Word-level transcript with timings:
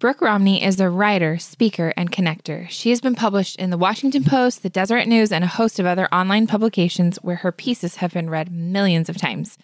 Brooke 0.00 0.20
Romney 0.20 0.62
is 0.62 0.78
a 0.78 0.88
writer, 0.88 1.38
speaker, 1.38 1.92
and 1.96 2.12
connector. 2.12 2.70
She 2.70 2.90
has 2.90 3.00
been 3.00 3.16
published 3.16 3.56
in 3.56 3.70
the 3.70 3.76
Washington 3.76 4.22
Post, 4.22 4.62
the 4.62 4.70
Deseret 4.70 5.08
News, 5.08 5.32
and 5.32 5.42
a 5.42 5.48
host 5.48 5.80
of 5.80 5.86
other 5.86 6.06
online 6.14 6.46
publications 6.46 7.16
where 7.16 7.34
her 7.34 7.50
pieces 7.50 7.96
have 7.96 8.12
been 8.12 8.30
read 8.30 8.52
millions 8.52 9.08
of 9.08 9.16
times. 9.16 9.58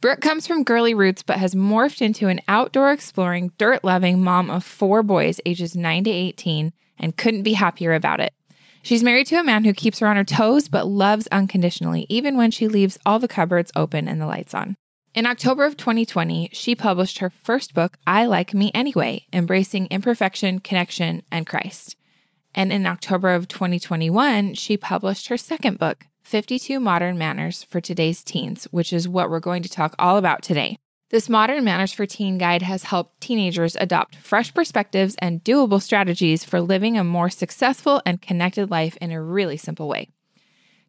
Brooke 0.00 0.20
comes 0.20 0.48
from 0.48 0.64
girly 0.64 0.94
roots 0.94 1.22
but 1.22 1.38
has 1.38 1.54
morphed 1.54 2.02
into 2.02 2.26
an 2.26 2.40
outdoor 2.48 2.90
exploring, 2.90 3.52
dirt 3.56 3.84
loving 3.84 4.20
mom 4.20 4.50
of 4.50 4.64
four 4.64 5.04
boys 5.04 5.40
ages 5.46 5.76
9 5.76 6.02
to 6.02 6.10
18 6.10 6.72
and 6.98 7.16
couldn't 7.16 7.44
be 7.44 7.52
happier 7.52 7.94
about 7.94 8.18
it. 8.18 8.34
She's 8.82 9.04
married 9.04 9.28
to 9.28 9.38
a 9.38 9.44
man 9.44 9.64
who 9.64 9.72
keeps 9.72 10.00
her 10.00 10.08
on 10.08 10.16
her 10.16 10.24
toes 10.24 10.66
but 10.66 10.88
loves 10.88 11.28
unconditionally, 11.28 12.04
even 12.08 12.36
when 12.36 12.50
she 12.50 12.66
leaves 12.66 12.98
all 13.06 13.20
the 13.20 13.28
cupboards 13.28 13.70
open 13.76 14.08
and 14.08 14.20
the 14.20 14.26
lights 14.26 14.54
on. 14.54 14.76
In 15.14 15.24
October 15.24 15.64
of 15.64 15.76
2020, 15.76 16.50
she 16.52 16.74
published 16.74 17.18
her 17.18 17.30
first 17.30 17.72
book, 17.72 17.96
I 18.06 18.26
Like 18.26 18.52
Me 18.52 18.70
Anyway 18.74 19.26
Embracing 19.32 19.86
Imperfection, 19.86 20.58
Connection, 20.60 21.22
and 21.32 21.46
Christ. 21.46 21.96
And 22.54 22.72
in 22.72 22.86
October 22.86 23.30
of 23.30 23.48
2021, 23.48 24.54
she 24.54 24.76
published 24.76 25.28
her 25.28 25.38
second 25.38 25.78
book, 25.78 26.06
52 26.24 26.78
Modern 26.78 27.16
Manners 27.16 27.62
for 27.62 27.80
Today's 27.80 28.22
Teens, 28.22 28.64
which 28.70 28.92
is 28.92 29.08
what 29.08 29.30
we're 29.30 29.40
going 29.40 29.62
to 29.62 29.68
talk 29.68 29.94
all 29.98 30.18
about 30.18 30.42
today. 30.42 30.78
This 31.10 31.30
Modern 31.30 31.64
Manners 31.64 31.94
for 31.94 32.04
Teen 32.04 32.36
guide 32.36 32.60
has 32.60 32.82
helped 32.82 33.22
teenagers 33.22 33.76
adopt 33.76 34.16
fresh 34.16 34.52
perspectives 34.52 35.16
and 35.20 35.42
doable 35.42 35.80
strategies 35.80 36.44
for 36.44 36.60
living 36.60 36.98
a 36.98 37.04
more 37.04 37.30
successful 37.30 38.02
and 38.04 38.20
connected 38.20 38.70
life 38.70 38.98
in 39.00 39.10
a 39.10 39.22
really 39.22 39.56
simple 39.56 39.88
way. 39.88 40.10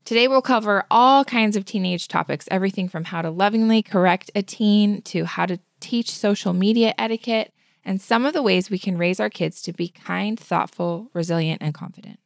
Today, 0.10 0.28
we'll 0.28 0.42
cover 0.42 0.86
all 0.90 1.24
kinds 1.24 1.56
of 1.56 1.66
teenage 1.66 2.08
topics 2.08 2.48
everything 2.50 2.90
from 2.90 3.04
how 3.04 3.22
to 3.22 3.30
lovingly 3.30 3.84
correct 3.84 4.32
a 4.34 4.42
teen 4.42 5.04
to 5.04 5.24
how 5.24 5.46
to 5.46 5.60
teach 5.82 6.10
social 6.10 6.52
media 6.52 6.96
etiquette 6.98 7.54
and 7.86 8.02
some 8.02 8.26
of 8.26 8.34
the 8.34 8.42
ways 8.42 8.72
we 8.72 8.80
can 8.80 8.98
raise 8.98 9.20
our 9.20 9.30
kids 9.30 9.62
to 9.62 9.72
be 9.72 9.88
kind, 9.88 10.40
thoughtful, 10.40 11.12
resilient, 11.14 11.62
and 11.62 11.76
confident. 11.76 12.18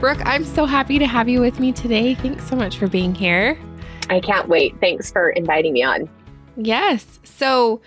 Brooke, 0.00 0.24
I'm 0.24 0.44
so 0.44 0.64
happy 0.64 1.00
to 1.00 1.08
have 1.08 1.28
you 1.28 1.40
with 1.40 1.58
me 1.58 1.72
today. 1.72 2.14
Thanks 2.14 2.48
so 2.48 2.54
much 2.54 2.78
for 2.78 2.86
being 2.86 3.16
here. 3.16 3.58
I 4.08 4.20
can't 4.20 4.48
wait. 4.48 4.78
Thanks 4.78 5.10
for 5.10 5.30
inviting 5.30 5.72
me 5.72 5.82
on. 5.82 6.08
Yes. 6.56 7.18
So, 7.24 7.82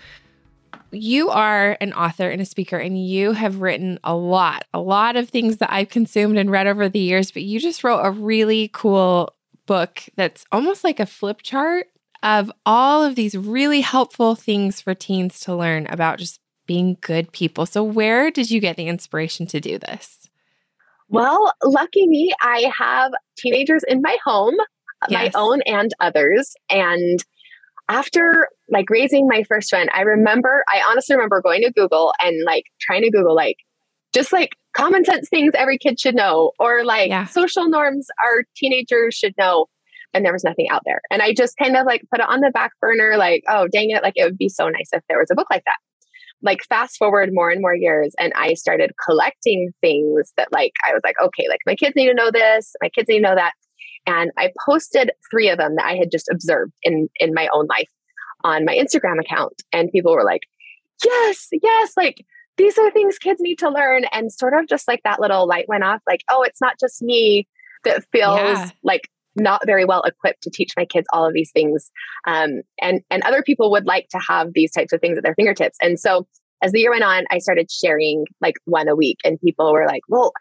you 0.90 1.30
are 1.30 1.78
an 1.80 1.94
author 1.94 2.28
and 2.28 2.42
a 2.42 2.44
speaker, 2.44 2.76
and 2.76 3.02
you 3.02 3.32
have 3.32 3.62
written 3.62 3.98
a 4.04 4.14
lot, 4.14 4.66
a 4.74 4.78
lot 4.78 5.16
of 5.16 5.30
things 5.30 5.56
that 5.56 5.72
I've 5.72 5.88
consumed 5.88 6.36
and 6.36 6.50
read 6.50 6.66
over 6.66 6.86
the 6.86 6.98
years. 6.98 7.30
But 7.30 7.44
you 7.44 7.58
just 7.58 7.82
wrote 7.82 8.02
a 8.02 8.10
really 8.10 8.68
cool 8.74 9.34
book 9.64 10.02
that's 10.14 10.44
almost 10.52 10.84
like 10.84 11.00
a 11.00 11.06
flip 11.06 11.40
chart 11.40 11.86
of 12.22 12.52
all 12.66 13.02
of 13.02 13.14
these 13.14 13.34
really 13.34 13.80
helpful 13.80 14.34
things 14.34 14.82
for 14.82 14.94
teens 14.94 15.40
to 15.40 15.56
learn 15.56 15.86
about 15.86 16.18
just 16.18 16.40
being 16.66 16.98
good 17.00 17.32
people. 17.32 17.64
So, 17.64 17.82
where 17.82 18.30
did 18.30 18.50
you 18.50 18.60
get 18.60 18.76
the 18.76 18.88
inspiration 18.88 19.46
to 19.46 19.60
do 19.60 19.78
this? 19.78 20.21
Well, 21.12 21.52
lucky 21.62 22.06
me, 22.06 22.32
I 22.40 22.72
have 22.76 23.12
teenagers 23.36 23.84
in 23.86 24.00
my 24.00 24.16
home, 24.24 24.54
yes. 25.08 25.32
my 25.34 25.40
own 25.40 25.60
and 25.66 25.92
others. 26.00 26.54
And 26.70 27.22
after 27.88 28.48
like 28.70 28.88
raising 28.88 29.28
my 29.28 29.42
first 29.44 29.72
one, 29.72 29.88
I 29.92 30.00
remember, 30.00 30.64
I 30.72 30.80
honestly 30.88 31.14
remember 31.14 31.42
going 31.42 31.60
to 31.62 31.72
Google 31.72 32.14
and 32.22 32.42
like 32.44 32.64
trying 32.80 33.02
to 33.02 33.10
Google, 33.10 33.34
like, 33.34 33.56
just 34.14 34.32
like 34.32 34.56
common 34.74 35.04
sense 35.04 35.28
things 35.28 35.52
every 35.54 35.76
kid 35.76 36.00
should 36.00 36.14
know, 36.14 36.52
or 36.58 36.82
like 36.82 37.10
yeah. 37.10 37.26
social 37.26 37.68
norms 37.68 38.06
our 38.24 38.44
teenagers 38.56 39.14
should 39.14 39.34
know. 39.38 39.66
And 40.14 40.24
there 40.24 40.32
was 40.32 40.44
nothing 40.44 40.68
out 40.70 40.82
there. 40.84 41.00
And 41.10 41.22
I 41.22 41.34
just 41.34 41.56
kind 41.56 41.76
of 41.76 41.86
like 41.86 42.02
put 42.10 42.20
it 42.20 42.28
on 42.28 42.40
the 42.40 42.50
back 42.50 42.72
burner, 42.80 43.16
like, 43.16 43.44
oh, 43.48 43.68
dang 43.70 43.90
it. 43.90 44.02
Like, 44.02 44.14
it 44.16 44.24
would 44.24 44.38
be 44.38 44.48
so 44.48 44.68
nice 44.68 44.90
if 44.92 45.02
there 45.08 45.18
was 45.18 45.30
a 45.30 45.34
book 45.34 45.48
like 45.50 45.64
that 45.64 45.76
like 46.42 46.64
fast 46.64 46.96
forward 46.96 47.30
more 47.32 47.50
and 47.50 47.60
more 47.60 47.74
years 47.74 48.14
and 48.18 48.32
I 48.34 48.54
started 48.54 48.92
collecting 49.04 49.72
things 49.80 50.32
that 50.36 50.52
like 50.52 50.72
I 50.88 50.92
was 50.92 51.00
like, 51.04 51.16
okay, 51.22 51.46
like 51.48 51.60
my 51.66 51.74
kids 51.74 51.94
need 51.96 52.08
to 52.08 52.14
know 52.14 52.30
this, 52.30 52.74
my 52.82 52.88
kids 52.88 53.08
need 53.08 53.20
to 53.20 53.28
know 53.28 53.34
that. 53.34 53.52
And 54.06 54.32
I 54.36 54.50
posted 54.66 55.12
three 55.30 55.48
of 55.48 55.58
them 55.58 55.76
that 55.76 55.84
I 55.84 55.94
had 55.94 56.10
just 56.10 56.28
observed 56.30 56.72
in 56.82 57.08
in 57.16 57.34
my 57.34 57.48
own 57.54 57.66
life 57.66 57.88
on 58.44 58.64
my 58.64 58.74
Instagram 58.74 59.20
account. 59.20 59.62
And 59.72 59.92
people 59.92 60.12
were 60.12 60.24
like, 60.24 60.42
yes, 61.04 61.48
yes, 61.62 61.92
like 61.96 62.24
these 62.56 62.76
are 62.78 62.90
things 62.90 63.18
kids 63.18 63.40
need 63.40 63.58
to 63.60 63.70
learn. 63.70 64.04
And 64.12 64.32
sort 64.32 64.54
of 64.54 64.68
just 64.68 64.88
like 64.88 65.00
that 65.04 65.20
little 65.20 65.46
light 65.46 65.68
went 65.68 65.84
off, 65.84 66.00
like, 66.06 66.22
oh, 66.30 66.42
it's 66.42 66.60
not 66.60 66.78
just 66.80 67.02
me 67.02 67.46
that 67.84 68.04
feels 68.12 68.38
yeah. 68.38 68.70
like 68.82 69.08
not 69.36 69.62
very 69.66 69.84
well 69.84 70.02
equipped 70.02 70.42
to 70.42 70.50
teach 70.50 70.72
my 70.76 70.84
kids 70.84 71.06
all 71.12 71.26
of 71.26 71.32
these 71.32 71.50
things 71.52 71.90
um, 72.26 72.62
and 72.80 73.00
and 73.10 73.22
other 73.22 73.42
people 73.42 73.70
would 73.70 73.86
like 73.86 74.08
to 74.10 74.18
have 74.18 74.48
these 74.54 74.72
types 74.72 74.92
of 74.92 75.00
things 75.00 75.16
at 75.16 75.24
their 75.24 75.34
fingertips. 75.34 75.76
And 75.80 75.98
so 75.98 76.26
as 76.62 76.72
the 76.72 76.80
year 76.80 76.90
went 76.90 77.04
on 77.04 77.24
i 77.30 77.38
started 77.38 77.70
sharing 77.70 78.24
like 78.40 78.54
one 78.66 78.88
a 78.88 78.94
week 78.94 79.18
and 79.24 79.40
people 79.40 79.72
were 79.72 79.86
like 79.86 80.02
well 80.08 80.32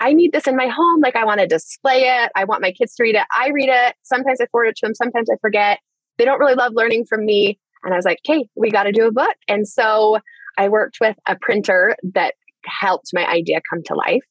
i 0.00 0.12
need 0.12 0.32
this 0.32 0.46
in 0.46 0.56
my 0.56 0.68
home. 0.68 1.00
Like 1.00 1.16
i 1.16 1.24
want 1.24 1.40
to 1.40 1.46
display 1.46 2.02
it. 2.02 2.30
I 2.34 2.44
want 2.44 2.62
my 2.62 2.72
kids 2.72 2.94
to 2.96 3.02
read 3.02 3.14
it. 3.14 3.24
I 3.36 3.50
read 3.50 3.68
it. 3.68 3.94
Sometimes 4.02 4.40
i 4.40 4.46
forward 4.46 4.68
it 4.68 4.76
to 4.76 4.86
them 4.86 4.94
sometimes 4.94 5.28
i 5.30 5.36
forget. 5.40 5.78
They 6.18 6.24
don't 6.24 6.40
really 6.40 6.54
love 6.54 6.72
learning 6.74 7.06
from 7.08 7.24
me. 7.24 7.58
And 7.82 7.92
i 7.92 7.96
was 7.96 8.04
like 8.04 8.20
okay 8.28 8.48
we 8.56 8.70
got 8.70 8.84
to 8.84 8.92
do 8.92 9.06
a 9.06 9.12
book. 9.12 9.36
And 9.48 9.66
so 9.66 10.18
i 10.58 10.68
worked 10.68 10.98
with 11.00 11.16
a 11.26 11.36
printer 11.40 11.96
that 12.14 12.34
helped 12.64 13.10
my 13.12 13.24
idea 13.26 13.60
come 13.70 13.82
to 13.84 13.94
life 13.94 14.24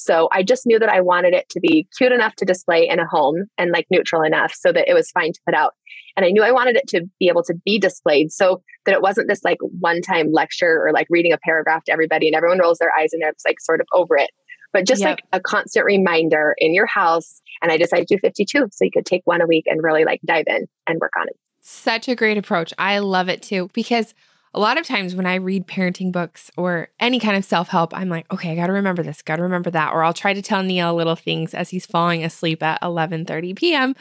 so 0.00 0.28
I 0.32 0.42
just 0.42 0.66
knew 0.66 0.78
that 0.78 0.88
I 0.88 1.02
wanted 1.02 1.34
it 1.34 1.48
to 1.50 1.60
be 1.60 1.86
cute 1.96 2.10
enough 2.10 2.34
to 2.36 2.46
display 2.46 2.88
in 2.88 2.98
a 2.98 3.06
home 3.06 3.44
and 3.58 3.70
like 3.70 3.86
neutral 3.90 4.22
enough 4.22 4.54
so 4.54 4.72
that 4.72 4.88
it 4.88 4.94
was 4.94 5.10
fine 5.10 5.32
to 5.32 5.40
put 5.44 5.54
out. 5.54 5.74
And 6.16 6.24
I 6.24 6.30
knew 6.30 6.42
I 6.42 6.52
wanted 6.52 6.76
it 6.76 6.88
to 6.88 7.02
be 7.18 7.28
able 7.28 7.42
to 7.44 7.54
be 7.64 7.78
displayed 7.78 8.32
so 8.32 8.62
that 8.86 8.94
it 8.94 9.02
wasn't 9.02 9.28
this 9.28 9.44
like 9.44 9.58
one 9.60 10.00
time 10.00 10.32
lecture 10.32 10.82
or 10.86 10.92
like 10.92 11.06
reading 11.10 11.32
a 11.32 11.38
paragraph 11.38 11.84
to 11.84 11.92
everybody 11.92 12.28
and 12.28 12.34
everyone 12.34 12.58
rolls 12.58 12.78
their 12.78 12.90
eyes 12.98 13.12
and 13.12 13.20
they're 13.22 13.34
like 13.46 13.60
sort 13.60 13.80
of 13.80 13.86
over 13.92 14.16
it. 14.16 14.30
But 14.72 14.86
just 14.86 15.02
yep. 15.02 15.10
like 15.10 15.24
a 15.32 15.40
constant 15.40 15.84
reminder 15.84 16.54
in 16.56 16.72
your 16.72 16.86
house. 16.86 17.42
And 17.60 17.70
I 17.70 17.76
decided 17.76 18.08
to 18.08 18.16
do 18.16 18.20
52 18.20 18.68
so 18.70 18.84
you 18.84 18.90
could 18.90 19.04
take 19.04 19.22
one 19.24 19.42
a 19.42 19.46
week 19.46 19.64
and 19.66 19.82
really 19.82 20.04
like 20.04 20.20
dive 20.24 20.44
in 20.46 20.66
and 20.86 20.98
work 20.98 21.12
on 21.20 21.26
it. 21.28 21.36
Such 21.60 22.08
a 22.08 22.14
great 22.14 22.38
approach. 22.38 22.72
I 22.78 23.00
love 23.00 23.28
it 23.28 23.42
too 23.42 23.68
because 23.74 24.14
a 24.52 24.60
lot 24.60 24.78
of 24.78 24.86
times 24.86 25.14
when 25.14 25.26
I 25.26 25.36
read 25.36 25.66
parenting 25.66 26.10
books 26.10 26.50
or 26.56 26.88
any 26.98 27.20
kind 27.20 27.36
of 27.36 27.44
self 27.44 27.68
help, 27.68 27.94
I'm 27.94 28.08
like, 28.08 28.30
okay, 28.32 28.50
I 28.50 28.56
got 28.56 28.66
to 28.66 28.72
remember 28.72 29.02
this, 29.02 29.22
got 29.22 29.36
to 29.36 29.42
remember 29.42 29.70
that, 29.70 29.92
or 29.92 30.02
I'll 30.02 30.12
try 30.12 30.32
to 30.32 30.42
tell 30.42 30.62
Neil 30.62 30.94
little 30.94 31.16
things 31.16 31.54
as 31.54 31.70
he's 31.70 31.86
falling 31.86 32.24
asleep 32.24 32.62
at 32.62 32.80
11:30 32.82 33.56
p.m. 33.56 33.94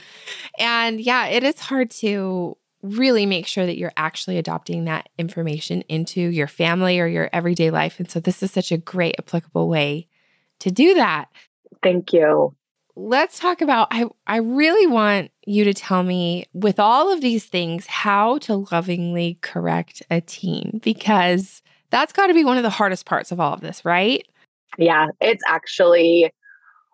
And 0.57 0.99
yeah, 0.99 1.27
it 1.27 1.43
is 1.43 1.59
hard 1.59 1.91
to 1.91 2.57
really 2.81 3.25
make 3.25 3.45
sure 3.45 3.65
that 3.65 3.77
you're 3.77 3.91
actually 3.97 4.37
adopting 4.37 4.85
that 4.85 5.09
information 5.17 5.81
into 5.83 6.21
your 6.21 6.47
family 6.47 6.99
or 6.99 7.07
your 7.07 7.29
everyday 7.33 7.69
life. 7.69 7.99
And 7.99 8.09
so 8.09 8.19
this 8.19 8.41
is 8.41 8.51
such 8.51 8.71
a 8.71 8.77
great 8.77 9.15
applicable 9.19 9.67
way 9.67 10.07
to 10.59 10.71
do 10.71 10.93
that. 10.95 11.27
Thank 11.83 12.13
you 12.13 12.55
let's 12.99 13.39
talk 13.39 13.61
about 13.61 13.87
I 13.91 14.05
I 14.27 14.37
really 14.37 14.85
want 14.85 15.31
you 15.45 15.63
to 15.63 15.73
tell 15.73 16.03
me 16.03 16.45
with 16.53 16.79
all 16.79 17.11
of 17.11 17.21
these 17.21 17.45
things 17.45 17.87
how 17.87 18.39
to 18.39 18.65
lovingly 18.71 19.37
correct 19.41 20.03
a 20.11 20.19
teen 20.19 20.81
because 20.83 21.61
that's 21.91 22.11
got 22.11 22.27
to 22.27 22.33
be 22.33 22.43
one 22.43 22.57
of 22.57 22.63
the 22.63 22.69
hardest 22.69 23.05
parts 23.05 23.31
of 23.31 23.39
all 23.39 23.53
of 23.53 23.61
this, 23.61 23.85
right? 23.85 24.27
Yeah, 24.77 25.07
it's 25.21 25.41
actually 25.47 26.31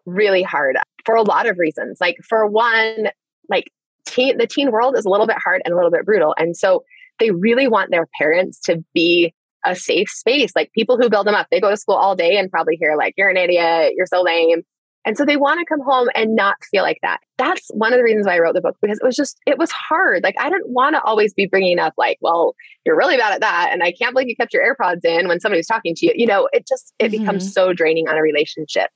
really 0.06 0.44
hard 0.44 0.78
for 1.06 1.16
a 1.16 1.24
lot 1.24 1.48
of 1.48 1.58
reasons. 1.58 1.98
Like 2.00 2.18
for 2.24 2.46
one, 2.46 3.10
like 3.50 3.66
teen 4.06 4.38
the 4.38 4.48
teen 4.48 4.72
world 4.72 4.96
is 4.96 5.06
a 5.06 5.10
little 5.10 5.28
bit 5.28 5.38
hard 5.44 5.64
and 5.66 5.74
a 5.74 5.76
little 5.76 5.92
bit 5.92 6.06
brutal. 6.06 6.36
And 6.38 6.56
so 6.56 6.84
they 7.20 7.32
really 7.32 7.68
want 7.68 7.90
their 7.90 8.08
parents 8.20 8.60
to 8.62 8.84
be 8.94 9.34
a 9.66 9.76
safe 9.76 10.10
space. 10.10 10.52
Like 10.56 10.72
people 10.74 10.98
who 10.98 11.10
build 11.10 11.25
them 11.25 11.34
up, 11.34 11.48
they 11.50 11.60
go 11.60 11.72
to 11.72 11.78
school 11.78 11.96
all 11.96 12.16
day 12.16 12.38
and 12.38 12.51
probably 12.51 12.75
hear 12.75 12.96
like 12.96 13.16
you're 13.18 13.30
an 13.30 13.38
idiot, 13.38 13.94
you're 13.98 14.06
so 14.06 14.22
lame 14.22 14.62
and 15.06 15.16
so 15.16 15.24
they 15.24 15.38
want 15.38 15.60
to 15.60 15.66
come 15.66 15.81
home 15.81 16.10
and 16.16 16.36
not 16.36 16.56
feel 16.72 16.81
like 16.81 16.98
that. 17.04 17.19
That's 17.38 17.69
one 17.74 17.94
of 17.94 18.00
the 18.00 18.04
reasons 18.04 18.25
why 18.25 18.36
I 18.36 18.40
wrote 18.40 18.56
the 18.56 18.62
book 18.62 18.75
because 18.81 18.98
it 18.98 19.06
was 19.06 19.16
just, 19.16 19.40
it 19.46 19.60
was 19.60 19.72
hard. 19.72 20.24
Like, 20.24 20.36
I 20.40 20.50
didn't 20.50 20.69
want 20.69 20.96
to 20.96 21.02
always 21.04 21.34
be 21.34 21.46
bringing 21.46 21.78
up, 21.78 21.94
like, 21.98 22.18
well, 22.22 22.56
you're 22.86 22.98
really 22.98 23.18
bad 23.18 23.34
at 23.34 23.42
that. 23.42 23.69
And 23.72 23.84
I 23.84 23.92
can't 23.92 24.13
believe 24.13 24.28
you 24.28 24.36
kept 24.36 24.54
your 24.54 24.63
AirPods 24.63 25.06
in 25.06 25.28
when 25.28 25.40
somebody 25.40 25.60
was 25.60 25.68
talking 25.68 25.94
to 25.96 26.07
you. 26.07 26.13
You 26.16 26.25
know, 26.25 26.50
it 26.54 26.68
just, 26.68 26.94
it 26.98 27.12
mm-hmm. 27.12 27.22
becomes 27.22 27.54
so 27.54 27.72
draining 27.72 28.07
on 28.07 28.18
a 28.18 28.22
relationship. 28.22 28.90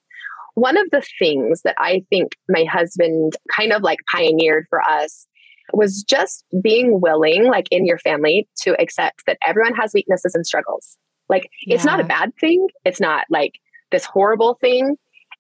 One 0.56 0.78
of 0.78 0.90
the 0.92 1.04
things 1.20 1.62
that 1.62 1.76
I 1.78 2.04
think 2.10 2.34
my 2.50 2.64
husband 2.64 3.34
kind 3.56 3.72
of 3.72 3.84
like 3.84 4.00
pioneered 4.12 4.66
for 4.70 4.82
us 4.82 5.28
was 5.74 6.04
just 6.04 6.44
being 6.64 7.00
willing, 7.00 7.46
like 7.46 7.68
in 7.70 7.86
your 7.86 8.00
family, 8.00 8.50
to 8.64 8.80
accept 8.82 9.26
that 9.28 9.38
everyone 9.46 9.76
has 9.76 9.94
weaknesses 9.94 10.34
and 10.34 10.46
struggles. 10.46 10.98
Like, 11.30 11.50
yeah. 11.68 11.76
it's 11.76 11.86
not 11.86 12.00
a 12.00 12.04
bad 12.04 12.32
thing. 12.42 12.68
It's 12.84 13.00
not 13.00 13.26
like 13.30 13.60
this 13.92 14.06
horrible 14.06 14.58
thing 14.60 14.96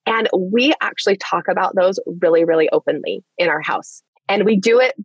and 0.10 0.28
we 0.36 0.74
actually 0.82 1.18
talk 1.18 1.46
about 1.50 1.76
those 1.76 2.00
really, 2.22 2.44
really 2.44 2.68
openly 2.72 3.24
in 3.38 3.48
our 3.48 3.62
house. 3.62 4.02
And 4.28 4.44
we 4.44 4.60
do 4.60 4.80
it 4.80 4.96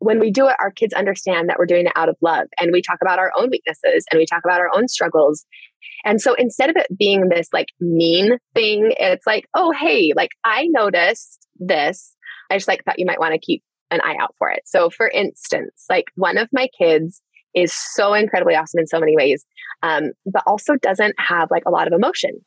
when 0.00 0.18
we 0.18 0.30
do 0.30 0.48
it, 0.48 0.56
our 0.60 0.70
kids 0.70 0.94
understand 0.94 1.48
that 1.48 1.58
we're 1.58 1.66
doing 1.66 1.86
it 1.86 1.92
out 1.94 2.08
of 2.08 2.16
love. 2.22 2.46
And 2.58 2.72
we 2.72 2.80
talk 2.80 2.98
about 3.02 3.18
our 3.18 3.30
own 3.36 3.50
weaknesses 3.50 4.06
and 4.10 4.18
we 4.18 4.24
talk 4.24 4.40
about 4.44 4.58
our 4.58 4.70
own 4.74 4.88
struggles. 4.88 5.44
And 6.04 6.20
so 6.22 6.34
instead 6.34 6.70
of 6.70 6.76
it 6.76 6.86
being 6.98 7.28
this 7.28 7.48
like 7.52 7.66
mean 7.80 8.38
thing, 8.54 8.92
it's 8.98 9.26
like, 9.26 9.44
oh, 9.54 9.72
hey, 9.78 10.12
like 10.16 10.30
I 10.42 10.68
noticed 10.70 11.46
this. 11.58 12.16
I 12.50 12.56
just 12.56 12.66
like 12.66 12.82
thought 12.84 12.98
you 12.98 13.04
might 13.04 13.20
want 13.20 13.34
to 13.34 13.38
keep 13.38 13.62
an 13.90 14.00
eye 14.00 14.16
out 14.18 14.34
for 14.38 14.50
it. 14.50 14.62
So 14.64 14.88
for 14.88 15.06
instance, 15.08 15.84
like 15.90 16.06
one 16.14 16.38
of 16.38 16.48
my 16.50 16.68
kids 16.78 17.20
is 17.54 17.74
so 17.74 18.14
incredibly 18.14 18.54
awesome 18.54 18.80
in 18.80 18.86
so 18.86 19.00
many 19.00 19.16
ways, 19.16 19.44
um, 19.82 20.12
but 20.24 20.42
also 20.46 20.76
doesn't 20.76 21.14
have 21.18 21.50
like 21.50 21.64
a 21.66 21.70
lot 21.70 21.86
of 21.86 21.92
emotion. 21.92 22.40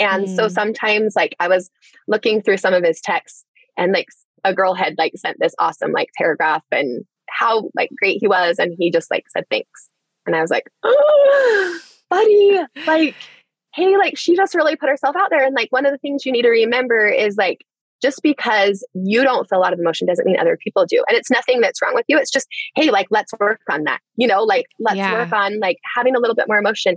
And 0.00 0.26
mm. 0.26 0.36
so 0.36 0.48
sometimes 0.48 1.14
like 1.14 1.36
I 1.38 1.46
was 1.46 1.70
looking 2.08 2.42
through 2.42 2.56
some 2.56 2.74
of 2.74 2.82
his 2.82 3.00
texts 3.00 3.44
and 3.76 3.92
like 3.92 4.06
a 4.42 4.54
girl 4.54 4.74
had 4.74 4.96
like 4.98 5.12
sent 5.16 5.36
this 5.38 5.54
awesome 5.58 5.92
like 5.92 6.08
paragraph 6.16 6.64
and 6.72 7.04
how 7.28 7.70
like 7.76 7.90
great 7.96 8.18
he 8.20 8.26
was 8.26 8.58
and 8.58 8.74
he 8.78 8.90
just 8.90 9.10
like 9.10 9.24
said 9.28 9.44
thanks. 9.50 9.88
And 10.26 10.34
i 10.34 10.40
was 10.40 10.50
like 10.50 10.70
oh, 10.82 11.80
buddy 12.10 12.60
like 12.86 13.14
hey 13.74 13.96
like 13.96 14.18
she 14.18 14.34
just 14.34 14.54
really 14.54 14.74
put 14.74 14.88
herself 14.88 15.14
out 15.16 15.30
there. 15.30 15.44
And 15.44 15.54
like 15.54 15.70
one 15.70 15.86
of 15.86 15.92
the 15.92 15.98
things 15.98 16.24
you 16.26 16.32
need 16.32 16.42
to 16.42 16.50
remember 16.50 17.06
is 17.06 17.36
like 17.36 17.64
just 18.02 18.22
because 18.22 18.86
you 18.94 19.22
don't 19.22 19.46
feel 19.48 19.58
a 19.58 19.60
lot 19.60 19.74
of 19.74 19.78
emotion 19.78 20.06
doesn't 20.06 20.24
mean 20.24 20.38
other 20.40 20.56
people 20.56 20.86
do. 20.86 21.04
And 21.06 21.16
it's 21.18 21.30
nothing 21.30 21.60
that's 21.60 21.82
wrong 21.82 21.94
with 21.94 22.06
you. 22.08 22.18
It's 22.18 22.30
just 22.30 22.48
hey 22.74 22.90
like 22.90 23.06
let's 23.10 23.32
work 23.38 23.60
on 23.70 23.84
that. 23.84 24.00
You 24.16 24.26
know 24.26 24.42
like 24.42 24.66
let's 24.78 24.96
yeah. 24.96 25.24
work 25.24 25.32
on 25.32 25.60
like 25.60 25.76
having 25.94 26.16
a 26.16 26.18
little 26.18 26.34
bit 26.34 26.48
more 26.48 26.58
emotion 26.58 26.96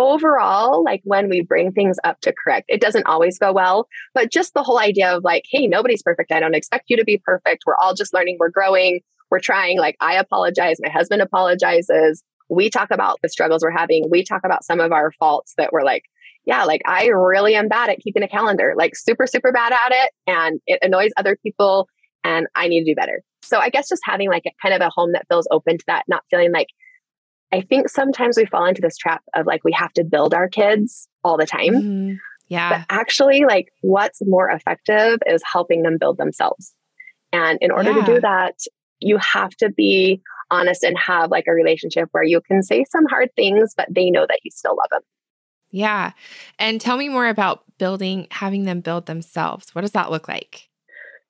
overall, 0.00 0.82
like 0.84 1.00
when 1.04 1.28
we 1.28 1.42
bring 1.42 1.72
things 1.72 1.96
up 2.04 2.20
to 2.22 2.32
correct, 2.32 2.66
it 2.68 2.80
doesn't 2.80 3.06
always 3.06 3.38
go 3.38 3.52
well. 3.52 3.86
But 4.14 4.30
just 4.30 4.54
the 4.54 4.62
whole 4.62 4.78
idea 4.78 5.16
of 5.16 5.24
like, 5.24 5.44
hey, 5.50 5.66
nobody's 5.66 6.02
perfect. 6.02 6.32
I 6.32 6.40
don't 6.40 6.54
expect 6.54 6.84
you 6.88 6.96
to 6.96 7.04
be 7.04 7.20
perfect. 7.24 7.64
We're 7.66 7.76
all 7.82 7.94
just 7.94 8.14
learning, 8.14 8.36
we're 8.38 8.50
growing, 8.50 9.00
we're 9.30 9.40
trying. 9.40 9.78
Like, 9.78 9.96
I 10.00 10.16
apologize. 10.16 10.78
My 10.80 10.90
husband 10.90 11.22
apologizes. 11.22 12.22
We 12.48 12.68
talk 12.68 12.90
about 12.90 13.18
the 13.22 13.28
struggles 13.28 13.62
we're 13.62 13.70
having. 13.70 14.08
We 14.10 14.24
talk 14.24 14.42
about 14.44 14.64
some 14.64 14.80
of 14.80 14.92
our 14.92 15.12
faults 15.12 15.54
that 15.56 15.72
we're 15.72 15.84
like, 15.84 16.02
yeah, 16.46 16.64
like 16.64 16.82
I 16.86 17.06
really 17.06 17.54
am 17.54 17.68
bad 17.68 17.90
at 17.90 17.98
keeping 17.98 18.22
a 18.22 18.28
calendar, 18.28 18.74
like 18.76 18.96
super, 18.96 19.26
super 19.26 19.52
bad 19.52 19.72
at 19.72 19.92
it. 19.92 20.10
And 20.26 20.60
it 20.66 20.80
annoys 20.82 21.12
other 21.16 21.36
people. 21.42 21.86
And 22.24 22.48
I 22.54 22.68
need 22.68 22.84
to 22.84 22.90
do 22.90 22.96
better. 22.96 23.22
So 23.42 23.58
I 23.58 23.68
guess 23.68 23.88
just 23.88 24.02
having 24.04 24.28
like 24.28 24.44
a 24.46 24.52
kind 24.62 24.74
of 24.74 24.80
a 24.80 24.90
home 24.94 25.12
that 25.12 25.26
feels 25.28 25.46
open 25.50 25.78
to 25.78 25.84
that, 25.86 26.04
not 26.08 26.24
feeling 26.30 26.52
like 26.52 26.68
I 27.52 27.62
think 27.62 27.88
sometimes 27.88 28.36
we 28.36 28.46
fall 28.46 28.66
into 28.66 28.80
this 28.80 28.96
trap 28.96 29.22
of 29.34 29.46
like 29.46 29.64
we 29.64 29.72
have 29.72 29.92
to 29.94 30.04
build 30.04 30.34
our 30.34 30.48
kids 30.48 31.08
all 31.24 31.36
the 31.36 31.46
time. 31.46 31.74
Mm-hmm. 31.74 32.14
Yeah. 32.48 32.78
But 32.78 32.86
actually, 32.90 33.44
like 33.44 33.72
what's 33.80 34.20
more 34.22 34.50
effective 34.50 35.18
is 35.26 35.42
helping 35.50 35.82
them 35.82 35.98
build 35.98 36.18
themselves. 36.18 36.74
And 37.32 37.58
in 37.60 37.70
order 37.70 37.92
yeah. 37.92 38.04
to 38.04 38.14
do 38.14 38.20
that, 38.20 38.54
you 38.98 39.18
have 39.18 39.50
to 39.56 39.70
be 39.70 40.20
honest 40.50 40.82
and 40.82 40.98
have 40.98 41.30
like 41.30 41.44
a 41.48 41.52
relationship 41.52 42.08
where 42.12 42.24
you 42.24 42.40
can 42.40 42.62
say 42.62 42.84
some 42.90 43.06
hard 43.06 43.30
things, 43.36 43.72
but 43.76 43.86
they 43.90 44.10
know 44.10 44.26
that 44.28 44.40
you 44.42 44.50
still 44.50 44.76
love 44.76 44.88
them. 44.90 45.02
Yeah. 45.70 46.12
And 46.58 46.80
tell 46.80 46.96
me 46.96 47.08
more 47.08 47.28
about 47.28 47.64
building, 47.78 48.26
having 48.30 48.64
them 48.64 48.80
build 48.80 49.06
themselves. 49.06 49.74
What 49.74 49.82
does 49.82 49.92
that 49.92 50.10
look 50.10 50.26
like? 50.26 50.68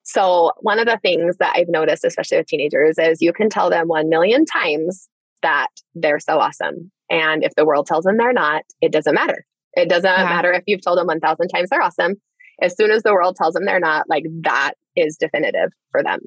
So, 0.03 0.53
one 0.61 0.79
of 0.79 0.87
the 0.87 0.99
things 1.03 1.37
that 1.37 1.53
I've 1.55 1.69
noticed, 1.69 2.05
especially 2.05 2.39
with 2.39 2.47
teenagers, 2.47 2.99
is 2.99 3.21
you 3.21 3.35
can 3.35 3.51
tell 3.51 3.69
them 3.69 3.87
1 3.87 4.09
million 4.09 4.47
times 4.47 5.09
that 5.43 5.69
they're 5.95 6.21
so 6.21 6.39
awesome. 6.39 6.91
And 7.11 7.45
if 7.45 7.55
the 7.57 7.65
world 7.65 7.87
tells 7.87 8.05
them 8.05 8.17
they're 8.17 8.33
not, 8.33 8.63
it 8.81 8.93
doesn't 8.93 9.15
matter. 9.15 9.45
It 9.75 9.89
doesn't 9.89 10.05
yeah. 10.05 10.25
matter 10.25 10.53
if 10.53 10.65
you've 10.67 10.83
told 10.83 10.99
them 10.99 11.07
1,000 11.07 11.49
times 11.49 11.71
they're 11.71 11.83
awesome. 11.83 12.15
As 12.61 12.77
soon 12.77 12.91
as 12.91 13.03
the 13.03 13.13
world 13.13 13.37
tells 13.37 13.55
them 13.55 13.65
they're 13.65 13.81
not, 13.81 14.09
like 14.09 14.25
that 14.43 14.73
is 14.97 15.17
definitive 15.17 15.71
for 15.91 16.03
them. 16.03 16.21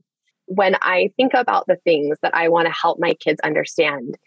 When 0.45 0.75
I 0.81 1.09
think 1.15 1.33
about 1.33 1.65
the 1.67 1.77
things 1.83 2.17
that 2.21 2.35
I 2.35 2.49
want 2.49 2.67
to 2.67 2.73
help 2.73 2.99
my 2.99 3.13
kids 3.13 3.39
understand, 3.43 4.17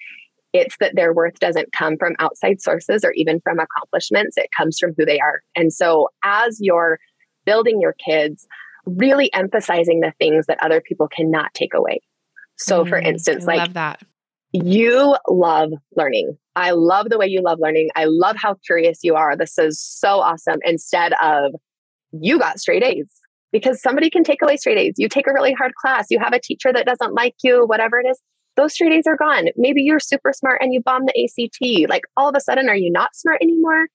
it's 0.53 0.77
that 0.81 0.95
their 0.95 1.13
worth 1.13 1.39
doesn't 1.41 1.73
come 1.73 1.97
from 1.99 2.15
outside 2.19 2.63
sources 2.63 3.05
or 3.05 3.13
even 3.13 3.41
from 3.41 3.59
accomplishments. 3.59 4.37
It 4.37 4.49
comes 4.57 4.79
from 4.79 4.95
who 4.97 5.05
they 5.05 5.19
are. 5.19 5.43
And 5.55 5.73
so, 5.73 6.09
as 6.25 6.59
you're 6.61 6.99
building 7.45 7.81
your 7.81 7.95
kids, 7.95 8.47
really 8.87 9.33
emphasizing 9.35 10.01
the 10.01 10.13
things 10.19 10.47
that 10.47 10.63
other 10.63 10.81
people 10.81 11.09
cannot 11.09 11.53
take 11.53 11.75
away. 11.75 12.01
So, 12.57 12.85
mm, 12.85 12.89
for 12.89 12.97
instance, 12.97 13.47
I 13.47 13.57
like 13.57 13.73
that 13.75 14.03
you 14.65 15.17
love 15.29 15.71
learning. 15.97 16.37
I 16.55 16.71
love 16.71 17.09
the 17.11 17.19
way 17.19 17.27
you 17.27 17.43
love 17.43 17.59
learning. 17.61 17.91
I 17.97 18.07
love 18.07 18.37
how 18.39 18.55
curious 18.67 19.01
you 19.03 19.15
are. 19.15 19.37
This 19.37 19.59
is 19.59 19.81
so 19.81 20.21
awesome. 20.21 20.59
Instead 20.65 21.13
of 21.23 21.53
you 22.13 22.39
got 22.39 22.61
straight 22.61 22.83
A's 22.83 23.11
because 23.53 23.81
somebody 23.81 24.11
can 24.11 24.25
take 24.25 24.43
away 24.43 24.57
straight 24.57 24.79
A's. 24.79 24.95
You 24.97 25.09
take 25.09 25.27
a 25.27 25.33
really 25.33 25.53
hard 25.53 25.75
class, 25.75 26.07
you 26.11 26.19
have 26.19 26.33
a 26.33 26.41
teacher 26.41 26.73
that 26.73 26.87
doesn't 26.87 27.15
like 27.15 27.35
you, 27.43 27.67
whatever 27.67 27.99
it 27.99 28.07
is, 28.09 28.21
those 28.57 28.73
straight 28.73 28.93
A's 28.93 29.07
are 29.07 29.17
gone. 29.17 29.49
Maybe 29.57 29.83
you're 29.83 30.01
super 30.01 30.33
smart 30.33 30.61
and 30.63 30.73
you 30.73 30.83
bomb 30.83 31.05
the 31.07 31.25
ACT. 31.25 31.91
Like 31.91 32.03
all 32.17 32.29
of 32.29 32.35
a 32.35 32.41
sudden, 32.41 32.69
are 32.69 32.77
you 32.77 32.91
not 32.91 33.15
smart 33.15 33.39
anymore? 33.43 33.87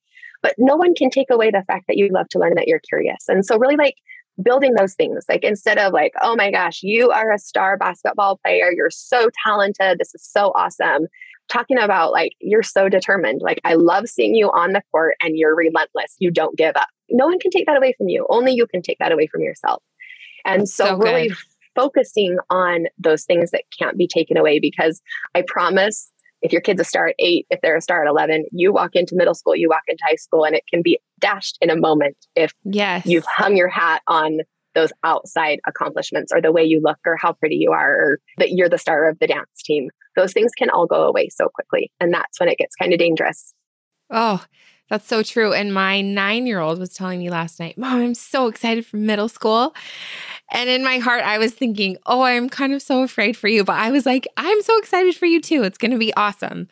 But 0.44 0.56
no 0.58 0.75
one 0.75 0.96
can 0.96 1.10
take 1.10 1.30
away 1.30 1.52
the 1.52 1.63
fact 1.68 1.86
that 1.88 1.98
you 1.98 2.10
love 2.12 2.30
to 2.30 2.40
learn 2.40 2.56
that 2.56 2.68
you're 2.68 2.80
curious. 2.80 3.25
And 3.28 3.46
so, 3.46 3.58
really, 3.58 3.75
like 3.75 3.96
building 4.43 4.73
those 4.73 4.93
things 4.93 5.25
like 5.29 5.43
instead 5.43 5.77
of 5.77 5.93
like 5.93 6.13
oh 6.21 6.35
my 6.35 6.51
gosh 6.51 6.79
you 6.81 7.09
are 7.11 7.31
a 7.31 7.39
star 7.39 7.77
basketball 7.77 8.39
player 8.43 8.71
you're 8.75 8.89
so 8.89 9.29
talented 9.45 9.97
this 9.99 10.13
is 10.13 10.23
so 10.23 10.51
awesome. 10.55 11.07
Talking 11.49 11.77
about 11.77 12.13
like 12.13 12.31
you're 12.39 12.63
so 12.63 12.88
determined 12.88 13.41
like 13.41 13.59
i 13.65 13.73
love 13.73 14.07
seeing 14.07 14.35
you 14.35 14.47
on 14.51 14.71
the 14.71 14.81
court 14.91 15.15
and 15.21 15.38
you're 15.38 15.55
relentless 15.55 16.15
you 16.19 16.31
don't 16.31 16.57
give 16.57 16.75
up. 16.75 16.88
No 17.09 17.25
one 17.25 17.39
can 17.39 17.51
take 17.51 17.65
that 17.65 17.77
away 17.77 17.93
from 17.97 18.07
you 18.07 18.25
only 18.29 18.53
you 18.53 18.67
can 18.67 18.81
take 18.81 18.99
that 18.99 19.11
away 19.11 19.27
from 19.27 19.41
yourself. 19.41 19.83
And 20.45 20.67
so, 20.67 20.85
so 20.85 20.97
really 20.97 21.31
focusing 21.75 22.38
on 22.49 22.85
those 22.97 23.23
things 23.23 23.51
that 23.51 23.63
can't 23.77 23.97
be 23.97 24.07
taken 24.07 24.38
away 24.38 24.59
because 24.59 25.01
i 25.35 25.43
promise 25.47 26.11
if 26.41 26.51
your 26.51 26.61
kid's 26.61 26.81
a 26.81 26.83
star 26.83 27.07
at 27.07 27.15
eight, 27.19 27.45
if 27.49 27.61
they're 27.61 27.75
a 27.75 27.81
star 27.81 28.03
at 28.03 28.09
11, 28.09 28.45
you 28.51 28.73
walk 28.73 28.95
into 28.95 29.15
middle 29.15 29.35
school, 29.35 29.55
you 29.55 29.69
walk 29.69 29.83
into 29.88 30.03
high 30.07 30.15
school, 30.15 30.43
and 30.43 30.55
it 30.55 30.63
can 30.67 30.81
be 30.81 30.99
dashed 31.19 31.57
in 31.61 31.69
a 31.69 31.75
moment 31.75 32.17
if 32.35 32.53
yes. 32.63 33.05
you've 33.05 33.25
hung 33.25 33.55
your 33.55 33.67
hat 33.67 34.01
on 34.07 34.39
those 34.73 34.91
outside 35.03 35.59
accomplishments 35.67 36.31
or 36.33 36.41
the 36.41 36.51
way 36.51 36.63
you 36.63 36.81
look 36.81 36.97
or 37.05 37.17
how 37.17 37.33
pretty 37.33 37.55
you 37.55 37.71
are 37.71 37.91
or 37.91 38.19
that 38.38 38.51
you're 38.51 38.69
the 38.69 38.77
star 38.77 39.07
of 39.07 39.19
the 39.19 39.27
dance 39.27 39.61
team. 39.63 39.89
Those 40.15 40.33
things 40.33 40.51
can 40.57 40.69
all 40.69 40.88
go 40.88 41.03
away 41.03 41.29
so 41.29 41.49
quickly. 41.53 41.91
And 41.99 42.13
that's 42.13 42.39
when 42.39 42.49
it 42.49 42.57
gets 42.57 42.75
kind 42.75 42.93
of 42.93 42.99
dangerous. 42.99 43.53
Oh, 44.09 44.43
that's 44.91 45.07
so 45.07 45.23
true. 45.23 45.53
And 45.53 45.73
my 45.73 46.01
nine 46.01 46.45
year 46.45 46.59
old 46.59 46.77
was 46.77 46.93
telling 46.93 47.19
me 47.19 47.29
last 47.29 47.61
night, 47.61 47.77
Mom, 47.77 48.01
I'm 48.01 48.13
so 48.13 48.47
excited 48.47 48.85
for 48.85 48.97
middle 48.97 49.29
school. 49.29 49.73
And 50.51 50.69
in 50.69 50.83
my 50.83 50.97
heart, 50.97 51.23
I 51.23 51.38
was 51.38 51.53
thinking, 51.53 51.95
oh, 52.05 52.23
I'm 52.23 52.49
kind 52.49 52.73
of 52.73 52.81
so 52.81 53.01
afraid 53.01 53.38
for 53.38 53.47
you. 53.47 53.63
But 53.63 53.77
I 53.77 53.89
was 53.89 54.05
like, 54.05 54.27
I'm 54.35 54.61
so 54.61 54.77
excited 54.77 55.15
for 55.15 55.27
you 55.27 55.39
too. 55.39 55.63
It's 55.63 55.77
going 55.77 55.91
to 55.91 55.97
be 55.97 56.13
awesome. 56.15 56.67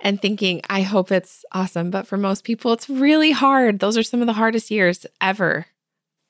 And 0.00 0.18
thinking, 0.22 0.62
I 0.70 0.80
hope 0.80 1.12
it's 1.12 1.44
awesome. 1.52 1.90
But 1.90 2.06
for 2.06 2.16
most 2.16 2.42
people, 2.42 2.72
it's 2.72 2.88
really 2.88 3.32
hard. 3.32 3.80
Those 3.80 3.98
are 3.98 4.02
some 4.02 4.22
of 4.22 4.26
the 4.26 4.32
hardest 4.32 4.70
years 4.70 5.04
ever 5.20 5.66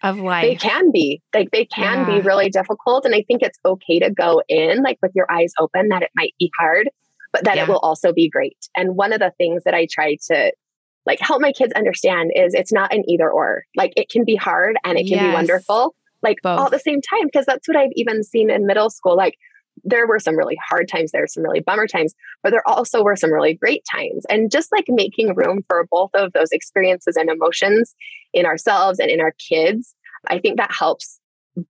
of 0.03 0.19
life. 0.19 0.43
They 0.43 0.57
can 0.57 0.91
be. 0.91 1.23
Like 1.33 1.53
they 1.53 1.67
can 1.67 2.01
yeah. 2.01 2.17
be 2.17 2.21
really 2.21 2.51
difficult. 2.51 3.05
And 3.05 3.15
I 3.15 3.23
think 3.23 3.43
it's 3.43 3.61
okay 3.65 4.01
to 4.01 4.11
go 4.11 4.43
in 4.49 4.83
like 4.83 4.99
with 5.03 5.13
your 5.15 5.31
eyes 5.31 5.53
open 5.61 5.91
that 5.91 6.03
it 6.03 6.11
might 6.17 6.35
be 6.37 6.51
hard, 6.59 6.91
but 7.33 7.45
that 7.45 7.59
yeah. 7.59 7.63
it 7.63 7.69
will 7.69 7.79
also 7.79 8.13
be 8.13 8.29
great. 8.29 8.59
And 8.77 8.97
one 8.97 9.13
of 9.13 9.21
the 9.21 9.33
things 9.39 9.63
that 9.63 9.75
I 9.75 9.87
try 9.89 10.17
to 10.33 10.53
like 11.09 11.19
help 11.21 11.41
my 11.41 11.53
kids 11.53 11.73
understand 11.73 12.31
is 12.37 12.55
it's 12.55 12.73
not 12.73 12.93
an 12.95 13.03
either 13.09 13.29
or. 13.29 13.65
Like 13.75 13.95
it 13.97 14.11
can 14.11 14.25
be 14.25 14.37
hard 14.37 14.77
and 14.85 14.99
it 14.99 15.05
can 15.05 15.15
yes. 15.15 15.27
be 15.27 15.33
wonderful, 15.33 15.95
like 16.23 16.37
Both. 16.43 16.59
all 16.59 16.67
at 16.67 16.71
the 16.71 16.79
same 16.79 17.01
time 17.01 17.25
because 17.25 17.47
that's 17.47 17.67
what 17.67 17.77
I've 17.77 17.91
even 17.95 18.23
seen 18.23 18.51
in 18.51 18.67
middle 18.67 18.91
school 18.91 19.17
like 19.17 19.39
there 19.85 20.07
were 20.07 20.19
some 20.19 20.37
really 20.37 20.59
hard 20.69 20.89
times 20.89 21.13
there 21.13 21.23
were 21.23 21.29
some 21.29 21.43
really 21.43 21.61
bummer 21.61 21.87
times 21.87 22.15
but 22.43 22.51
there 22.51 22.67
also 22.67 23.03
were 23.03 23.17
some 23.17 23.33
really 23.33 23.55
great 23.55 23.85
times 23.91 24.25
and 24.29 24.51
just 24.51 24.73
like 24.73 24.87
making 24.89 25.35
room 25.35 25.63
for 25.69 25.87
both 25.91 26.11
of 26.15 26.33
those 26.33 26.51
experiences 26.51 27.17
and 27.17 27.31
emotions 27.31 27.95
in 28.33 28.45
ourselves 28.45 28.99
and 28.99 29.09
in 29.09 29.21
our 29.21 29.33
kids 29.49 29.95
i 30.29 30.39
think 30.39 30.57
that 30.57 30.73
helps 30.73 31.21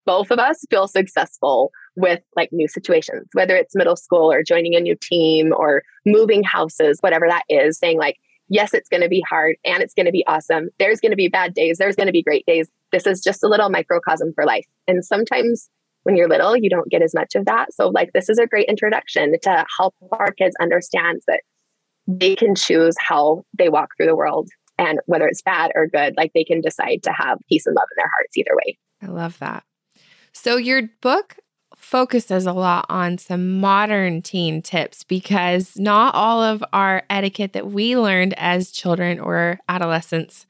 both 0.04 0.30
of 0.30 0.38
us 0.38 0.64
feel 0.71 0.88
successful 0.88 1.71
with 1.97 2.21
like 2.35 2.50
new 2.50 2.66
situations 2.66 3.26
whether 3.33 3.57
it's 3.57 3.76
middle 3.76 3.97
school 3.97 4.33
or 4.33 4.42
joining 4.42 4.75
a 4.75 4.80
new 4.80 4.97
team 5.00 5.52
or 5.54 5.83
moving 6.07 6.42
houses 6.42 6.99
whatever 7.00 7.26
that 7.28 7.45
is 7.50 7.78
saying 7.78 7.99
like 7.99 8.16
yes 8.49 8.75
it's 8.75 8.88
going 8.88 9.02
to 9.02 9.09
be 9.09 9.23
hard 9.28 9.57
and 9.64 9.83
it's 9.83 9.95
going 9.95 10.07
to 10.07 10.12
be 10.12 10.25
awesome 10.26 10.69
there's 10.78 11.00
going 11.00 11.12
to 11.12 11.17
be 11.17 11.28
bad 11.28 11.55
days 11.55 11.78
there's 11.78 11.97
going 11.97 12.07
to 12.07 12.12
be 12.12 12.23
great 12.23 12.45
days 12.47 12.71
this 12.93 13.07
is 13.07 13.21
just 13.21 13.43
a 13.43 13.49
little 13.49 13.71
microcosm 13.71 14.33
for 14.35 14.45
life. 14.45 14.67
And 14.87 15.05
sometimes 15.05 15.69
when 16.05 16.17
you're 16.17 16.28
little, 16.28 16.57
you 16.57 16.71
don't 16.71 16.90
get 16.90 17.02
as 17.02 17.14
much 17.14 17.35
of 17.35 17.45
that. 17.47 17.73
So, 17.73 17.88
like, 17.88 18.12
this 18.12 18.28
is 18.28 18.38
a 18.38 18.47
great 18.47 18.69
introduction 18.69 19.35
to 19.43 19.67
help 19.76 19.95
our 20.12 20.33
kids 20.33 20.57
understand 20.61 21.21
that 21.26 21.43
they 22.07 22.35
can 22.35 22.55
choose 22.55 22.95
how 22.99 23.45
they 23.59 23.69
walk 23.69 23.90
through 23.97 24.07
the 24.07 24.17
world. 24.17 24.49
And 24.78 25.00
whether 25.07 25.26
it's 25.26 25.43
bad 25.43 25.73
or 25.75 25.88
good, 25.88 26.14
like 26.17 26.33
they 26.35 26.45
can 26.45 26.61
decide 26.61 27.02
to 27.02 27.12
have 27.12 27.38
peace 27.49 27.67
and 27.67 27.75
love 27.75 27.88
in 27.90 28.00
their 28.00 28.11
hearts 28.17 28.37
either 28.37 28.55
way. 28.55 28.78
I 29.02 29.07
love 29.07 29.38
that. 29.40 29.64
So, 30.33 30.57
your 30.57 30.83
book 31.02 31.37
focuses 31.78 32.44
a 32.44 32.52
lot 32.52 32.85
on 32.88 33.16
some 33.16 33.61
modern 33.61 34.20
teen 34.20 34.61
tips 34.61 35.04
because 35.04 35.78
not 35.78 36.14
all 36.14 36.42
of 36.42 36.62
our 36.73 37.02
etiquette 37.08 37.54
that 37.54 37.70
we 37.70 37.97
learned 37.97 38.35
as 38.37 38.70
children 38.70 39.18
or 39.18 39.58
adolescents 39.68 40.44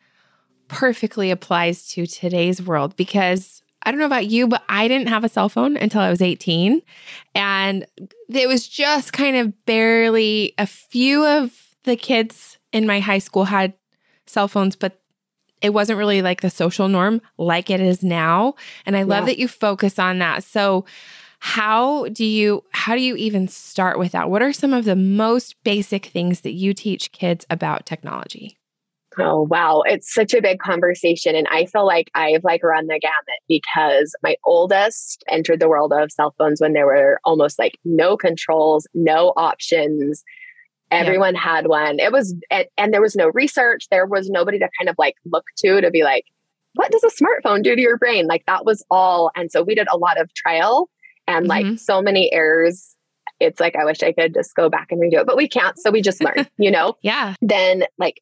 perfectly 0.66 1.30
applies 1.30 1.88
to 1.90 2.06
today's 2.06 2.60
world 2.60 2.96
because 2.96 3.62
I 3.82 3.90
don't 3.90 4.00
know 4.00 4.06
about 4.06 4.26
you, 4.26 4.48
but 4.48 4.62
I 4.68 4.88
didn't 4.88 5.08
have 5.08 5.22
a 5.22 5.28
cell 5.28 5.48
phone 5.48 5.76
until 5.76 6.00
I 6.00 6.10
was 6.10 6.20
18. 6.20 6.82
And 7.34 7.86
it 8.28 8.48
was 8.48 8.66
just 8.66 9.12
kind 9.12 9.36
of 9.36 9.64
barely 9.66 10.54
a 10.58 10.66
few 10.66 11.24
of 11.24 11.52
the 11.84 11.96
kids 11.96 12.58
in 12.72 12.86
my 12.86 13.00
high 13.00 13.18
school 13.18 13.44
had 13.44 13.74
cell 14.26 14.48
phones, 14.48 14.76
but 14.76 15.00
it 15.60 15.70
wasn't 15.70 15.98
really 15.98 16.22
like 16.22 16.40
the 16.40 16.50
social 16.50 16.88
norm 16.88 17.20
like 17.36 17.70
it 17.70 17.80
is 17.80 18.02
now. 18.02 18.54
And 18.86 18.96
I 18.96 19.02
love 19.02 19.22
yeah. 19.22 19.26
that 19.26 19.38
you 19.38 19.48
focus 19.48 19.98
on 19.98 20.18
that. 20.18 20.44
So, 20.44 20.84
how 21.40 22.08
do 22.08 22.24
you 22.24 22.64
how 22.72 22.94
do 22.94 23.00
you 23.00 23.16
even 23.16 23.48
start 23.48 23.98
with 23.98 24.12
that? 24.12 24.30
What 24.30 24.42
are 24.42 24.52
some 24.52 24.72
of 24.72 24.84
the 24.84 24.96
most 24.96 25.56
basic 25.64 26.06
things 26.06 26.40
that 26.40 26.52
you 26.52 26.74
teach 26.74 27.12
kids 27.12 27.46
about 27.48 27.86
technology? 27.86 28.58
Oh 29.20 29.42
wow, 29.42 29.82
it's 29.86 30.12
such 30.12 30.34
a 30.34 30.42
big 30.42 30.58
conversation 30.58 31.34
and 31.34 31.46
I 31.48 31.66
feel 31.66 31.86
like 31.86 32.10
I've 32.14 32.44
like 32.44 32.62
run 32.62 32.86
the 32.86 32.98
gamut 33.00 33.40
because 33.48 34.14
my 34.22 34.36
oldest 34.44 35.24
entered 35.28 35.60
the 35.60 35.68
world 35.68 35.92
of 35.92 36.12
cell 36.12 36.34
phones 36.38 36.60
when 36.60 36.72
there 36.72 36.86
were 36.86 37.20
almost 37.24 37.58
like 37.58 37.78
no 37.84 38.16
controls, 38.16 38.86
no 38.94 39.32
options. 39.36 40.24
Everyone 40.90 41.34
yeah. 41.34 41.40
had 41.40 41.66
one. 41.66 42.00
It 42.00 42.12
was 42.12 42.34
and, 42.50 42.66
and 42.76 42.92
there 42.92 43.02
was 43.02 43.16
no 43.16 43.30
research, 43.32 43.86
there 43.90 44.06
was 44.06 44.28
nobody 44.28 44.58
to 44.58 44.68
kind 44.78 44.88
of 44.88 44.96
like 44.98 45.14
look 45.24 45.44
to 45.58 45.80
to 45.80 45.90
be 45.90 46.02
like 46.02 46.24
what 46.74 46.92
does 46.92 47.02
a 47.02 47.08
smartphone 47.08 47.62
do 47.62 47.74
to 47.74 47.80
your 47.80 47.96
brain? 47.96 48.26
Like 48.26 48.44
that 48.46 48.64
was 48.64 48.84
all 48.90 49.30
and 49.36 49.50
so 49.50 49.62
we 49.62 49.74
did 49.74 49.88
a 49.90 49.96
lot 49.96 50.20
of 50.20 50.32
trial 50.34 50.88
and 51.28 51.48
mm-hmm. 51.48 51.68
like 51.68 51.78
so 51.78 52.02
many 52.02 52.32
errors 52.32 52.96
it's 53.40 53.60
like 53.60 53.76
I 53.76 53.84
wish 53.84 54.02
I 54.02 54.12
could 54.12 54.34
just 54.34 54.54
go 54.54 54.68
back 54.68 54.88
and 54.90 55.00
redo 55.00 55.20
it, 55.20 55.26
but 55.26 55.36
we 55.36 55.48
can't. 55.48 55.78
So 55.78 55.90
we 55.90 56.02
just 56.02 56.22
learn, 56.22 56.48
you 56.58 56.70
know? 56.70 56.94
yeah. 57.02 57.34
Then 57.40 57.84
like 57.98 58.20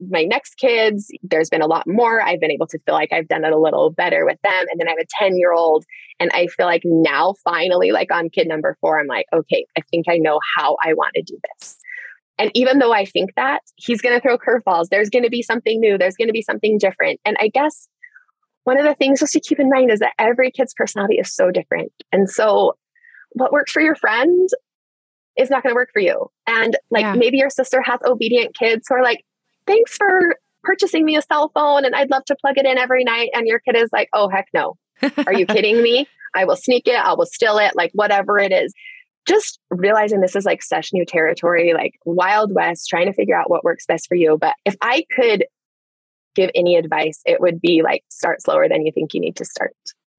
my 0.00 0.22
next 0.22 0.54
kids, 0.54 1.10
there's 1.22 1.50
been 1.50 1.62
a 1.62 1.66
lot 1.66 1.86
more. 1.86 2.22
I've 2.22 2.40
been 2.40 2.50
able 2.50 2.66
to 2.68 2.78
feel 2.80 2.94
like 2.94 3.12
I've 3.12 3.28
done 3.28 3.44
it 3.44 3.52
a 3.52 3.58
little 3.58 3.90
better 3.90 4.24
with 4.24 4.38
them. 4.42 4.66
And 4.70 4.80
then 4.80 4.88
I 4.88 4.92
have 4.92 4.98
a 4.98 5.06
10 5.18 5.36
year 5.36 5.52
old. 5.52 5.84
And 6.18 6.30
I 6.32 6.46
feel 6.46 6.66
like 6.66 6.82
now, 6.84 7.34
finally, 7.44 7.90
like 7.90 8.12
on 8.12 8.30
kid 8.30 8.48
number 8.48 8.76
four, 8.80 8.98
I'm 8.98 9.06
like, 9.06 9.26
okay, 9.32 9.66
I 9.76 9.82
think 9.90 10.06
I 10.08 10.16
know 10.16 10.40
how 10.56 10.76
I 10.84 10.94
want 10.94 11.12
to 11.14 11.22
do 11.22 11.38
this. 11.58 11.78
And 12.38 12.50
even 12.54 12.78
though 12.78 12.92
I 12.92 13.04
think 13.04 13.34
that, 13.36 13.60
he's 13.76 14.00
going 14.00 14.18
to 14.18 14.20
throw 14.20 14.38
curveballs. 14.38 14.88
There's 14.90 15.10
going 15.10 15.24
to 15.24 15.30
be 15.30 15.42
something 15.42 15.78
new, 15.78 15.98
there's 15.98 16.16
going 16.16 16.28
to 16.28 16.32
be 16.32 16.42
something 16.42 16.78
different. 16.78 17.20
And 17.26 17.36
I 17.38 17.48
guess 17.48 17.88
one 18.64 18.78
of 18.78 18.84
the 18.84 18.94
things 18.94 19.20
just 19.20 19.32
to 19.32 19.40
keep 19.40 19.58
in 19.58 19.70
mind 19.70 19.90
is 19.90 20.00
that 20.00 20.12
every 20.18 20.50
kid's 20.50 20.74
personality 20.74 21.16
is 21.16 21.34
so 21.34 21.50
different. 21.50 21.92
And 22.12 22.28
so, 22.28 22.76
what 23.32 23.52
works 23.52 23.72
for 23.72 23.80
your 23.80 23.94
friend 23.94 24.48
is 25.36 25.50
not 25.50 25.62
going 25.62 25.72
to 25.72 25.76
work 25.76 25.90
for 25.92 26.00
you. 26.00 26.30
And 26.46 26.76
like 26.90 27.02
yeah. 27.02 27.14
maybe 27.14 27.38
your 27.38 27.50
sister 27.50 27.80
has 27.82 28.00
obedient 28.04 28.56
kids 28.56 28.86
who 28.88 28.96
are 28.96 29.02
like, 29.02 29.24
thanks 29.66 29.96
for 29.96 30.36
purchasing 30.62 31.04
me 31.04 31.16
a 31.16 31.22
cell 31.22 31.50
phone 31.54 31.84
and 31.84 31.94
I'd 31.94 32.10
love 32.10 32.24
to 32.26 32.36
plug 32.36 32.58
it 32.58 32.66
in 32.66 32.76
every 32.76 33.04
night. 33.04 33.30
And 33.32 33.46
your 33.46 33.60
kid 33.60 33.76
is 33.76 33.88
like, 33.92 34.08
oh, 34.12 34.28
heck 34.28 34.48
no. 34.52 34.76
Are 35.26 35.32
you 35.32 35.46
kidding 35.46 35.82
me? 35.82 36.06
I 36.34 36.44
will 36.44 36.56
sneak 36.56 36.86
it, 36.86 36.94
I 36.94 37.14
will 37.14 37.26
steal 37.26 37.58
it, 37.58 37.74
like 37.74 37.90
whatever 37.94 38.38
it 38.38 38.52
is. 38.52 38.72
Just 39.26 39.58
realizing 39.70 40.20
this 40.20 40.36
is 40.36 40.44
like 40.44 40.62
such 40.62 40.90
new 40.92 41.04
territory, 41.04 41.72
like 41.74 41.92
Wild 42.04 42.54
West, 42.54 42.88
trying 42.88 43.06
to 43.06 43.12
figure 43.12 43.38
out 43.38 43.50
what 43.50 43.64
works 43.64 43.86
best 43.86 44.06
for 44.08 44.14
you. 44.14 44.38
But 44.38 44.54
if 44.64 44.76
I 44.80 45.04
could 45.14 45.44
give 46.34 46.50
any 46.54 46.76
advice, 46.76 47.20
it 47.24 47.40
would 47.40 47.60
be 47.60 47.82
like 47.82 48.02
start 48.08 48.42
slower 48.42 48.68
than 48.68 48.84
you 48.84 48.92
think 48.92 49.14
you 49.14 49.20
need 49.20 49.36
to 49.36 49.44
start. 49.44 49.74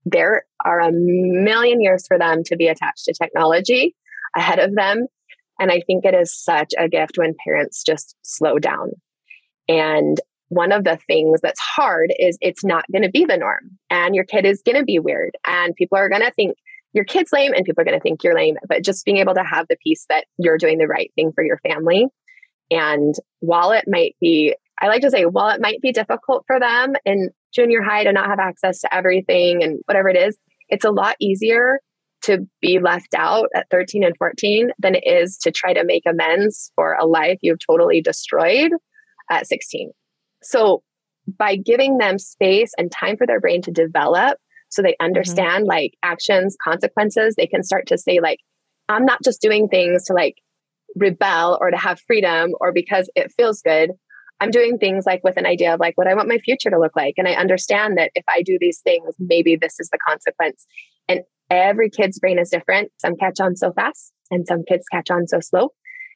There 0.05 0.43
are 0.65 0.79
a 0.79 0.91
million 0.91 1.81
years 1.81 2.05
for 2.07 2.17
them 2.17 2.43
to 2.45 2.55
be 2.55 2.67
attached 2.67 3.05
to 3.05 3.13
technology 3.13 3.95
ahead 4.35 4.59
of 4.59 4.75
them. 4.75 5.07
And 5.59 5.71
I 5.71 5.81
think 5.85 6.05
it 6.05 6.15
is 6.15 6.35
such 6.35 6.73
a 6.77 6.89
gift 6.89 7.17
when 7.17 7.35
parents 7.45 7.83
just 7.83 8.15
slow 8.23 8.57
down 8.57 8.91
and 9.67 10.19
one 10.51 10.73
of 10.73 10.83
the 10.83 10.99
things 11.07 11.39
that's 11.41 11.59
hard 11.61 12.13
is 12.19 12.37
it's 12.41 12.65
not 12.65 12.83
going 12.91 13.03
to 13.03 13.09
be 13.09 13.23
the 13.23 13.37
norm 13.37 13.77
and 13.89 14.13
your 14.13 14.25
kid 14.25 14.45
is 14.45 14.61
going 14.65 14.77
to 14.77 14.83
be 14.83 14.99
weird 14.99 15.31
and 15.47 15.75
people 15.75 15.97
are 15.97 16.09
going 16.09 16.21
to 16.21 16.31
think 16.31 16.57
your 16.91 17.05
kid's 17.05 17.31
lame 17.31 17.53
and 17.53 17.63
people 17.63 17.81
are 17.81 17.85
going 17.85 17.97
to 17.97 18.03
think 18.03 18.21
you're 18.21 18.35
lame 18.35 18.57
but 18.67 18.83
just 18.83 19.05
being 19.05 19.17
able 19.17 19.33
to 19.33 19.45
have 19.45 19.65
the 19.69 19.77
peace 19.81 20.05
that 20.09 20.25
you're 20.37 20.57
doing 20.57 20.77
the 20.77 20.87
right 20.87 21.09
thing 21.15 21.31
for 21.33 21.43
your 21.43 21.57
family 21.59 22.07
and 22.69 23.15
while 23.39 23.71
it 23.71 23.85
might 23.87 24.15
be 24.19 24.53
i 24.81 24.88
like 24.88 25.01
to 25.01 25.09
say 25.09 25.23
while 25.23 25.50
it 25.50 25.61
might 25.61 25.81
be 25.81 25.91
difficult 25.91 26.43
for 26.47 26.59
them 26.59 26.93
in 27.05 27.29
junior 27.53 27.81
high 27.81 28.03
to 28.03 28.11
not 28.11 28.27
have 28.27 28.39
access 28.39 28.79
to 28.81 28.93
everything 28.93 29.63
and 29.63 29.79
whatever 29.85 30.09
it 30.09 30.17
is 30.17 30.38
it's 30.69 30.85
a 30.85 30.91
lot 30.91 31.15
easier 31.19 31.79
to 32.23 32.47
be 32.61 32.79
left 32.79 33.13
out 33.15 33.50
at 33.55 33.67
13 33.71 34.03
and 34.03 34.15
14 34.17 34.71
than 34.79 34.95
it 34.95 35.03
is 35.05 35.38
to 35.38 35.51
try 35.51 35.73
to 35.73 35.83
make 35.83 36.03
amends 36.05 36.71
for 36.75 36.93
a 36.93 37.05
life 37.05 37.39
you've 37.41 37.65
totally 37.65 38.01
destroyed 38.01 38.71
at 39.29 39.47
16. 39.47 39.91
So 40.43 40.83
by 41.38 41.55
giving 41.55 41.97
them 41.97 42.19
space 42.19 42.73
and 42.77 42.91
time 42.91 43.17
for 43.17 43.27
their 43.27 43.39
brain 43.39 43.61
to 43.63 43.71
develop 43.71 44.38
so 44.69 44.81
they 44.81 44.91
mm-hmm. 44.91 45.05
understand 45.05 45.63
mm-hmm. 45.63 45.69
like 45.69 45.93
actions, 46.03 46.55
consequences, 46.63 47.35
they 47.35 47.47
can 47.47 47.63
start 47.63 47.88
to 47.88 47.97
say 47.97 48.19
like 48.21 48.39
I'm 48.89 49.05
not 49.05 49.23
just 49.23 49.41
doing 49.41 49.67
things 49.67 50.05
to 50.05 50.13
like 50.13 50.35
rebel 50.95 51.57
or 51.61 51.71
to 51.71 51.77
have 51.77 52.00
freedom 52.05 52.51
or 52.59 52.73
because 52.73 53.09
it 53.15 53.31
feels 53.38 53.61
good. 53.61 53.91
I'm 54.41 54.50
doing 54.51 54.79
things 54.79 55.05
like 55.05 55.24
with 55.24 55.38
an 55.38 55.45
idea 55.45 55.74
of 55.74 55.79
like 55.79 55.98
what 55.98 56.07
I 56.07 56.15
want 56.15 56.27
my 56.27 56.39
future 56.39 56.71
to 56.71 56.79
look 56.79 56.95
like. 56.95 57.13
And 57.17 57.27
I 57.27 57.33
understand 57.33 57.98
that 57.98 58.12
if 58.15 58.25
I 58.27 58.41
do 58.41 58.57
these 58.60 58.79
things, 58.79 59.13
maybe 59.19 59.55
this 59.55 59.79
is 59.79 59.89
the 59.91 60.00
consequence. 60.05 60.65
And 61.07 61.21
every 61.51 61.91
kid's 61.91 62.19
brain 62.19 62.39
is 62.39 62.50
different. 62.50 62.91
Some 62.98 63.15
catch 63.15 63.39
on 63.39 63.55
so 63.55 63.71
fast 63.71 64.12
and 64.31 64.48
some 64.48 64.63
kids 64.67 64.83
catch 64.91 65.12
on 65.12 65.27
so 65.27 65.39
slow. 65.39 65.69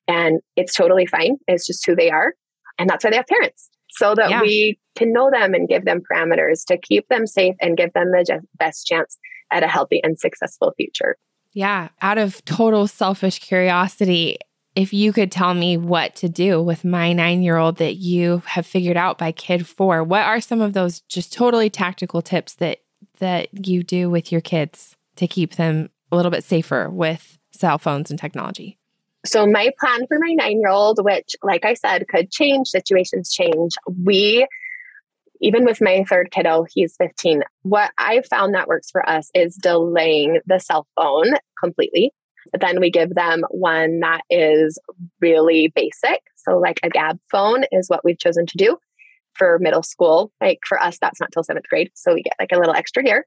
And 0.07 0.41
it's 0.55 0.73
totally 0.73 1.05
fine. 1.05 1.37
It's 1.47 1.67
just 1.67 1.85
who 1.85 1.95
they 1.95 2.09
are. 2.09 2.33
And 2.79 2.89
that's 2.89 3.03
why 3.03 3.11
they 3.11 3.17
have 3.17 3.27
parents 3.27 3.69
so 3.91 4.15
that 4.15 4.29
yeah. 4.29 4.41
we 4.41 4.79
can 4.95 5.13
know 5.13 5.29
them 5.31 5.53
and 5.53 5.69
give 5.69 5.85
them 5.85 6.01
parameters 6.11 6.65
to 6.67 6.77
keep 6.77 7.07
them 7.09 7.27
safe 7.27 7.55
and 7.61 7.77
give 7.77 7.93
them 7.93 8.11
the 8.11 8.41
best 8.57 8.87
chance 8.87 9.17
at 9.51 9.63
a 9.63 9.67
healthy 9.67 10.01
and 10.03 10.19
successful 10.19 10.73
future. 10.75 11.15
Yeah. 11.53 11.89
Out 12.01 12.17
of 12.17 12.43
total 12.45 12.87
selfish 12.87 13.39
curiosity, 13.39 14.37
if 14.75 14.93
you 14.93 15.13
could 15.13 15.31
tell 15.31 15.53
me 15.53 15.77
what 15.77 16.15
to 16.17 16.29
do 16.29 16.61
with 16.61 16.83
my 16.83 17.13
nine 17.13 17.41
year 17.41 17.57
old 17.57 17.77
that 17.77 17.95
you 17.95 18.43
have 18.45 18.65
figured 18.65 18.97
out 18.97 19.17
by 19.17 19.31
kid 19.31 19.65
four, 19.65 20.03
what 20.03 20.23
are 20.23 20.41
some 20.41 20.61
of 20.61 20.73
those 20.73 21.01
just 21.01 21.33
totally 21.33 21.69
tactical 21.69 22.21
tips 22.21 22.55
that 22.55 22.79
that 23.19 23.67
you 23.67 23.83
do 23.83 24.09
with 24.09 24.31
your 24.31 24.41
kids 24.41 24.95
to 25.15 25.27
keep 25.27 25.55
them 25.55 25.89
a 26.11 26.15
little 26.15 26.31
bit 26.31 26.43
safer 26.43 26.89
with 26.89 27.37
cell 27.51 27.77
phones 27.77 28.09
and 28.09 28.19
technology? 28.19 28.77
So, 29.25 29.47
my 29.47 29.71
plan 29.79 30.05
for 30.07 30.19
my 30.19 30.33
nine 30.33 30.59
year 30.59 30.69
old, 30.69 31.03
which, 31.03 31.35
like 31.41 31.65
I 31.65 31.73
said, 31.73 32.07
could 32.07 32.29
change, 32.29 32.67
situations 32.67 33.33
change. 33.33 33.73
We, 34.03 34.45
even 35.41 35.65
with 35.65 35.81
my 35.81 36.03
third 36.07 36.31
kiddo, 36.31 36.65
he's 36.69 36.95
15. 36.97 37.43
What 37.63 37.91
I've 37.97 38.27
found 38.27 38.53
that 38.53 38.67
works 38.67 38.91
for 38.91 39.07
us 39.07 39.31
is 39.33 39.55
delaying 39.55 40.41
the 40.45 40.59
cell 40.59 40.85
phone 40.95 41.33
completely. 41.61 42.13
Then 42.53 42.79
we 42.79 42.89
give 42.91 43.13
them 43.15 43.43
one 43.49 43.99
that 44.01 44.21
is 44.29 44.79
really 45.21 45.71
basic. 45.75 46.21
So, 46.35 46.57
like 46.57 46.79
a 46.83 46.89
Gabb 46.89 47.19
phone 47.31 47.63
is 47.71 47.89
what 47.89 48.03
we've 48.03 48.19
chosen 48.19 48.45
to 48.45 48.57
do 48.57 48.77
for 49.33 49.57
middle 49.59 49.83
school. 49.83 50.31
Like 50.41 50.59
for 50.67 50.81
us, 50.81 50.97
that's 50.99 51.19
not 51.19 51.31
till 51.33 51.43
seventh 51.43 51.67
grade. 51.69 51.91
So, 51.95 52.13
we 52.13 52.23
get 52.23 52.35
like 52.39 52.51
a 52.51 52.57
little 52.59 52.75
extra 52.75 53.03
here. 53.03 53.25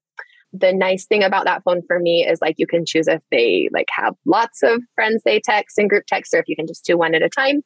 the 0.52 0.72
nice 0.72 1.06
thing 1.06 1.22
about 1.22 1.44
that 1.44 1.62
phone 1.62 1.82
for 1.86 1.98
me 1.98 2.26
is 2.26 2.40
like 2.40 2.54
you 2.58 2.66
can 2.66 2.84
choose 2.86 3.06
if 3.06 3.20
they 3.30 3.68
like 3.72 3.88
have 3.90 4.14
lots 4.24 4.62
of 4.62 4.82
friends 4.94 5.22
they 5.24 5.40
text 5.40 5.78
and 5.78 5.90
group 5.90 6.04
text 6.06 6.32
or 6.32 6.38
if 6.38 6.48
you 6.48 6.56
can 6.56 6.66
just 6.66 6.84
do 6.86 6.96
one 6.96 7.14
at 7.14 7.22
a 7.22 7.28
time 7.28 7.62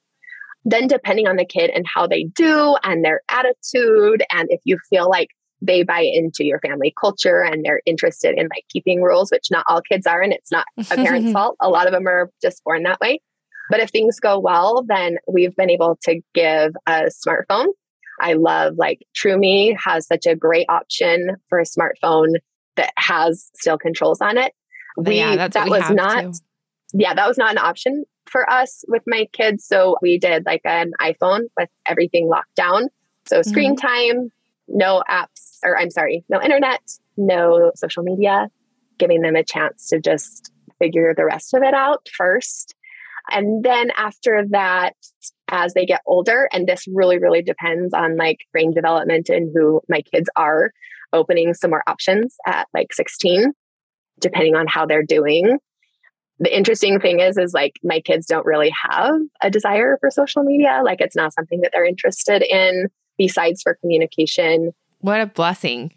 then 0.64 0.86
depending 0.86 1.26
on 1.26 1.36
the 1.36 1.44
kid 1.44 1.70
and 1.70 1.84
how 1.92 2.06
they 2.06 2.24
do 2.34 2.76
and 2.84 3.04
their 3.04 3.20
attitude 3.28 4.24
and 4.30 4.48
if 4.50 4.60
you 4.64 4.78
feel 4.90 5.08
like 5.08 5.28
they 5.64 5.82
buy 5.82 6.00
into 6.00 6.44
your 6.44 6.58
family 6.58 6.92
culture 7.00 7.40
and 7.40 7.64
they're 7.64 7.80
interested 7.86 8.36
in 8.36 8.48
like 8.54 8.64
keeping 8.68 9.00
rules 9.00 9.30
which 9.30 9.48
not 9.50 9.64
all 9.68 9.80
kids 9.80 10.06
are 10.06 10.20
and 10.20 10.32
it's 10.32 10.50
not 10.50 10.66
a 10.90 10.96
parent's 10.96 11.32
fault 11.32 11.56
a 11.60 11.68
lot 11.68 11.86
of 11.86 11.92
them 11.92 12.06
are 12.06 12.30
just 12.42 12.62
born 12.64 12.82
that 12.82 13.00
way 13.00 13.20
but 13.70 13.80
if 13.80 13.90
things 13.90 14.20
go 14.20 14.38
well 14.38 14.84
then 14.86 15.16
we've 15.26 15.56
been 15.56 15.70
able 15.70 15.98
to 16.02 16.20
give 16.34 16.72
a 16.86 17.10
smartphone 17.26 17.66
I 18.20 18.34
love 18.34 18.74
like 18.76 19.06
Troomi 19.16 19.76
has 19.84 20.06
such 20.06 20.26
a 20.26 20.36
great 20.36 20.66
option 20.68 21.36
for 21.48 21.58
a 21.58 21.64
smartphone 21.64 22.34
that 22.76 22.92
has 22.96 23.50
still 23.54 23.78
controls 23.78 24.20
on 24.20 24.38
it. 24.38 24.52
We, 24.96 25.16
yeah, 25.16 25.48
that 25.48 25.68
was 25.68 25.90
not, 25.90 26.24
too. 26.24 26.32
yeah, 26.94 27.14
that 27.14 27.26
was 27.26 27.38
not 27.38 27.52
an 27.52 27.58
option 27.58 28.04
for 28.26 28.48
us 28.48 28.84
with 28.88 29.02
my 29.06 29.26
kids. 29.32 29.66
So 29.66 29.96
we 30.02 30.18
did 30.18 30.44
like 30.46 30.62
an 30.64 30.92
iPhone 31.00 31.44
with 31.58 31.68
everything 31.86 32.28
locked 32.28 32.54
down. 32.54 32.88
So 33.26 33.42
screen 33.42 33.76
mm-hmm. 33.76 33.86
time, 33.86 34.32
no 34.68 35.02
apps, 35.08 35.51
or 35.64 35.78
I'm 35.78 35.90
sorry, 35.90 36.24
no 36.28 36.40
internet, 36.40 36.80
no 37.16 37.72
social 37.74 38.02
media, 38.02 38.48
giving 38.98 39.22
them 39.22 39.36
a 39.36 39.44
chance 39.44 39.88
to 39.88 40.00
just 40.00 40.52
figure 40.78 41.14
the 41.16 41.24
rest 41.24 41.54
of 41.54 41.62
it 41.62 41.74
out 41.74 42.08
first. 42.16 42.74
And 43.30 43.64
then 43.64 43.90
after 43.96 44.44
that, 44.50 44.94
as 45.48 45.74
they 45.74 45.86
get 45.86 46.00
older, 46.06 46.48
and 46.52 46.66
this 46.66 46.86
really, 46.88 47.18
really 47.18 47.42
depends 47.42 47.94
on 47.94 48.16
like 48.16 48.38
brain 48.52 48.72
development 48.72 49.28
and 49.28 49.50
who 49.54 49.80
my 49.88 50.02
kids 50.02 50.28
are, 50.36 50.72
opening 51.12 51.54
some 51.54 51.70
more 51.70 51.82
options 51.86 52.36
at 52.46 52.66
like 52.74 52.92
16, 52.92 53.52
depending 54.18 54.56
on 54.56 54.66
how 54.66 54.86
they're 54.86 55.04
doing. 55.04 55.58
The 56.38 56.56
interesting 56.56 56.98
thing 56.98 57.20
is, 57.20 57.36
is 57.36 57.52
like 57.52 57.78
my 57.84 58.00
kids 58.00 58.26
don't 58.26 58.46
really 58.46 58.72
have 58.90 59.14
a 59.42 59.50
desire 59.50 59.98
for 60.00 60.10
social 60.10 60.42
media. 60.42 60.80
Like 60.84 61.00
it's 61.00 61.14
not 61.14 61.34
something 61.34 61.60
that 61.60 61.70
they're 61.72 61.84
interested 61.84 62.42
in 62.42 62.88
besides 63.18 63.62
for 63.62 63.76
communication. 63.80 64.72
What 65.02 65.20
a 65.20 65.26
blessing. 65.26 65.92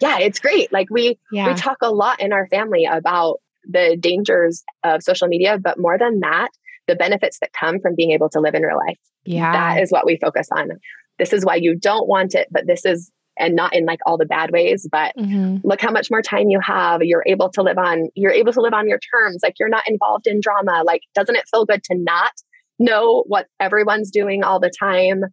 yeah, 0.00 0.18
it's 0.18 0.40
great. 0.40 0.72
Like 0.72 0.88
we 0.90 1.18
yeah. 1.30 1.48
we 1.48 1.54
talk 1.54 1.78
a 1.82 1.90
lot 1.90 2.20
in 2.20 2.32
our 2.32 2.46
family 2.48 2.84
about 2.84 3.38
the 3.64 3.96
dangers 3.98 4.64
of 4.82 5.02
social 5.02 5.28
media, 5.28 5.58
but 5.58 5.78
more 5.78 5.98
than 5.98 6.20
that, 6.20 6.48
the 6.86 6.96
benefits 6.96 7.38
that 7.40 7.52
come 7.52 7.78
from 7.80 7.94
being 7.94 8.10
able 8.10 8.28
to 8.30 8.40
live 8.40 8.54
in 8.54 8.62
real 8.62 8.78
life. 8.78 8.98
Yeah. 9.24 9.52
That 9.52 9.82
is 9.82 9.90
what 9.90 10.06
we 10.06 10.16
focus 10.16 10.48
on. 10.50 10.70
This 11.18 11.32
is 11.32 11.44
why 11.44 11.56
you 11.56 11.76
don't 11.76 12.08
want 12.08 12.34
it, 12.34 12.48
but 12.50 12.66
this 12.66 12.84
is 12.84 13.12
and 13.38 13.54
not 13.54 13.74
in 13.74 13.84
like 13.84 14.00
all 14.04 14.18
the 14.18 14.26
bad 14.26 14.50
ways, 14.50 14.88
but 14.90 15.14
mm-hmm. 15.16 15.58
look 15.62 15.80
how 15.80 15.92
much 15.92 16.10
more 16.10 16.22
time 16.22 16.48
you 16.48 16.58
have. 16.60 17.02
You're 17.02 17.22
able 17.26 17.50
to 17.50 17.62
live 17.62 17.78
on 17.78 18.08
you're 18.14 18.32
able 18.32 18.52
to 18.52 18.60
live 18.60 18.74
on 18.74 18.88
your 18.88 18.98
terms. 19.14 19.40
Like 19.42 19.54
you're 19.60 19.68
not 19.68 19.88
involved 19.88 20.26
in 20.26 20.40
drama. 20.40 20.82
Like 20.84 21.02
doesn't 21.14 21.36
it 21.36 21.44
feel 21.50 21.64
good 21.64 21.84
to 21.84 21.94
not 21.94 22.32
know 22.78 23.24
what 23.26 23.46
everyone's 23.60 24.10
doing 24.10 24.42
all 24.42 24.60
the 24.60 24.72
time? 24.76 25.24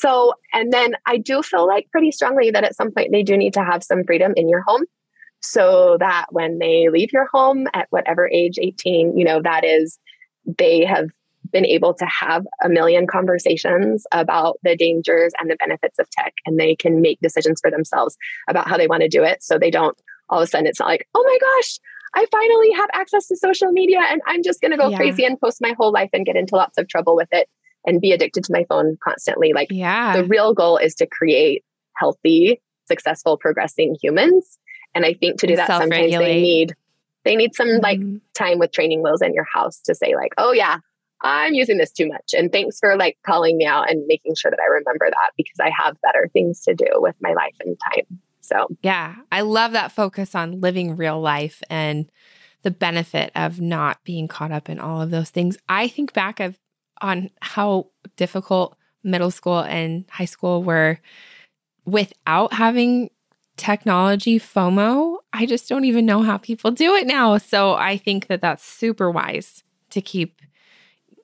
So, 0.00 0.34
and 0.52 0.72
then 0.72 0.94
I 1.06 1.16
do 1.16 1.42
feel 1.42 1.66
like 1.66 1.90
pretty 1.90 2.12
strongly 2.12 2.50
that 2.52 2.62
at 2.62 2.76
some 2.76 2.92
point 2.92 3.10
they 3.10 3.24
do 3.24 3.36
need 3.36 3.54
to 3.54 3.64
have 3.64 3.82
some 3.82 4.04
freedom 4.04 4.32
in 4.36 4.48
your 4.48 4.62
home 4.62 4.84
so 5.40 5.96
that 5.98 6.26
when 6.30 6.58
they 6.58 6.88
leave 6.88 7.12
your 7.12 7.26
home 7.26 7.66
at 7.74 7.88
whatever 7.90 8.28
age 8.28 8.58
18, 8.60 9.18
you 9.18 9.24
know, 9.24 9.42
that 9.42 9.64
is, 9.64 9.98
they 10.58 10.84
have 10.84 11.08
been 11.50 11.66
able 11.66 11.94
to 11.94 12.06
have 12.06 12.46
a 12.62 12.68
million 12.68 13.06
conversations 13.06 14.06
about 14.12 14.58
the 14.62 14.76
dangers 14.76 15.32
and 15.40 15.50
the 15.50 15.56
benefits 15.56 15.98
of 15.98 16.08
tech 16.10 16.34
and 16.46 16.60
they 16.60 16.76
can 16.76 17.00
make 17.00 17.18
decisions 17.20 17.60
for 17.60 17.70
themselves 17.70 18.16
about 18.48 18.68
how 18.68 18.76
they 18.76 18.86
want 18.86 19.02
to 19.02 19.08
do 19.08 19.24
it. 19.24 19.42
So 19.42 19.58
they 19.58 19.70
don't 19.70 19.98
all 20.30 20.40
of 20.40 20.44
a 20.44 20.46
sudden, 20.46 20.66
it's 20.66 20.78
not 20.78 20.88
like, 20.88 21.08
oh 21.14 21.24
my 21.24 21.38
gosh, 21.40 21.78
I 22.14 22.26
finally 22.30 22.70
have 22.72 22.90
access 22.92 23.26
to 23.28 23.36
social 23.36 23.72
media 23.72 24.00
and 24.10 24.20
I'm 24.26 24.42
just 24.42 24.60
going 24.60 24.70
to 24.72 24.76
go 24.76 24.90
yeah. 24.90 24.96
crazy 24.96 25.24
and 25.24 25.40
post 25.40 25.58
my 25.60 25.74
whole 25.78 25.90
life 25.90 26.10
and 26.12 26.26
get 26.26 26.36
into 26.36 26.54
lots 26.54 26.76
of 26.76 26.86
trouble 26.86 27.16
with 27.16 27.28
it 27.32 27.48
and 27.86 28.00
be 28.00 28.12
addicted 28.12 28.44
to 28.44 28.52
my 28.52 28.64
phone 28.68 28.96
constantly. 29.02 29.52
Like, 29.52 29.68
yeah. 29.70 30.16
the 30.16 30.24
real 30.24 30.54
goal 30.54 30.76
is 30.76 30.94
to 30.96 31.06
create 31.06 31.64
healthy, 31.96 32.60
successful, 32.86 33.36
progressing 33.36 33.96
humans. 34.00 34.58
And 34.94 35.04
I 35.04 35.14
think 35.14 35.40
to 35.40 35.46
do 35.46 35.56
that, 35.56 35.68
sometimes 35.68 36.12
they 36.12 36.40
need 36.40 36.74
they 37.24 37.36
need 37.36 37.54
some 37.54 37.68
mm-hmm. 37.68 37.82
like 37.82 38.00
time 38.34 38.58
with 38.58 38.72
training 38.72 39.02
wheels 39.02 39.20
in 39.20 39.34
your 39.34 39.46
house 39.52 39.80
to 39.82 39.94
say 39.94 40.14
like, 40.14 40.32
oh 40.38 40.52
yeah, 40.52 40.78
I'm 41.22 41.54
using 41.54 41.78
this 41.78 41.92
too 41.92 42.08
much. 42.08 42.32
And 42.32 42.50
thanks 42.50 42.78
for 42.78 42.96
like 42.96 43.18
calling 43.26 43.56
me 43.56 43.66
out 43.66 43.90
and 43.90 44.06
making 44.06 44.34
sure 44.34 44.50
that 44.50 44.60
I 44.60 44.66
remember 44.66 45.08
that 45.10 45.30
because 45.36 45.58
I 45.60 45.70
have 45.70 46.00
better 46.00 46.28
things 46.32 46.62
to 46.62 46.74
do 46.74 46.86
with 46.94 47.16
my 47.20 47.32
life 47.32 47.56
and 47.60 47.76
time. 47.92 48.20
So, 48.40 48.68
yeah, 48.82 49.16
I 49.30 49.42
love 49.42 49.72
that 49.72 49.92
focus 49.92 50.34
on 50.34 50.60
living 50.60 50.96
real 50.96 51.20
life 51.20 51.62
and 51.68 52.10
the 52.62 52.70
benefit 52.70 53.30
of 53.34 53.60
not 53.60 54.02
being 54.04 54.26
caught 54.26 54.52
up 54.52 54.70
in 54.70 54.78
all 54.78 55.02
of 55.02 55.10
those 55.10 55.30
things. 55.30 55.58
I 55.68 55.88
think 55.88 56.12
back 56.12 56.40
of 56.40 56.58
on 57.00 57.30
how 57.40 57.88
difficult 58.16 58.76
middle 59.02 59.30
school 59.30 59.60
and 59.60 60.04
high 60.10 60.24
school 60.24 60.62
were 60.62 60.98
without 61.84 62.52
having 62.52 63.10
technology 63.56 64.38
FOMO. 64.38 65.18
I 65.32 65.46
just 65.46 65.68
don't 65.68 65.84
even 65.84 66.06
know 66.06 66.22
how 66.22 66.38
people 66.38 66.70
do 66.70 66.94
it 66.94 67.06
now. 67.06 67.38
So 67.38 67.74
I 67.74 67.96
think 67.96 68.28
that 68.28 68.40
that's 68.40 68.64
super 68.64 69.10
wise 69.10 69.62
to 69.90 70.00
keep 70.00 70.40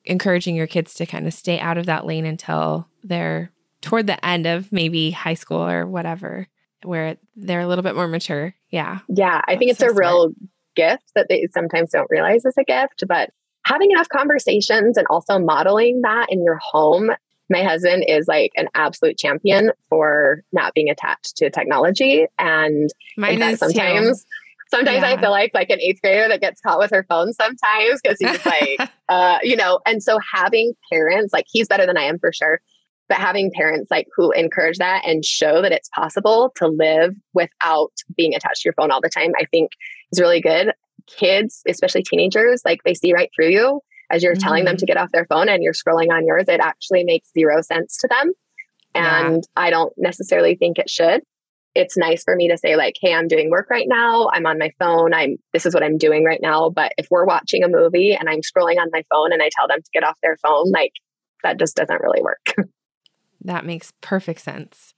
encouraging 0.04 0.56
your 0.56 0.66
kids 0.66 0.94
to 0.94 1.06
kind 1.06 1.26
of 1.26 1.32
stay 1.32 1.58
out 1.58 1.78
of 1.78 1.86
that 1.86 2.06
lane 2.06 2.26
until 2.26 2.88
they're 3.02 3.50
toward 3.80 4.06
the 4.06 4.24
end 4.24 4.46
of 4.46 4.72
maybe 4.72 5.10
high 5.10 5.34
school 5.34 5.62
or 5.62 5.86
whatever, 5.86 6.48
where 6.82 7.16
they're 7.36 7.60
a 7.60 7.66
little 7.66 7.82
bit 7.82 7.94
more 7.94 8.08
mature. 8.08 8.54
Yeah. 8.70 9.00
Yeah. 9.08 9.40
I 9.46 9.56
think 9.56 9.70
it's 9.70 9.80
so 9.80 9.86
a 9.86 9.90
smart. 9.90 10.04
real 10.04 10.32
gift 10.74 11.12
that 11.14 11.26
they 11.28 11.46
sometimes 11.52 11.90
don't 11.90 12.10
realize 12.10 12.44
is 12.44 12.56
a 12.58 12.64
gift, 12.64 13.04
but 13.06 13.30
having 13.64 13.90
enough 13.90 14.08
conversations 14.08 14.96
and 14.96 15.06
also 15.08 15.38
modeling 15.38 16.00
that 16.02 16.26
in 16.30 16.42
your 16.42 16.58
home. 16.62 17.10
My 17.50 17.62
husband 17.62 18.04
is 18.08 18.26
like 18.26 18.52
an 18.56 18.68
absolute 18.74 19.18
champion 19.18 19.70
for 19.88 20.42
not 20.52 20.74
being 20.74 20.88
attached 20.90 21.36
to 21.36 21.50
technology. 21.50 22.26
And 22.38 22.90
Mine 23.16 23.56
sometimes 23.56 24.22
too. 24.22 24.28
sometimes 24.70 25.02
yeah. 25.02 25.08
I 25.08 25.20
feel 25.20 25.30
like 25.30 25.52
like 25.52 25.70
an 25.70 25.80
eighth 25.80 26.00
grader 26.02 26.28
that 26.28 26.40
gets 26.40 26.60
caught 26.60 26.78
with 26.78 26.90
her 26.90 27.04
phone 27.08 27.32
sometimes 27.32 28.00
because 28.02 28.18
he's 28.18 28.46
like 28.46 28.90
uh, 29.08 29.38
you 29.42 29.56
know, 29.56 29.80
and 29.86 30.02
so 30.02 30.18
having 30.32 30.72
parents, 30.90 31.32
like 31.32 31.46
he's 31.48 31.68
better 31.68 31.86
than 31.86 31.98
I 31.98 32.04
am 32.04 32.18
for 32.18 32.32
sure, 32.32 32.60
but 33.08 33.18
having 33.18 33.50
parents 33.52 33.90
like 33.90 34.06
who 34.16 34.32
encourage 34.32 34.78
that 34.78 35.02
and 35.06 35.24
show 35.24 35.60
that 35.60 35.72
it's 35.72 35.90
possible 35.94 36.50
to 36.56 36.66
live 36.66 37.14
without 37.34 37.92
being 38.16 38.34
attached 38.34 38.62
to 38.62 38.68
your 38.68 38.74
phone 38.74 38.90
all 38.90 39.02
the 39.02 39.10
time, 39.10 39.32
I 39.38 39.44
think 39.50 39.72
is 40.12 40.20
really 40.20 40.40
good 40.40 40.72
kids, 41.06 41.62
especially 41.68 42.02
teenagers, 42.02 42.62
like 42.64 42.82
they 42.84 42.94
see 42.94 43.12
right 43.12 43.30
through 43.34 43.50
you 43.50 43.80
as 44.10 44.22
you're 44.22 44.34
mm-hmm. 44.34 44.40
telling 44.40 44.64
them 44.64 44.74
mm-hmm. 44.74 44.80
to 44.80 44.86
get 44.86 44.96
off 44.96 45.12
their 45.12 45.26
phone 45.26 45.48
and 45.48 45.62
you're 45.62 45.72
scrolling 45.72 46.10
on 46.10 46.26
yours. 46.26 46.44
It 46.48 46.60
actually 46.60 47.04
makes 47.04 47.32
zero 47.32 47.62
sense 47.62 47.98
to 47.98 48.08
them. 48.08 48.32
And 48.94 49.36
yeah. 49.36 49.40
I 49.56 49.70
don't 49.70 49.92
necessarily 49.96 50.54
think 50.54 50.78
it 50.78 50.88
should. 50.88 51.22
It's 51.74 51.96
nice 51.96 52.22
for 52.22 52.36
me 52.36 52.48
to 52.48 52.56
say, 52.56 52.76
like, 52.76 52.94
hey, 53.00 53.12
I'm 53.12 53.26
doing 53.26 53.50
work 53.50 53.68
right 53.68 53.86
now. 53.88 54.28
I'm 54.32 54.46
on 54.46 54.58
my 54.58 54.70
phone. 54.78 55.12
I'm 55.12 55.38
this 55.52 55.66
is 55.66 55.74
what 55.74 55.82
I'm 55.82 55.98
doing 55.98 56.24
right 56.24 56.38
now. 56.40 56.70
But 56.70 56.92
if 56.98 57.08
we're 57.10 57.24
watching 57.24 57.64
a 57.64 57.68
movie 57.68 58.14
and 58.14 58.28
I'm 58.28 58.42
scrolling 58.42 58.78
on 58.78 58.90
my 58.92 59.02
phone 59.10 59.32
and 59.32 59.42
I 59.42 59.50
tell 59.56 59.66
them 59.66 59.80
to 59.82 59.90
get 59.92 60.04
off 60.04 60.16
their 60.22 60.36
phone, 60.36 60.70
like 60.70 60.92
that 61.42 61.58
just 61.58 61.74
doesn't 61.74 62.00
really 62.00 62.22
work. 62.22 62.54
that 63.40 63.66
makes 63.66 63.92
perfect 64.00 64.40
sense. 64.40 64.94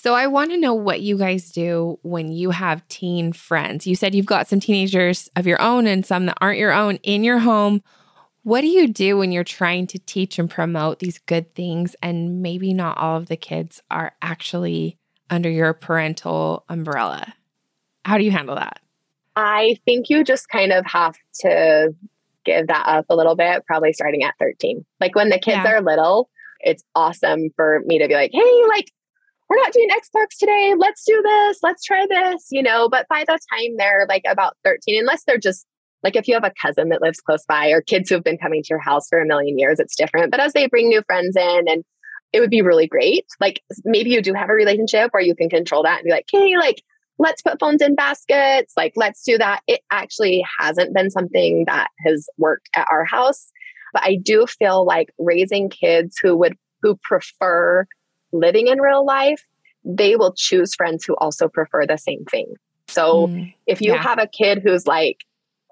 So 0.00 0.14
I 0.14 0.28
want 0.28 0.52
to 0.52 0.56
know 0.56 0.74
what 0.74 1.00
you 1.00 1.18
guys 1.18 1.50
do 1.50 1.98
when 2.02 2.30
you 2.30 2.50
have 2.50 2.86
teen 2.86 3.32
friends. 3.32 3.84
You 3.84 3.96
said 3.96 4.14
you've 4.14 4.26
got 4.26 4.46
some 4.46 4.60
teenagers 4.60 5.28
of 5.34 5.44
your 5.44 5.60
own 5.60 5.88
and 5.88 6.06
some 6.06 6.26
that 6.26 6.38
aren't 6.40 6.60
your 6.60 6.70
own 6.70 7.00
in 7.02 7.24
your 7.24 7.40
home. 7.40 7.82
What 8.44 8.60
do 8.60 8.68
you 8.68 8.86
do 8.86 9.18
when 9.18 9.32
you're 9.32 9.42
trying 9.42 9.88
to 9.88 9.98
teach 9.98 10.38
and 10.38 10.48
promote 10.48 11.00
these 11.00 11.18
good 11.18 11.52
things 11.56 11.96
and 12.00 12.40
maybe 12.42 12.72
not 12.72 12.96
all 12.96 13.16
of 13.16 13.26
the 13.26 13.36
kids 13.36 13.82
are 13.90 14.12
actually 14.22 14.98
under 15.30 15.50
your 15.50 15.72
parental 15.72 16.64
umbrella? 16.68 17.34
How 18.04 18.18
do 18.18 18.24
you 18.24 18.30
handle 18.30 18.54
that? 18.54 18.78
I 19.34 19.78
think 19.84 20.10
you 20.10 20.22
just 20.22 20.48
kind 20.48 20.70
of 20.70 20.86
have 20.86 21.16
to 21.40 21.92
give 22.44 22.68
that 22.68 22.86
up 22.86 23.06
a 23.10 23.16
little 23.16 23.34
bit, 23.34 23.66
probably 23.66 23.92
starting 23.92 24.22
at 24.22 24.36
13. 24.38 24.86
Like 25.00 25.16
when 25.16 25.28
the 25.28 25.40
kids 25.40 25.58
yeah. 25.64 25.72
are 25.72 25.82
little, 25.82 26.30
it's 26.60 26.84
awesome 26.94 27.50
for 27.56 27.82
me 27.84 27.98
to 27.98 28.06
be 28.06 28.14
like, 28.14 28.30
hey, 28.32 28.62
like 28.68 28.92
we're 29.48 29.56
not 29.56 29.72
doing 29.72 29.88
Xbox 29.90 30.38
today. 30.38 30.74
Let's 30.76 31.04
do 31.04 31.20
this. 31.22 31.58
Let's 31.62 31.82
try 31.84 32.06
this, 32.08 32.46
you 32.50 32.62
know. 32.62 32.88
But 32.88 33.06
by 33.08 33.24
the 33.26 33.38
time 33.52 33.76
they're 33.76 34.06
like 34.08 34.22
about 34.28 34.56
13, 34.64 35.00
unless 35.00 35.24
they're 35.24 35.38
just 35.38 35.66
like 36.02 36.16
if 36.16 36.28
you 36.28 36.34
have 36.34 36.44
a 36.44 36.52
cousin 36.62 36.90
that 36.90 37.02
lives 37.02 37.20
close 37.20 37.44
by 37.46 37.68
or 37.68 37.82
kids 37.82 38.08
who 38.08 38.16
have 38.16 38.24
been 38.24 38.38
coming 38.38 38.62
to 38.62 38.68
your 38.70 38.80
house 38.80 39.08
for 39.08 39.20
a 39.20 39.26
million 39.26 39.58
years, 39.58 39.80
it's 39.80 39.96
different. 39.96 40.30
But 40.30 40.40
as 40.40 40.52
they 40.52 40.68
bring 40.68 40.88
new 40.88 41.02
friends 41.06 41.36
in 41.36 41.64
and 41.66 41.84
it 42.32 42.40
would 42.40 42.50
be 42.50 42.62
really 42.62 42.86
great. 42.86 43.26
Like 43.40 43.62
maybe 43.84 44.10
you 44.10 44.22
do 44.22 44.34
have 44.34 44.50
a 44.50 44.54
relationship 44.54 45.10
where 45.12 45.22
you 45.22 45.34
can 45.34 45.48
control 45.48 45.82
that 45.84 45.98
and 45.98 46.04
be 46.04 46.10
like, 46.10 46.26
hey, 46.30 46.56
like, 46.56 46.82
let's 47.18 47.42
put 47.42 47.58
phones 47.58 47.82
in 47.82 47.94
baskets. 47.94 48.74
Like, 48.76 48.92
let's 48.96 49.24
do 49.24 49.38
that. 49.38 49.60
It 49.66 49.80
actually 49.90 50.44
hasn't 50.58 50.94
been 50.94 51.10
something 51.10 51.64
that 51.66 51.88
has 52.06 52.28
worked 52.36 52.68
at 52.76 52.86
our 52.90 53.04
house. 53.04 53.50
But 53.92 54.02
I 54.02 54.18
do 54.22 54.46
feel 54.46 54.84
like 54.84 55.08
raising 55.18 55.70
kids 55.70 56.18
who 56.22 56.36
would, 56.36 56.54
who 56.82 56.96
prefer 57.02 57.86
living 58.32 58.68
in 58.68 58.80
real 58.80 59.04
life, 59.04 59.44
they 59.84 60.16
will 60.16 60.34
choose 60.36 60.74
friends 60.74 61.04
who 61.04 61.14
also 61.16 61.48
prefer 61.48 61.86
the 61.86 61.96
same 61.96 62.24
thing. 62.30 62.54
So 62.88 63.28
mm, 63.28 63.54
if 63.66 63.80
you 63.80 63.92
yeah. 63.92 64.02
have 64.02 64.18
a 64.18 64.26
kid 64.26 64.62
who's 64.64 64.86
like, 64.86 65.18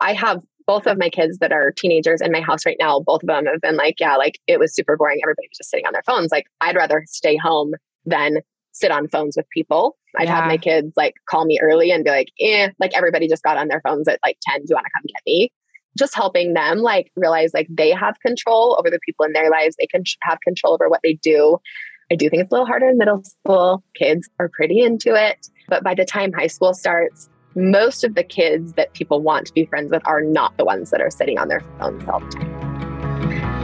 I 0.00 0.12
have 0.12 0.42
both 0.66 0.86
of 0.86 0.98
my 0.98 1.08
kids 1.08 1.38
that 1.38 1.52
are 1.52 1.70
teenagers 1.70 2.20
in 2.20 2.32
my 2.32 2.40
house 2.40 2.66
right 2.66 2.76
now, 2.78 3.00
both 3.00 3.22
of 3.22 3.28
them 3.28 3.46
have 3.46 3.60
been 3.60 3.76
like, 3.76 4.00
yeah, 4.00 4.16
like 4.16 4.38
it 4.46 4.58
was 4.58 4.74
super 4.74 4.96
boring. 4.96 5.20
Everybody 5.22 5.48
was 5.48 5.58
just 5.58 5.70
sitting 5.70 5.86
on 5.86 5.92
their 5.92 6.02
phones. 6.04 6.32
Like, 6.32 6.46
I'd 6.60 6.76
rather 6.76 7.04
stay 7.06 7.36
home 7.36 7.72
than 8.04 8.38
sit 8.72 8.90
on 8.90 9.08
phones 9.08 9.36
with 9.36 9.48
people. 9.50 9.96
I'd 10.18 10.24
yeah. 10.24 10.36
have 10.36 10.46
my 10.46 10.58
kids 10.58 10.92
like 10.96 11.14
call 11.28 11.44
me 11.46 11.58
early 11.62 11.90
and 11.90 12.04
be 12.04 12.10
like, 12.10 12.28
eh, 12.40 12.68
like 12.78 12.94
everybody 12.94 13.28
just 13.28 13.42
got 13.42 13.56
on 13.56 13.68
their 13.68 13.80
phones 13.80 14.06
at 14.08 14.20
like 14.24 14.38
10. 14.42 14.60
Do 14.60 14.66
you 14.68 14.74
want 14.74 14.86
to 14.86 14.90
come 14.94 15.06
get 15.06 15.22
me? 15.26 15.50
Just 15.98 16.14
helping 16.14 16.52
them 16.52 16.78
like 16.78 17.10
realize 17.16 17.52
like 17.54 17.68
they 17.70 17.90
have 17.90 18.20
control 18.20 18.76
over 18.78 18.90
the 18.90 19.00
people 19.04 19.24
in 19.24 19.32
their 19.32 19.50
lives. 19.50 19.76
They 19.78 19.86
can 19.86 20.04
have 20.22 20.40
control 20.40 20.74
over 20.74 20.88
what 20.90 21.00
they 21.02 21.14
do. 21.14 21.58
I 22.10 22.14
do 22.14 22.30
think 22.30 22.42
it's 22.42 22.52
a 22.52 22.54
little 22.54 22.66
harder 22.66 22.88
in 22.88 22.98
middle 22.98 23.22
school. 23.24 23.82
Kids 23.94 24.28
are 24.38 24.48
pretty 24.48 24.80
into 24.80 25.14
it. 25.14 25.48
But 25.68 25.82
by 25.82 25.94
the 25.94 26.04
time 26.04 26.32
high 26.32 26.46
school 26.46 26.72
starts, 26.72 27.28
most 27.56 28.04
of 28.04 28.14
the 28.14 28.22
kids 28.22 28.74
that 28.74 28.92
people 28.92 29.20
want 29.20 29.46
to 29.46 29.52
be 29.52 29.64
friends 29.64 29.90
with 29.90 30.02
are 30.06 30.22
not 30.22 30.56
the 30.56 30.64
ones 30.64 30.90
that 30.90 31.00
are 31.00 31.10
sitting 31.10 31.38
on 31.38 31.48
their 31.48 31.64
phones 31.80 32.08
all 32.08 32.20
the 32.20 32.28
time. 32.30 33.55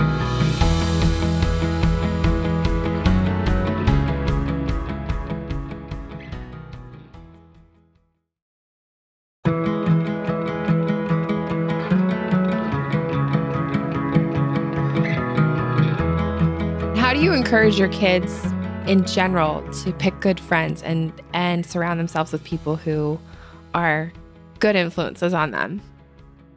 You 17.22 17.32
encourage 17.32 17.78
your 17.78 17.88
kids 17.90 18.44
in 18.88 19.06
general 19.06 19.62
to 19.70 19.92
pick 19.92 20.18
good 20.18 20.40
friends 20.40 20.82
and 20.82 21.12
and 21.32 21.64
surround 21.64 22.00
themselves 22.00 22.32
with 22.32 22.42
people 22.42 22.74
who 22.74 23.16
are 23.74 24.12
good 24.58 24.74
influences 24.74 25.32
on 25.32 25.52
them? 25.52 25.80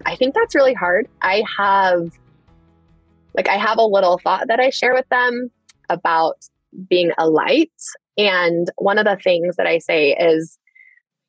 I 0.08 0.16
think 0.16 0.34
that's 0.34 0.56
really 0.56 0.74
hard. 0.74 1.08
I 1.22 1.44
have 1.56 2.10
like 3.36 3.48
I 3.48 3.58
have 3.58 3.78
a 3.78 3.86
little 3.86 4.18
thought 4.18 4.48
that 4.48 4.60
I 4.60 4.72
share 4.72 4.96
with 4.96 5.08
them 5.10 5.52
about 5.90 6.38
being 6.90 7.12
a 7.20 7.30
light 7.30 7.72
and 8.18 8.68
one 8.78 8.98
of 8.98 9.06
the 9.06 9.18
things 9.18 9.58
that 9.58 9.68
I 9.68 9.78
say 9.78 10.14
is 10.14 10.58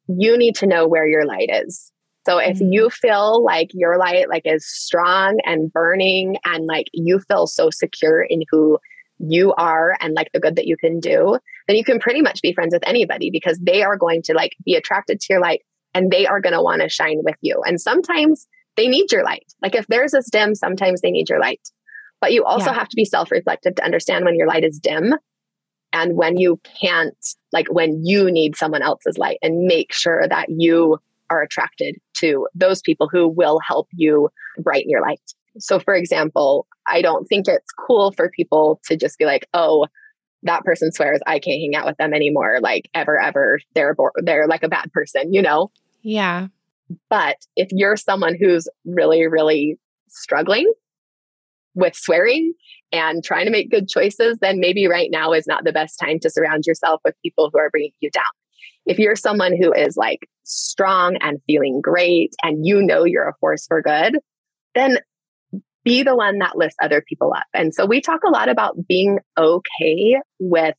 you 0.09 0.39
need 0.39 0.55
to 0.57 0.67
know 0.67 0.89
where 0.89 1.07
your 1.07 1.27
light 1.27 1.51
is. 1.53 1.93
So 2.25 2.39
if 2.39 2.57
mm-hmm. 2.57 2.73
you 2.73 2.89
feel 2.89 3.45
like 3.45 3.69
your 3.75 3.99
light 3.99 4.31
like 4.31 4.47
is 4.47 4.67
strong 4.67 5.41
and 5.45 5.71
burning 5.71 6.39
and 6.47 6.65
like 6.65 6.87
you 6.95 7.21
feel 7.21 7.47
so 7.47 7.69
secure 7.69 8.23
in 8.23 8.43
who 8.51 8.79
you 9.19 9.55
are 9.55 9.97
and 10.01 10.15
like 10.15 10.31
the 10.33 10.41
good 10.41 10.57
that 10.57 10.67
you 10.67 10.77
can 10.77 11.01
do, 11.01 11.39
then 11.67 11.77
you 11.77 11.85
can 11.85 11.99
pretty 11.99 12.23
much 12.23 12.43
be 12.43 12.53
friends 12.53 12.73
with 12.73 12.87
anybody 12.87 13.31
because 13.31 13.59
they 13.59 13.83
are 13.83 13.97
going 13.97 14.23
to 14.23 14.35
like 14.35 14.57
be 14.65 14.75
attracted 14.75 15.21
to 15.21 15.27
your 15.31 15.41
light 15.41 15.63
and 15.95 16.11
they 16.11 16.27
are 16.27 16.41
going 16.41 16.53
to 16.53 16.63
want 16.63 16.83
to 16.83 16.89
shine 16.89 17.21
with 17.25 17.37
you. 17.41 17.63
And 17.65 17.81
sometimes 17.81 18.47
they 18.77 18.89
need 18.89 19.11
your 19.11 19.25
light. 19.25 19.53
Like 19.63 19.75
if 19.75 19.87
theirs 19.87 20.15
is 20.15 20.29
dim, 20.31 20.55
sometimes 20.55 21.01
they 21.01 21.11
need 21.11 21.29
your 21.29 21.41
light. 21.41 21.61
But 22.21 22.33
you 22.33 22.45
also 22.45 22.71
yeah. 22.71 22.75
have 22.75 22.89
to 22.89 22.97
be 22.97 23.05
self 23.05 23.31
reflective 23.31 23.75
to 23.77 23.85
understand 23.85 24.25
when 24.25 24.37
your 24.37 24.47
light 24.47 24.65
is 24.65 24.79
dim 24.79 25.15
and 25.93 26.17
when 26.17 26.37
you 26.39 26.61
can't, 26.81 27.17
like 27.53 27.67
when 27.69 28.05
you 28.05 28.31
need 28.31 28.57
someone 28.57 28.83
else's 28.83 29.19
light 29.19 29.39
and 29.43 29.67
make 29.67 29.93
sure 29.93 30.27
that 30.29 30.47
you 30.49 30.99
are 31.31 31.43
attracted 31.43 31.97
to 32.15 32.47
those 32.55 32.81
people 32.83 33.09
who 33.11 33.29
will 33.29 33.59
help 33.67 33.89
you 33.93 34.29
brighten 34.59 34.91
your 34.91 35.01
light. 35.01 35.21
So, 35.59 35.79
for 35.79 35.95
example, 35.95 36.67
I 36.87 37.03
don't 37.03 37.27
think 37.27 37.49
it's 37.49 37.73
cool 37.87 38.13
for 38.13 38.31
people 38.31 38.81
to 38.85 38.97
just 38.97 39.19
be 39.19 39.25
like, 39.25 39.47
oh, 39.55 39.87
that 40.43 40.65
person 40.65 40.93
swears 40.93 41.21
I 41.27 41.39
can't 41.39 41.61
hang 41.61 41.75
out 41.75 41.87
with 41.87 41.97
them 41.97 42.15
anymore. 42.15 42.59
Like 42.61 42.89
ever, 42.95 43.21
ever, 43.21 43.59
they're 43.75 43.97
they're 44.23 44.47
like 44.47 44.63
a 44.63 44.69
bad 44.69 44.93
person, 44.93 45.33
you 45.33 45.43
know? 45.43 45.71
Yeah. 46.03 46.49
But 47.11 47.37
if 47.57 47.69
you're 47.73 47.97
someone 47.97 48.37
who's 48.39 48.69
really, 48.85 49.27
really 49.27 49.79
struggling 50.09 50.73
with 51.75 51.95
swearing 51.95 52.55
and 52.93 53.25
trying 53.25 53.45
to 53.45 53.51
make 53.51 53.71
good 53.71 53.89
choices, 53.89 54.39
then 54.41 54.61
maybe 54.61 54.87
right 54.87 55.11
now 55.11 55.33
is 55.33 55.47
not 55.47 55.65
the 55.65 55.73
best 55.73 55.99
time 55.99 56.19
to 56.21 56.31
surround 56.31 56.65
yourself 56.67 57.01
with 57.05 57.15
people 57.23 57.51
who 57.53 57.59
are 57.59 57.71
bringing 57.71 57.93
you 58.01 58.11
down. 58.11 58.25
If 58.87 58.99
you're 58.99 59.17
someone 59.17 59.57
who 59.61 59.73
is 59.73 59.97
like 59.97 60.21
strong 60.45 61.17
and 61.21 61.41
feeling 61.47 61.81
great 61.83 62.35
and 62.43 62.65
you 62.65 62.81
know 62.83 63.05
you're 63.05 63.29
a 63.29 63.35
force 63.41 63.67
for 63.67 63.83
good, 63.83 64.19
then 64.75 64.99
be 65.87 66.03
the 66.03 66.17
one 66.17 66.39
that 66.39 66.59
lifts 66.59 66.77
other 66.83 67.01
people 67.01 67.33
up. 67.33 67.47
And 67.55 67.73
so 67.73 67.87
we 67.87 68.01
talk 68.01 68.23
a 68.27 68.31
lot 68.31 68.49
about 68.49 68.89
being 68.89 69.21
okay 69.39 70.21
with 70.41 70.75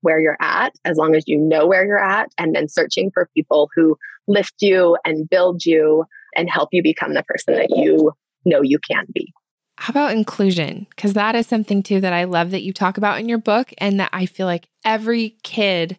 where 0.00 0.18
you're 0.18 0.36
at, 0.40 0.72
as 0.84 0.96
long 0.96 1.14
as 1.14 1.22
you 1.28 1.38
know 1.38 1.68
where 1.68 1.86
you're 1.86 2.02
at, 2.02 2.30
and 2.36 2.54
then 2.54 2.68
searching 2.68 3.12
for 3.14 3.28
people 3.32 3.70
who 3.76 3.96
lift 4.26 4.54
you 4.60 4.96
and 5.04 5.30
build 5.30 5.64
you 5.64 6.04
and 6.34 6.50
help 6.50 6.70
you 6.72 6.82
become 6.82 7.14
the 7.14 7.22
person 7.22 7.54
that 7.54 7.70
you 7.70 8.10
know 8.44 8.60
you 8.60 8.80
can 8.90 9.06
be. 9.14 9.32
How 9.78 9.92
about 9.92 10.12
inclusion? 10.12 10.88
Because 10.90 11.12
that 11.12 11.36
is 11.36 11.46
something 11.46 11.82
too 11.82 12.00
that 12.00 12.12
I 12.12 12.24
love 12.24 12.50
that 12.50 12.62
you 12.62 12.72
talk 12.72 12.98
about 12.98 13.20
in 13.20 13.28
your 13.28 13.38
book, 13.38 13.72
and 13.78 14.00
that 14.00 14.10
I 14.12 14.26
feel 14.26 14.46
like 14.46 14.68
every 14.84 15.36
kid, 15.44 15.96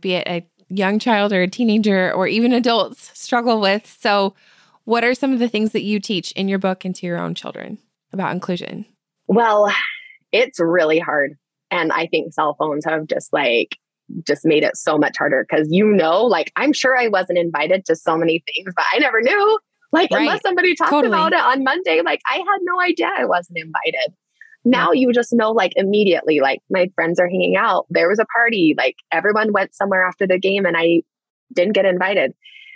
be 0.00 0.14
it 0.14 0.26
a 0.26 0.44
young 0.68 0.98
child 0.98 1.32
or 1.32 1.42
a 1.42 1.48
teenager 1.48 2.12
or 2.12 2.26
even 2.26 2.52
adults, 2.52 3.12
struggle 3.14 3.60
with. 3.60 3.86
So, 4.00 4.34
what 4.84 5.04
are 5.04 5.14
some 5.14 5.32
of 5.32 5.38
the 5.38 5.48
things 5.48 5.70
that 5.70 5.82
you 5.82 6.00
teach 6.00 6.32
in 6.32 6.48
your 6.48 6.58
book 6.58 6.84
and 6.84 6.96
to 6.96 7.06
your 7.06 7.18
own 7.18 7.36
children 7.36 7.78
about 8.12 8.32
inclusion? 8.32 8.86
Well, 9.26 9.72
it's 10.32 10.60
really 10.60 10.98
hard. 10.98 11.34
And 11.70 11.92
I 11.92 12.06
think 12.06 12.32
cell 12.32 12.54
phones 12.58 12.84
have 12.84 13.06
just 13.06 13.32
like 13.32 13.76
just 14.26 14.44
made 14.44 14.62
it 14.62 14.76
so 14.76 14.98
much 14.98 15.16
harder 15.16 15.46
because 15.48 15.68
you 15.70 15.86
know, 15.86 16.24
like 16.24 16.52
I'm 16.56 16.72
sure 16.72 16.96
I 16.96 17.08
wasn't 17.08 17.38
invited 17.38 17.84
to 17.86 17.96
so 17.96 18.16
many 18.16 18.42
things, 18.46 18.72
but 18.74 18.84
I 18.92 18.98
never 18.98 19.20
knew. 19.20 19.58
Like, 19.92 20.10
right. 20.10 20.22
unless 20.22 20.40
somebody 20.42 20.74
talked 20.74 20.90
totally. 20.90 21.12
about 21.12 21.32
it 21.32 21.40
on 21.40 21.64
Monday, 21.64 22.00
like 22.02 22.20
I 22.30 22.36
had 22.36 22.58
no 22.62 22.80
idea 22.80 23.10
I 23.14 23.26
wasn't 23.26 23.58
invited. 23.58 24.14
Now 24.64 24.92
you 24.92 25.12
just 25.12 25.32
know, 25.32 25.50
like, 25.50 25.72
immediately, 25.74 26.40
like, 26.40 26.60
my 26.70 26.88
friends 26.94 27.18
are 27.18 27.28
hanging 27.28 27.56
out. 27.56 27.86
There 27.90 28.08
was 28.08 28.20
a 28.20 28.24
party. 28.26 28.74
Like, 28.78 28.94
everyone 29.10 29.52
went 29.52 29.74
somewhere 29.74 30.06
after 30.06 30.26
the 30.26 30.38
game 30.38 30.66
and 30.66 30.76
I 30.76 31.02
didn't 31.52 31.74
get 31.74 31.84
invited. 31.84 32.32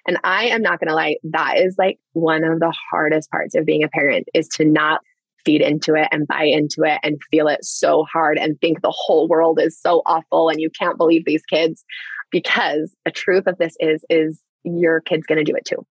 And 0.07 0.19
I 0.25 0.47
am 0.47 0.63
not 0.63 0.81
going 0.81 0.89
to 0.89 0.95
lie, 0.95 1.17
that 1.31 1.59
is 1.59 1.77
like 1.79 1.99
one 2.13 2.45
of 2.45 2.61
the 2.61 2.75
hardest 2.91 3.31
parts 3.31 3.55
of 3.55 3.65
being 3.65 3.83
a 3.83 3.89
parent 3.89 4.29
is 4.35 4.49
to 4.55 4.65
not 4.65 5.01
feed 5.47 5.63
into 5.63 5.95
it 5.95 6.09
and 6.13 6.27
buy 6.27 6.45
into 6.45 6.83
it 6.83 7.01
and 7.03 7.19
feel 7.31 7.49
it 7.49 7.65
so 7.65 8.05
hard 8.13 8.37
and 8.37 8.61
think 8.61 8.83
the 8.83 8.95
whole 8.95 9.29
world 9.29 9.59
is 9.59 9.81
so 9.81 10.03
awful 10.05 10.51
and 10.51 10.61
you 10.61 10.69
can't 10.79 10.99
believe 10.99 11.25
these 11.25 11.45
kids 11.45 11.85
because 12.31 12.95
the 13.07 13.11
truth 13.11 13.47
of 13.47 13.57
this 13.57 13.75
is 13.81 14.05
is 14.11 14.43
your 14.65 15.01
kid's 15.01 15.27
going 15.27 15.39
to 15.39 15.45
do 15.45 15.57
it 15.57 15.65
too 15.65 15.87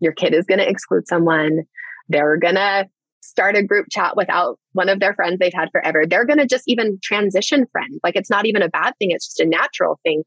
your 0.00 0.12
kid 0.12 0.34
is 0.34 0.46
going 0.46 0.58
to 0.58 0.68
exclude 0.68 1.08
someone. 1.08 1.62
They're 2.08 2.36
going 2.36 2.54
to 2.54 2.88
start 3.22 3.56
a 3.56 3.62
group 3.62 3.86
chat 3.90 4.16
without 4.16 4.58
one 4.72 4.88
of 4.88 5.00
their 5.00 5.14
friends 5.14 5.38
they've 5.38 5.52
had 5.52 5.70
forever. 5.72 6.04
They're 6.06 6.24
going 6.24 6.38
to 6.38 6.46
just 6.46 6.64
even 6.66 6.98
transition 7.02 7.66
friends. 7.72 7.98
Like 8.02 8.16
it's 8.16 8.30
not 8.30 8.46
even 8.46 8.62
a 8.62 8.68
bad 8.68 8.94
thing, 8.98 9.10
it's 9.10 9.26
just 9.26 9.40
a 9.40 9.46
natural 9.46 9.98
thing. 10.02 10.22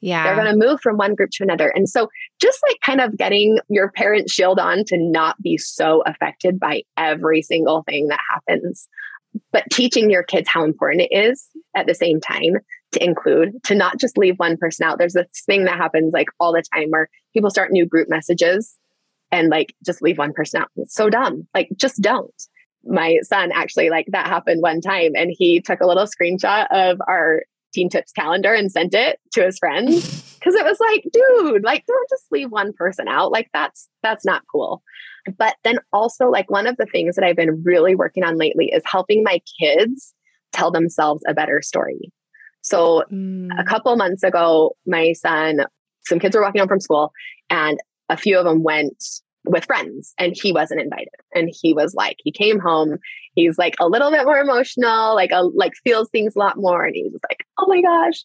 Yeah. 0.00 0.24
They're 0.24 0.42
going 0.42 0.58
to 0.58 0.66
move 0.66 0.80
from 0.80 0.96
one 0.96 1.14
group 1.14 1.30
to 1.32 1.44
another. 1.44 1.68
And 1.68 1.88
so 1.88 2.08
just 2.40 2.58
like 2.68 2.80
kind 2.80 3.00
of 3.00 3.16
getting 3.16 3.58
your 3.68 3.90
parent 3.90 4.30
shield 4.30 4.58
on 4.58 4.84
to 4.86 4.96
not 4.96 5.40
be 5.42 5.58
so 5.58 6.02
affected 6.06 6.58
by 6.58 6.82
every 6.96 7.42
single 7.42 7.82
thing 7.82 8.08
that 8.08 8.20
happens, 8.32 8.88
but 9.52 9.64
teaching 9.70 10.10
your 10.10 10.22
kids 10.22 10.48
how 10.48 10.64
important 10.64 11.06
it 11.10 11.14
is 11.14 11.48
at 11.74 11.86
the 11.86 11.94
same 11.94 12.20
time 12.20 12.56
to 12.92 13.04
include, 13.04 13.62
to 13.64 13.74
not 13.74 13.98
just 14.00 14.18
leave 14.18 14.36
one 14.38 14.56
person 14.56 14.86
out. 14.86 14.98
There's 14.98 15.12
this 15.12 15.26
thing 15.46 15.64
that 15.64 15.76
happens 15.76 16.12
like 16.12 16.28
all 16.40 16.52
the 16.52 16.64
time 16.74 16.88
where 16.88 17.08
people 17.32 17.50
start 17.50 17.70
new 17.70 17.86
group 17.86 18.08
messages 18.08 18.76
and 19.30 19.48
like 19.48 19.74
just 19.84 20.02
leave 20.02 20.18
one 20.18 20.32
person 20.32 20.62
out. 20.62 20.68
It's 20.76 20.94
so 20.94 21.08
dumb. 21.10 21.46
Like 21.54 21.68
just 21.76 22.00
don't. 22.00 22.34
My 22.84 23.18
son 23.22 23.52
actually 23.52 23.90
like 23.90 24.06
that 24.12 24.26
happened 24.26 24.62
one 24.62 24.80
time 24.80 25.12
and 25.14 25.30
he 25.30 25.60
took 25.60 25.80
a 25.80 25.86
little 25.86 26.06
screenshot 26.06 26.66
of 26.70 26.98
our 27.06 27.42
teen 27.72 27.88
tips 27.88 28.12
calendar 28.12 28.52
and 28.52 28.70
sent 28.70 28.94
it 28.94 29.18
to 29.32 29.44
his 29.44 29.58
friends 29.58 30.34
because 30.38 30.54
it 30.54 30.64
was 30.64 30.78
like, 30.80 31.04
dude, 31.12 31.64
like 31.64 31.84
don't 31.86 32.08
just 32.10 32.24
leave 32.30 32.50
one 32.50 32.72
person 32.72 33.08
out. 33.08 33.32
Like 33.32 33.48
that's 33.52 33.88
that's 34.02 34.24
not 34.24 34.42
cool. 34.50 34.82
But 35.38 35.56
then 35.64 35.78
also 35.92 36.28
like 36.28 36.50
one 36.50 36.66
of 36.66 36.76
the 36.76 36.86
things 36.86 37.16
that 37.16 37.24
I've 37.24 37.36
been 37.36 37.62
really 37.62 37.94
working 37.94 38.24
on 38.24 38.36
lately 38.36 38.70
is 38.72 38.82
helping 38.86 39.22
my 39.22 39.40
kids 39.60 40.14
tell 40.52 40.70
themselves 40.70 41.22
a 41.26 41.34
better 41.34 41.60
story. 41.62 42.12
So 42.62 43.04
mm. 43.12 43.48
a 43.58 43.64
couple 43.64 43.94
months 43.96 44.22
ago, 44.22 44.76
my 44.86 45.12
son, 45.12 45.60
some 46.04 46.18
kids 46.18 46.34
were 46.34 46.42
walking 46.42 46.60
home 46.60 46.68
from 46.68 46.80
school 46.80 47.12
and 47.48 47.78
a 48.08 48.16
few 48.16 48.38
of 48.38 48.44
them 48.44 48.62
went 48.62 49.02
with 49.50 49.64
friends 49.64 50.14
and 50.18 50.36
he 50.40 50.52
wasn't 50.52 50.80
invited 50.80 51.08
and 51.34 51.52
he 51.52 51.74
was 51.74 51.94
like 51.94 52.16
he 52.22 52.32
came 52.32 52.58
home 52.58 52.98
he's 53.34 53.58
like 53.58 53.74
a 53.80 53.88
little 53.88 54.10
bit 54.10 54.24
more 54.24 54.38
emotional 54.38 55.14
like 55.14 55.30
a 55.32 55.42
like 55.42 55.72
feels 55.84 56.08
things 56.10 56.34
a 56.36 56.38
lot 56.38 56.56
more 56.56 56.84
and 56.84 56.94
he 56.94 57.04
was 57.04 57.20
like 57.28 57.44
oh 57.58 57.66
my 57.68 57.80
gosh 57.82 58.22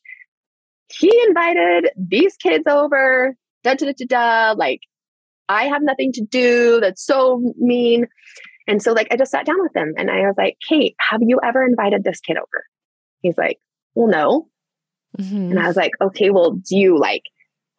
he 0.88 1.12
invited 1.28 1.90
these 1.98 2.36
kids 2.38 2.66
over 2.68 3.36
da 3.64 3.74
da 3.74 3.86
da 3.88 3.94
da, 3.98 4.06
da. 4.06 4.52
like 4.58 4.82
i 5.50 5.64
have 5.64 5.82
nothing 5.82 6.12
to 6.12 6.22
do 6.22 6.80
that's 6.80 7.04
so 7.04 7.42
mean 7.58 8.08
and 8.68 8.82
so 8.82 8.94
like 8.94 9.08
i 9.12 9.18
just 9.18 9.32
sat 9.32 9.46
down 9.46 9.62
with 9.62 9.76
him 9.76 9.94
and 9.98 10.12
i 10.12 10.22
was 10.22 10.36
like 10.38 10.58
kate 10.68 10.96
have 11.00 11.22
you 11.22 11.40
ever 11.44 11.66
invited 11.66 12.04
this 12.04 12.20
kid 12.20 12.38
over 12.38 12.66
he's 13.22 13.38
like 13.38 13.58
well 13.96 14.08
no 14.08 14.48
mm-hmm. 15.20 15.52
and 15.52 15.60
i 15.60 15.68
was 15.68 15.76
like 15.76 15.92
okay 16.02 16.30
well 16.30 16.52
do 16.52 16.78
you 16.78 16.98
like 16.98 17.24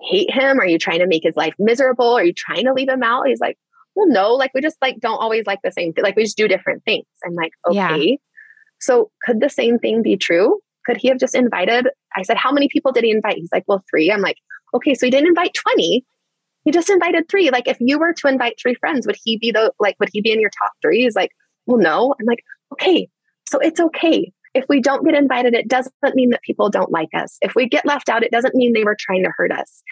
hate 0.01 0.31
him? 0.31 0.61
Are 0.61 0.67
you 0.67 0.79
trying 0.79 1.01
to 1.01 1.07
make 1.07 1.23
his 1.23 1.37
life 1.37 1.55
miserable? 1.59 2.13
Are 2.15 2.25
you 2.25 2.33
trying 2.33 2.65
to 2.65 2.73
leave 2.73 2.89
him 2.89 3.03
out? 3.03 3.27
He's 3.27 3.41
like, 3.41 3.59
well, 3.95 4.09
no, 4.09 4.35
like 4.35 4.53
we 4.55 4.61
just 4.61 4.77
like 4.83 5.01
don't 5.01 5.19
always 5.19 5.47
like 5.47 5.61
the 5.65 5.73
same 5.73 5.93
thing. 5.93 6.05
Like 6.05 6.17
we 6.17 6.25
just 6.25 6.37
do 6.37 6.49
different 6.49 6.85
things. 6.85 7.07
I'm 7.25 7.35
like, 7.35 7.53
okay. 7.69 8.11
Yeah. 8.11 8.17
So 8.79 9.11
could 9.25 9.41
the 9.41 9.49
same 9.49 9.79
thing 9.79 10.03
be 10.03 10.17
true? 10.17 10.61
Could 10.85 10.99
he 10.99 11.09
have 11.09 11.19
just 11.19 11.35
invited? 11.35 11.89
I 12.15 12.23
said, 12.23 12.37
how 12.37 12.53
many 12.53 12.69
people 12.69 12.93
did 12.93 13.05
he 13.05 13.11
invite? 13.11 13.37
He's 13.37 13.53
like, 13.53 13.65
well, 13.67 13.83
three. 13.91 14.13
I'm 14.13 14.21
like, 14.21 14.37
okay, 14.75 14.95
so 14.95 15.07
he 15.07 15.11
didn't 15.11 15.29
invite 15.29 15.55
20. 15.55 16.05
He 16.65 16.71
just 16.71 16.91
invited 16.91 17.29
three. 17.29 17.51
Like 17.51 17.69
if 17.69 17.79
you 17.81 17.99
were 17.99 18.13
to 18.13 18.29
invite 18.29 18.57
three 18.61 18.75
friends, 18.75 19.07
would 19.07 19.17
he 19.23 19.39
be 19.39 19.51
the 19.51 19.73
like 19.81 19.97
would 19.99 20.11
he 20.13 20.21
be 20.21 20.33
in 20.33 20.41
your 20.41 20.51
top 20.63 20.73
three? 20.83 21.03
He's 21.03 21.17
like, 21.17 21.31
well, 21.65 21.79
no. 21.79 22.15
I'm 22.21 22.27
like, 22.27 22.43
okay, 22.73 23.09
so 23.49 23.59
it's 23.59 23.81
okay. 23.81 24.33
If 24.57 24.65
we 24.71 24.81
don't 24.81 25.05
get 25.05 25.15
invited, 25.15 25.53
it 25.53 25.69
doesn't 25.69 25.93
mean 26.15 26.31
that 26.31 26.41
people 26.41 26.71
don't 26.71 26.91
like 26.91 27.11
us. 27.15 27.37
If 27.43 27.55
we 27.55 27.69
get 27.69 27.85
left 27.85 28.09
out, 28.09 28.23
it 28.23 28.31
doesn't 28.31 28.55
mean 28.55 28.73
they 28.73 28.85
were 28.85 28.97
trying 28.99 29.23
to 29.25 29.33
hurt 29.37 29.53
us. 29.53 29.83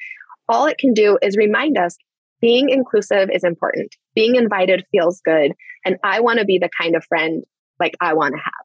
All 0.49 0.65
it 0.65 0.79
can 0.79 0.95
do 0.95 1.19
is 1.21 1.37
remind 1.37 1.77
us 1.77 1.99
being 2.41 2.71
inclusive 2.71 3.29
is 3.31 3.45
important. 3.45 3.95
Being 4.15 4.37
invited 4.37 4.87
feels 4.91 5.21
good. 5.23 5.53
And 5.85 5.99
I 6.03 6.21
want 6.21 6.39
to 6.39 6.47
be 6.47 6.59
the 6.59 6.71
kind 6.81 6.97
of 6.97 7.05
friend 7.05 7.43
like 7.79 7.95
I 8.01 8.15
want 8.15 8.33
to 8.33 8.39
have. 8.39 8.65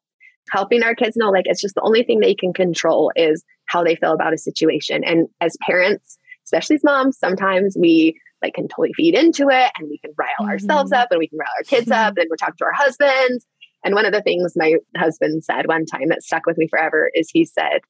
Helping 0.50 0.82
our 0.82 0.94
kids 0.94 1.18
know 1.18 1.28
like 1.28 1.44
it's 1.46 1.60
just 1.60 1.74
the 1.74 1.82
only 1.82 2.02
thing 2.02 2.20
they 2.20 2.34
can 2.34 2.54
control 2.54 3.12
is 3.14 3.44
how 3.66 3.84
they 3.84 3.94
feel 3.94 4.14
about 4.14 4.32
a 4.32 4.38
situation. 4.38 5.04
And 5.04 5.28
as 5.42 5.54
parents, 5.66 6.16
especially 6.46 6.76
as 6.76 6.84
moms, 6.84 7.18
sometimes 7.18 7.76
we 7.78 8.18
like 8.42 8.54
can 8.54 8.68
totally 8.68 8.94
feed 8.94 9.14
into 9.14 9.48
it 9.50 9.70
and 9.78 9.90
we 9.90 9.98
can 9.98 10.12
rile 10.16 10.28
mm-hmm. 10.40 10.48
ourselves 10.48 10.92
up 10.92 11.08
and 11.10 11.18
we 11.18 11.28
can 11.28 11.38
rile 11.38 11.52
our 11.58 11.64
kids 11.64 11.90
up 11.90 12.14
and 12.16 12.26
we're 12.30 12.36
talking 12.36 12.54
to 12.56 12.64
our 12.64 12.72
husbands 12.72 13.44
and 13.84 13.94
one 13.94 14.06
of 14.06 14.12
the 14.12 14.22
things 14.22 14.52
my 14.56 14.74
husband 14.96 15.44
said 15.44 15.66
one 15.66 15.86
time 15.86 16.08
that 16.08 16.22
stuck 16.22 16.46
with 16.46 16.58
me 16.58 16.68
forever 16.68 17.10
is 17.14 17.30
he 17.32 17.44
said, 17.44 17.80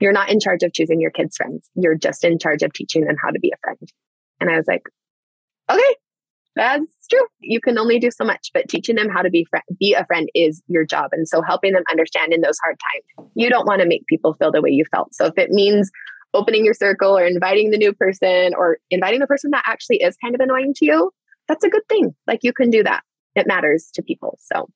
You're 0.00 0.12
not 0.12 0.30
in 0.30 0.40
charge 0.40 0.62
of 0.62 0.72
choosing 0.72 1.00
your 1.00 1.10
kids' 1.10 1.36
friends. 1.36 1.70
You're 1.74 1.96
just 1.96 2.24
in 2.24 2.38
charge 2.38 2.62
of 2.62 2.72
teaching 2.72 3.04
them 3.04 3.16
how 3.22 3.30
to 3.30 3.38
be 3.38 3.52
a 3.54 3.58
friend. 3.62 3.88
And 4.40 4.50
I 4.50 4.56
was 4.56 4.66
like, 4.66 4.82
Okay, 5.70 5.94
that's 6.56 7.06
true. 7.08 7.26
You 7.40 7.60
can 7.60 7.78
only 7.78 7.98
do 7.98 8.10
so 8.10 8.24
much, 8.24 8.50
but 8.54 8.68
teaching 8.68 8.96
them 8.96 9.08
how 9.08 9.22
to 9.22 9.30
be 9.30 9.46
fr- 9.50 9.58
be 9.78 9.94
a 9.94 10.06
friend 10.06 10.28
is 10.34 10.62
your 10.68 10.84
job. 10.84 11.10
And 11.12 11.28
so 11.28 11.42
helping 11.42 11.72
them 11.72 11.84
understand 11.90 12.32
in 12.32 12.40
those 12.40 12.58
hard 12.62 12.76
times, 12.78 13.30
you 13.34 13.50
don't 13.50 13.66
want 13.66 13.82
to 13.82 13.86
make 13.86 14.06
people 14.06 14.34
feel 14.34 14.50
the 14.50 14.62
way 14.62 14.70
you 14.70 14.84
felt. 14.90 15.14
So 15.14 15.26
if 15.26 15.36
it 15.36 15.50
means 15.50 15.90
opening 16.34 16.64
your 16.64 16.74
circle 16.74 17.16
or 17.16 17.24
inviting 17.24 17.70
the 17.70 17.78
new 17.78 17.92
person 17.92 18.52
or 18.56 18.78
inviting 18.90 19.20
the 19.20 19.26
person 19.26 19.50
that 19.52 19.64
actually 19.66 19.98
is 19.98 20.16
kind 20.16 20.34
of 20.34 20.40
annoying 20.40 20.74
to 20.76 20.84
you, 20.84 21.10
that's 21.46 21.64
a 21.64 21.68
good 21.68 21.86
thing. 21.88 22.14
Like 22.26 22.40
you 22.42 22.52
can 22.52 22.70
do 22.70 22.82
that. 22.82 23.02
It 23.34 23.46
matters 23.46 23.90
to 23.94 24.02
people. 24.02 24.38
So, 24.40 24.68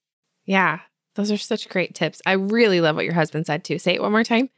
yeah, 0.50 0.80
those 1.14 1.30
are 1.30 1.36
such 1.36 1.68
great 1.68 1.94
tips. 1.94 2.20
I 2.26 2.32
really 2.32 2.80
love 2.80 2.96
what 2.96 3.04
your 3.04 3.14
husband 3.14 3.46
said 3.46 3.62
too. 3.62 3.78
Say 3.78 3.94
it 3.94 4.02
one 4.02 4.10
more 4.10 4.24
time. 4.24 4.50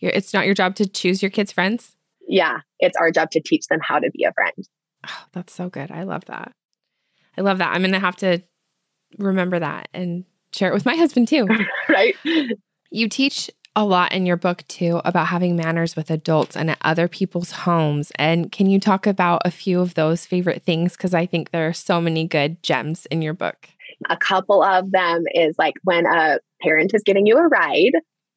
It's 0.00 0.34
not 0.34 0.46
your 0.46 0.54
job 0.54 0.74
to 0.74 0.88
choose 0.88 1.22
your 1.22 1.30
kids' 1.30 1.52
friends. 1.52 1.94
Yeah, 2.26 2.58
it's 2.80 2.96
our 2.96 3.12
job 3.12 3.30
to 3.30 3.40
teach 3.40 3.68
them 3.68 3.78
how 3.80 4.00
to 4.00 4.10
be 4.10 4.24
a 4.24 4.32
friend. 4.32 4.68
Oh, 5.06 5.24
that's 5.32 5.54
so 5.54 5.68
good. 5.68 5.92
I 5.92 6.02
love 6.02 6.24
that. 6.24 6.50
I 7.36 7.42
love 7.42 7.58
that. 7.58 7.72
I'm 7.72 7.82
going 7.82 7.92
to 7.92 8.00
have 8.00 8.16
to 8.16 8.40
remember 9.16 9.60
that 9.60 9.86
and 9.94 10.24
share 10.52 10.70
it 10.70 10.74
with 10.74 10.84
my 10.84 10.96
husband 10.96 11.28
too. 11.28 11.46
right. 11.88 12.16
You 12.90 13.08
teach 13.08 13.48
a 13.76 13.84
lot 13.84 14.10
in 14.10 14.26
your 14.26 14.36
book 14.36 14.64
too 14.66 15.00
about 15.04 15.28
having 15.28 15.54
manners 15.54 15.94
with 15.94 16.10
adults 16.10 16.56
and 16.56 16.68
at 16.68 16.78
other 16.82 17.06
people's 17.06 17.52
homes. 17.52 18.10
And 18.16 18.50
can 18.50 18.68
you 18.68 18.80
talk 18.80 19.06
about 19.06 19.42
a 19.44 19.52
few 19.52 19.80
of 19.80 19.94
those 19.94 20.26
favorite 20.26 20.64
things? 20.64 20.96
Because 20.96 21.14
I 21.14 21.26
think 21.26 21.52
there 21.52 21.68
are 21.68 21.72
so 21.72 22.00
many 22.00 22.26
good 22.26 22.60
gems 22.64 23.06
in 23.06 23.22
your 23.22 23.34
book. 23.34 23.68
A 24.08 24.16
couple 24.16 24.62
of 24.62 24.90
them 24.90 25.24
is 25.34 25.54
like 25.58 25.74
when 25.82 26.06
a 26.06 26.38
parent 26.62 26.92
is 26.94 27.02
giving 27.04 27.26
you 27.26 27.36
a 27.36 27.48
ride, 27.48 27.92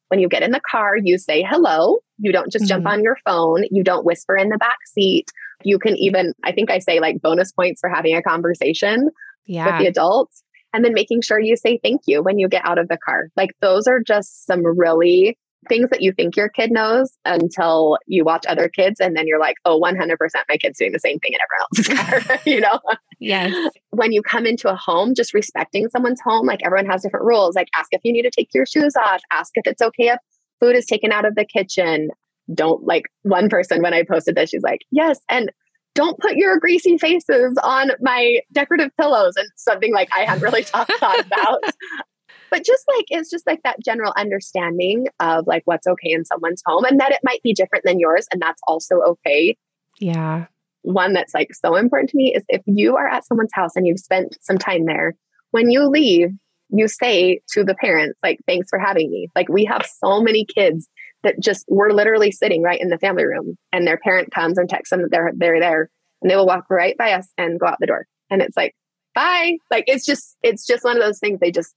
when 0.08 0.20
you 0.20 0.28
get 0.28 0.42
in 0.42 0.50
the 0.50 0.60
car, 0.60 0.96
you 1.02 1.18
say 1.18 1.42
hello. 1.42 1.98
You 2.18 2.32
don't 2.32 2.52
just 2.52 2.64
mm-hmm. 2.64 2.68
jump 2.68 2.86
on 2.86 3.02
your 3.02 3.16
phone. 3.24 3.64
You 3.70 3.82
don't 3.82 4.04
whisper 4.04 4.36
in 4.36 4.50
the 4.50 4.58
back 4.58 4.78
seat. 4.92 5.26
You 5.64 5.78
can 5.78 5.96
even, 5.96 6.34
I 6.44 6.52
think 6.52 6.70
I 6.70 6.80
say 6.80 7.00
like 7.00 7.22
bonus 7.22 7.52
points 7.52 7.80
for 7.80 7.88
having 7.88 8.14
a 8.16 8.22
conversation 8.22 9.08
yeah. 9.46 9.66
with 9.66 9.80
the 9.80 9.86
adults 9.86 10.42
and 10.72 10.84
then 10.84 10.94
making 10.94 11.22
sure 11.22 11.38
you 11.38 11.56
say 11.56 11.78
thank 11.82 12.02
you 12.06 12.22
when 12.22 12.38
you 12.38 12.48
get 12.48 12.66
out 12.66 12.78
of 12.78 12.88
the 12.88 12.98
car. 12.98 13.28
Like 13.36 13.50
those 13.60 13.86
are 13.86 14.00
just 14.00 14.46
some 14.46 14.60
really 14.64 15.38
things 15.68 15.90
that 15.90 16.02
you 16.02 16.12
think 16.12 16.36
your 16.36 16.48
kid 16.48 16.70
knows 16.70 17.16
until 17.24 17.98
you 18.06 18.24
watch 18.24 18.44
other 18.46 18.68
kids 18.68 19.00
and 19.00 19.16
then 19.16 19.26
you're 19.26 19.38
like, 19.38 19.56
oh, 19.64 19.80
100% 19.80 20.16
my 20.48 20.56
kid's 20.56 20.78
doing 20.78 20.92
the 20.92 20.98
same 20.98 21.18
thing 21.20 21.32
in 21.32 21.38
everyone 21.40 22.18
else's 22.18 22.26
car, 22.28 22.40
you 22.46 22.60
know? 22.60 22.80
Yes. 23.20 23.70
When 23.90 24.12
you 24.12 24.22
come 24.22 24.46
into 24.46 24.68
a 24.68 24.76
home, 24.76 25.14
just 25.14 25.34
respecting 25.34 25.88
someone's 25.88 26.20
home, 26.20 26.46
like 26.46 26.60
everyone 26.64 26.86
has 26.86 27.02
different 27.02 27.26
rules. 27.26 27.54
Like 27.54 27.68
ask 27.76 27.88
if 27.92 28.00
you 28.04 28.12
need 28.12 28.22
to 28.22 28.30
take 28.30 28.48
your 28.52 28.66
shoes 28.66 28.94
off, 28.96 29.20
ask 29.32 29.52
if 29.54 29.66
it's 29.66 29.82
okay 29.82 30.08
if 30.08 30.18
food 30.60 30.76
is 30.76 30.86
taken 30.86 31.12
out 31.12 31.24
of 31.24 31.34
the 31.34 31.44
kitchen. 31.44 32.08
Don't 32.52 32.84
like 32.84 33.04
one 33.22 33.48
person 33.48 33.82
when 33.82 33.94
I 33.94 34.02
posted 34.02 34.34
this, 34.34 34.50
she's 34.50 34.62
like, 34.62 34.80
yes. 34.90 35.20
And 35.28 35.50
don't 35.94 36.18
put 36.18 36.36
your 36.36 36.58
greasy 36.58 36.96
faces 36.98 37.56
on 37.62 37.90
my 38.00 38.40
decorative 38.52 38.90
pillows 38.98 39.34
and 39.36 39.48
something 39.56 39.92
like 39.92 40.08
I 40.16 40.24
hadn't 40.24 40.42
really 40.42 40.62
thought 40.62 40.88
about. 41.00 41.62
but 42.52 42.64
just 42.64 42.84
like 42.94 43.06
it's 43.08 43.30
just 43.30 43.46
like 43.46 43.62
that 43.64 43.80
general 43.82 44.12
understanding 44.14 45.06
of 45.18 45.46
like 45.46 45.62
what's 45.64 45.86
okay 45.86 46.10
in 46.10 46.24
someone's 46.26 46.62
home 46.66 46.84
and 46.84 47.00
that 47.00 47.10
it 47.10 47.20
might 47.24 47.42
be 47.42 47.54
different 47.54 47.82
than 47.84 47.98
yours 47.98 48.26
and 48.30 48.42
that's 48.42 48.60
also 48.68 48.96
okay. 49.00 49.56
Yeah. 49.98 50.46
One 50.82 51.14
that's 51.14 51.32
like 51.32 51.54
so 51.54 51.76
important 51.76 52.10
to 52.10 52.16
me 52.18 52.34
is 52.36 52.44
if 52.50 52.60
you 52.66 52.96
are 52.96 53.08
at 53.08 53.24
someone's 53.24 53.54
house 53.54 53.74
and 53.74 53.86
you've 53.86 54.00
spent 54.00 54.36
some 54.42 54.58
time 54.58 54.84
there, 54.84 55.14
when 55.50 55.70
you 55.70 55.88
leave, 55.88 56.28
you 56.68 56.88
say 56.88 57.40
to 57.52 57.64
the 57.64 57.74
parents, 57.74 58.18
like, 58.22 58.38
thanks 58.46 58.68
for 58.68 58.78
having 58.78 59.10
me. 59.10 59.28
Like, 59.34 59.48
we 59.48 59.64
have 59.64 59.86
so 59.86 60.20
many 60.20 60.44
kids 60.44 60.88
that 61.22 61.40
just 61.40 61.64
we're 61.68 61.92
literally 61.92 62.32
sitting 62.32 62.62
right 62.62 62.80
in 62.80 62.88
the 62.88 62.98
family 62.98 63.24
room 63.24 63.56
and 63.72 63.86
their 63.86 63.98
parent 63.98 64.30
comes 64.30 64.58
and 64.58 64.68
texts 64.68 64.90
them 64.90 65.02
that 65.02 65.10
they're 65.10 65.32
they're 65.36 65.60
there 65.60 65.88
and 66.20 66.30
they 66.30 66.36
will 66.36 66.46
walk 66.46 66.66
right 66.68 66.98
by 66.98 67.12
us 67.12 67.28
and 67.38 67.60
go 67.60 67.66
out 67.66 67.78
the 67.80 67.86
door 67.86 68.06
and 68.28 68.42
it's 68.42 68.56
like 68.56 68.74
bye 69.14 69.56
like 69.70 69.84
it's 69.86 70.04
just 70.04 70.36
it's 70.42 70.66
just 70.66 70.82
one 70.82 70.96
of 70.96 71.02
those 71.02 71.20
things 71.20 71.38
they 71.38 71.52
just 71.52 71.76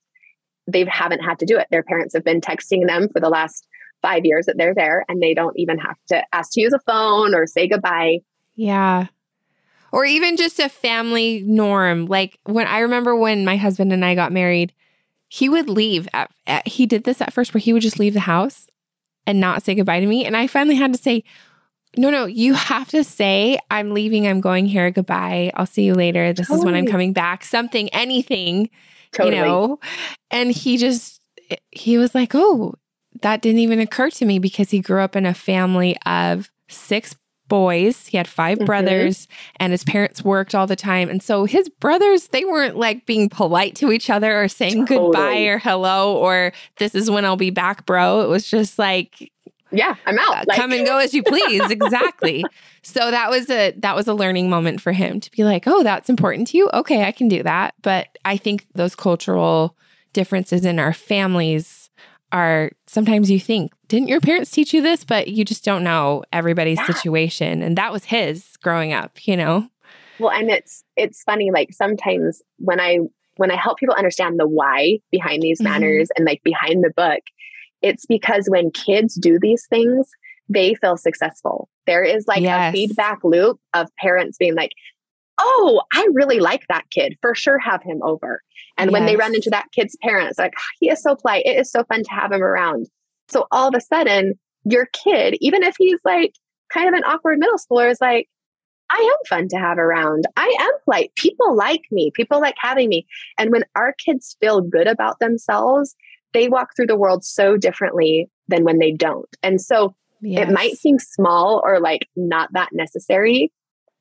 they 0.68 0.86
haven't 0.86 1.22
had 1.22 1.40
to 1.40 1.46
do 1.46 1.58
it 1.58 1.68
their 1.72 1.84
parents 1.84 2.14
have 2.14 2.24
been 2.24 2.42
texting 2.42 2.86
them 2.88 3.08
for 3.10 3.20
the 3.20 3.30
last 3.30 3.68
five 4.02 4.26
years 4.26 4.46
that 4.46 4.58
they're 4.58 4.76
there 4.76 5.04
and 5.08 5.22
they 5.22 5.34
don't 5.34 5.58
even 5.58 5.78
have 5.78 5.98
to 6.08 6.24
ask 6.34 6.52
to 6.54 6.62
use 6.62 6.74
a 6.74 6.80
phone 6.80 7.34
or 7.34 7.48
say 7.48 7.68
goodbye 7.68 8.20
yeah 8.56 9.08
or 9.92 10.06
even 10.06 10.36
just 10.36 10.60
a 10.60 10.70
family 10.70 11.42
norm 11.46 12.06
like 12.06 12.40
when 12.44 12.68
i 12.68 12.80
remember 12.80 13.16
when 13.16 13.46
my 13.46 13.58
husband 13.58 13.92
and 13.94 14.04
i 14.04 14.14
got 14.14 14.32
married 14.32 14.74
he 15.28 15.50
would 15.50 15.70
leave 15.70 16.08
at, 16.14 16.32
at, 16.48 16.68
he 16.68 16.86
did 16.86 17.04
this 17.04 17.22
at 17.22 17.34
first 17.34 17.54
where 17.54 17.60
he 17.60 17.74
would 17.74 17.82
just 17.82 18.00
leave 18.00 18.14
the 18.14 18.20
house 18.22 18.68
and 19.28 19.40
not 19.40 19.64
say 19.64 19.76
goodbye 19.76 20.00
to 20.00 20.06
me. 20.06 20.26
And 20.26 20.38
I 20.38 20.48
finally 20.48 20.76
had 20.76 20.94
to 20.94 21.00
say, 21.00 21.24
no, 21.98 22.10
no, 22.10 22.26
you 22.26 22.54
have 22.54 22.90
to 22.90 23.04
say, 23.04 23.58
I'm 23.72 23.92
leaving, 23.92 24.28
I'm 24.28 24.42
going 24.42 24.66
here, 24.66 24.92
goodbye. 24.92 25.52
I'll 25.56 25.66
see 25.66 25.84
you 25.84 25.94
later. 25.94 26.34
This 26.34 26.48
totally. 26.48 26.60
is 26.60 26.66
when 26.66 26.76
I'm 26.76 26.88
coming 26.88 27.14
back. 27.14 27.44
Something, 27.44 27.90
anything, 27.90 28.70
totally. 29.14 29.38
you 29.38 29.44
know? 29.44 29.80
And 30.32 30.52
he 30.52 30.78
just, 30.78 31.22
he 31.72 31.98
was 31.98 32.16
like, 32.16 32.34
oh, 32.34 32.76
that 33.22 33.42
didn't 33.42 33.60
even 33.60 33.80
occur 33.80 34.10
to 34.10 34.26
me 34.26 34.40
because 34.40 34.70
he 34.70 34.80
grew 34.80 35.02
up 35.02 35.16
in 35.16 35.26
a 35.26 35.34
family 35.34 35.98
of 36.06 36.50
six 36.70 37.16
boys. 37.48 38.08
He 38.08 38.18
had 38.18 38.28
5 38.28 38.58
mm-hmm. 38.58 38.66
brothers 38.66 39.28
and 39.58 39.72
his 39.72 39.84
parents 39.84 40.24
worked 40.24 40.56
all 40.56 40.68
the 40.68 40.76
time. 40.76 41.10
And 41.10 41.22
so 41.22 41.46
his 41.46 41.70
brothers, 41.70 42.30
they 42.30 42.44
weren't 42.44 42.78
like 42.78 43.06
being 43.06 43.30
polite 43.30 43.76
to 43.76 43.92
each 43.92 44.10
other 44.10 44.42
or 44.42 44.48
saying 44.48 44.88
totally. 44.88 45.12
goodbye 45.12 45.42
or 45.42 45.60
hello 45.60 46.18
or 46.18 46.54
this 46.78 46.96
is 46.96 47.10
when 47.10 47.26
I'll 47.26 47.38
be 47.38 47.52
back, 47.52 47.86
bro. 47.86 48.22
It 48.22 48.28
was 48.28 48.50
just 48.50 48.80
like 48.80 49.32
yeah, 49.76 49.96
I'm 50.06 50.18
out. 50.18 50.36
Uh, 50.36 50.44
like- 50.48 50.58
come 50.58 50.72
and 50.72 50.86
go 50.86 50.98
as 50.98 51.14
you 51.14 51.24
please. 51.24 51.70
exactly. 51.70 52.44
So 52.88 53.10
that 53.10 53.32
was 53.32 53.50
a 53.50 53.72
that 53.78 53.96
was 53.96 54.08
a 54.08 54.14
learning 54.14 54.48
moment 54.48 54.80
for 54.80 54.92
him 54.92 55.20
to 55.20 55.32
be 55.32 55.44
like, 55.44 55.64
"Oh, 55.66 55.82
that's 55.82 56.08
important 56.08 56.50
to 56.50 56.58
you. 56.60 56.70
Okay, 56.72 57.04
I 57.04 57.12
can 57.12 57.28
do 57.28 57.42
that." 57.42 57.74
But 57.82 58.16
I 58.24 58.38
think 58.38 58.68
those 58.76 58.94
cultural 58.94 59.76
differences 60.14 60.66
in 60.66 60.78
our 60.78 60.94
families 60.94 61.90
are 62.32 62.70
sometimes 62.86 63.32
you 63.32 63.40
think, 63.40 63.72
didn't 63.88 64.08
your 64.08 64.22
parents 64.22 64.52
teach 64.52 64.74
you 64.74 64.82
this? 64.82 65.04
But 65.04 65.30
you 65.30 65.46
just 65.46 65.64
don't 65.64 65.84
know 65.84 66.24
everybody's 66.32 66.78
yeah. 66.78 66.86
situation. 66.86 67.62
And 67.62 67.78
that 67.78 67.92
was 67.92 68.04
his 68.04 68.58
growing 68.58 68.94
up, 68.94 69.26
you 69.26 69.36
know? 69.38 69.68
Well, 70.20 70.32
and 70.32 70.50
it's 70.50 70.84
it's 70.96 71.24
funny, 71.24 71.52
like 71.52 71.74
sometimes 71.74 72.42
when 72.58 72.80
I 72.80 73.00
when 73.38 73.52
I 73.52 73.56
help 73.56 73.80
people 73.80 73.96
understand 73.96 74.40
the 74.40 74.48
why 74.48 75.00
behind 75.12 75.42
these 75.42 75.60
mm-hmm. 75.60 75.72
manners 75.72 76.10
and 76.16 76.26
like 76.26 76.42
behind 76.44 76.84
the 76.84 76.92
book, 76.96 77.22
it's 77.86 78.08
because 78.08 78.48
when 78.50 78.72
kids 78.72 79.14
do 79.14 79.38
these 79.40 79.68
things, 79.70 80.10
they 80.50 80.74
feel 80.74 80.98
successful. 80.98 81.70
There 81.86 82.04
is 82.04 82.26
like 82.28 82.42
yes. 82.42 82.70
a 82.70 82.72
feedback 82.72 83.20
loop 83.24 83.60
of 83.76 83.88
parents 84.00 84.38
being 84.40 84.56
like, 84.56 84.72
oh, 85.38 85.84
I 85.94 86.08
really 86.14 86.40
like 86.40 86.64
that 86.68 86.86
kid. 86.90 87.16
For 87.22 87.36
sure, 87.36 87.60
have 87.60 87.84
him 87.84 88.02
over. 88.02 88.42
And 88.76 88.90
yes. 88.90 88.94
when 88.94 89.06
they 89.06 89.16
run 89.16 89.36
into 89.36 89.52
that 89.52 89.68
kid's 89.72 89.96
parents, 90.02 90.40
like, 90.40 90.54
ah, 90.58 90.64
he 90.80 90.90
is 90.90 91.04
so 91.04 91.16
polite. 91.16 91.46
It 91.46 91.60
is 91.60 91.72
so 91.72 91.84
fun 91.84 92.02
to 92.02 92.12
have 92.12 92.32
him 92.32 92.42
around. 92.42 92.88
So 93.30 93.46
all 93.52 93.68
of 93.68 93.76
a 93.76 93.82
sudden, 93.82 94.34
your 94.64 94.88
kid, 94.88 95.38
even 95.40 95.62
if 95.62 95.76
he's 95.78 96.00
like 96.04 96.34
kind 96.74 96.88
of 96.88 96.96
an 96.96 97.04
awkward 97.04 97.38
middle 97.38 97.58
schooler, 97.58 97.92
is 97.92 98.02
like, 98.02 98.28
I 98.92 98.98
am 98.98 99.28
fun 99.28 99.48
to 99.50 99.58
have 99.58 99.78
around. 99.78 100.26
I 100.38 100.56
am 100.60 100.72
polite. 100.86 101.12
People 101.16 101.56
like 101.56 101.82
me. 101.92 102.12
People 102.14 102.40
like 102.40 102.56
having 102.58 102.90
me. 102.90 103.06
And 103.38 103.52
when 103.52 103.64
our 103.76 103.94
kids 103.94 104.38
feel 104.40 104.62
good 104.62 104.88
about 104.88 105.20
themselves, 105.20 105.96
they 106.36 106.50
walk 106.50 106.76
through 106.76 106.88
the 106.88 106.98
world 106.98 107.24
so 107.24 107.58
differently 107.58 108.30
than 108.48 108.64
when 108.64 108.78
they 108.78 108.92
don't. 108.92 109.30
And 109.42 109.60
so 109.60 109.96
yes. 110.22 110.48
it 110.48 110.54
might 110.54 110.76
seem 110.76 111.00
small 111.00 111.62
or 111.64 111.80
like 111.80 112.08
not 112.16 112.50
that 112.54 112.70
necessary, 112.74 113.52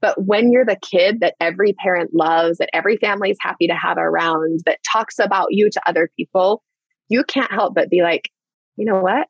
but 0.00 0.22
when 0.22 0.52
you're 0.52 0.66
the 0.66 0.76
kid 0.76 1.20
that 1.20 1.34
every 1.40 1.72
parent 1.72 2.10
loves, 2.12 2.58
that 2.58 2.74
every 2.74 2.96
family 2.96 3.30
is 3.30 3.38
happy 3.40 3.68
to 3.68 3.74
have 3.74 3.96
around, 3.98 4.60
that 4.66 4.80
talks 4.92 5.18
about 5.18 5.48
you 5.50 5.70
to 5.70 5.80
other 5.86 6.10
people, 6.16 6.62
you 7.08 7.24
can't 7.24 7.50
help 7.52 7.74
but 7.74 7.88
be 7.88 8.02
like, 8.02 8.30
you 8.76 8.84
know 8.84 9.00
what? 9.00 9.28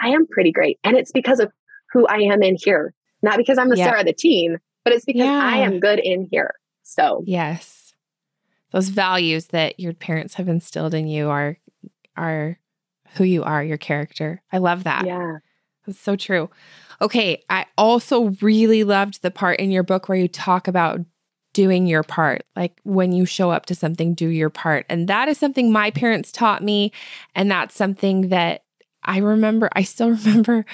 I 0.00 0.10
am 0.10 0.26
pretty 0.26 0.52
great. 0.52 0.78
And 0.84 0.96
it's 0.96 1.12
because 1.12 1.40
of 1.40 1.52
who 1.92 2.06
I 2.06 2.18
am 2.32 2.42
in 2.42 2.56
here, 2.58 2.94
not 3.22 3.36
because 3.36 3.58
I'm 3.58 3.68
the 3.68 3.76
yeah. 3.76 3.86
star 3.86 3.98
of 3.98 4.06
the 4.06 4.12
team, 4.12 4.58
but 4.84 4.92
it's 4.92 5.04
because 5.04 5.24
yeah. 5.24 5.42
I 5.42 5.58
am 5.58 5.80
good 5.80 5.98
in 5.98 6.28
here. 6.30 6.54
So, 6.84 7.22
yes. 7.26 7.94
Those 8.70 8.88
values 8.88 9.46
that 9.48 9.78
your 9.78 9.92
parents 9.92 10.34
have 10.34 10.48
instilled 10.48 10.94
in 10.94 11.06
you 11.06 11.28
are 11.28 11.58
are 12.16 12.58
who 13.14 13.24
you 13.24 13.42
are, 13.44 13.62
your 13.62 13.78
character. 13.78 14.42
I 14.52 14.58
love 14.58 14.84
that. 14.84 15.06
Yeah. 15.06 15.38
That's 15.86 16.00
so 16.00 16.16
true. 16.16 16.50
Okay. 17.00 17.44
I 17.50 17.66
also 17.76 18.30
really 18.40 18.84
loved 18.84 19.22
the 19.22 19.30
part 19.30 19.60
in 19.60 19.70
your 19.70 19.82
book 19.82 20.08
where 20.08 20.18
you 20.18 20.28
talk 20.28 20.68
about 20.68 21.00
doing 21.52 21.86
your 21.86 22.02
part. 22.02 22.44
Like 22.56 22.80
when 22.82 23.12
you 23.12 23.24
show 23.24 23.50
up 23.50 23.66
to 23.66 23.74
something, 23.74 24.14
do 24.14 24.28
your 24.28 24.50
part. 24.50 24.86
And 24.88 25.08
that 25.08 25.28
is 25.28 25.38
something 25.38 25.70
my 25.72 25.90
parents 25.90 26.32
taught 26.32 26.62
me. 26.62 26.92
And 27.34 27.50
that's 27.50 27.74
something 27.74 28.28
that 28.28 28.64
I 29.04 29.18
remember, 29.18 29.68
I 29.72 29.82
still 29.82 30.10
remember 30.24 30.64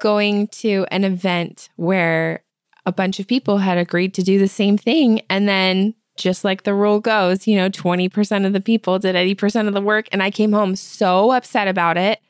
going 0.00 0.48
to 0.48 0.86
an 0.90 1.04
event 1.04 1.68
where 1.76 2.42
a 2.86 2.92
bunch 2.92 3.20
of 3.20 3.26
people 3.26 3.58
had 3.58 3.78
agreed 3.78 4.14
to 4.14 4.22
do 4.22 4.38
the 4.38 4.48
same 4.48 4.78
thing. 4.78 5.20
And 5.28 5.48
then 5.48 5.94
just 6.16 6.44
like 6.44 6.64
the 6.64 6.74
rule 6.74 7.00
goes, 7.00 7.46
you 7.46 7.56
know, 7.56 7.70
20% 7.70 8.46
of 8.46 8.52
the 8.52 8.60
people 8.60 8.98
did 8.98 9.14
80% 9.14 9.68
of 9.68 9.74
the 9.74 9.80
work. 9.80 10.08
And 10.12 10.22
I 10.22 10.30
came 10.30 10.52
home 10.52 10.76
so 10.76 11.32
upset 11.32 11.68
about 11.68 11.96
it. 11.96 12.20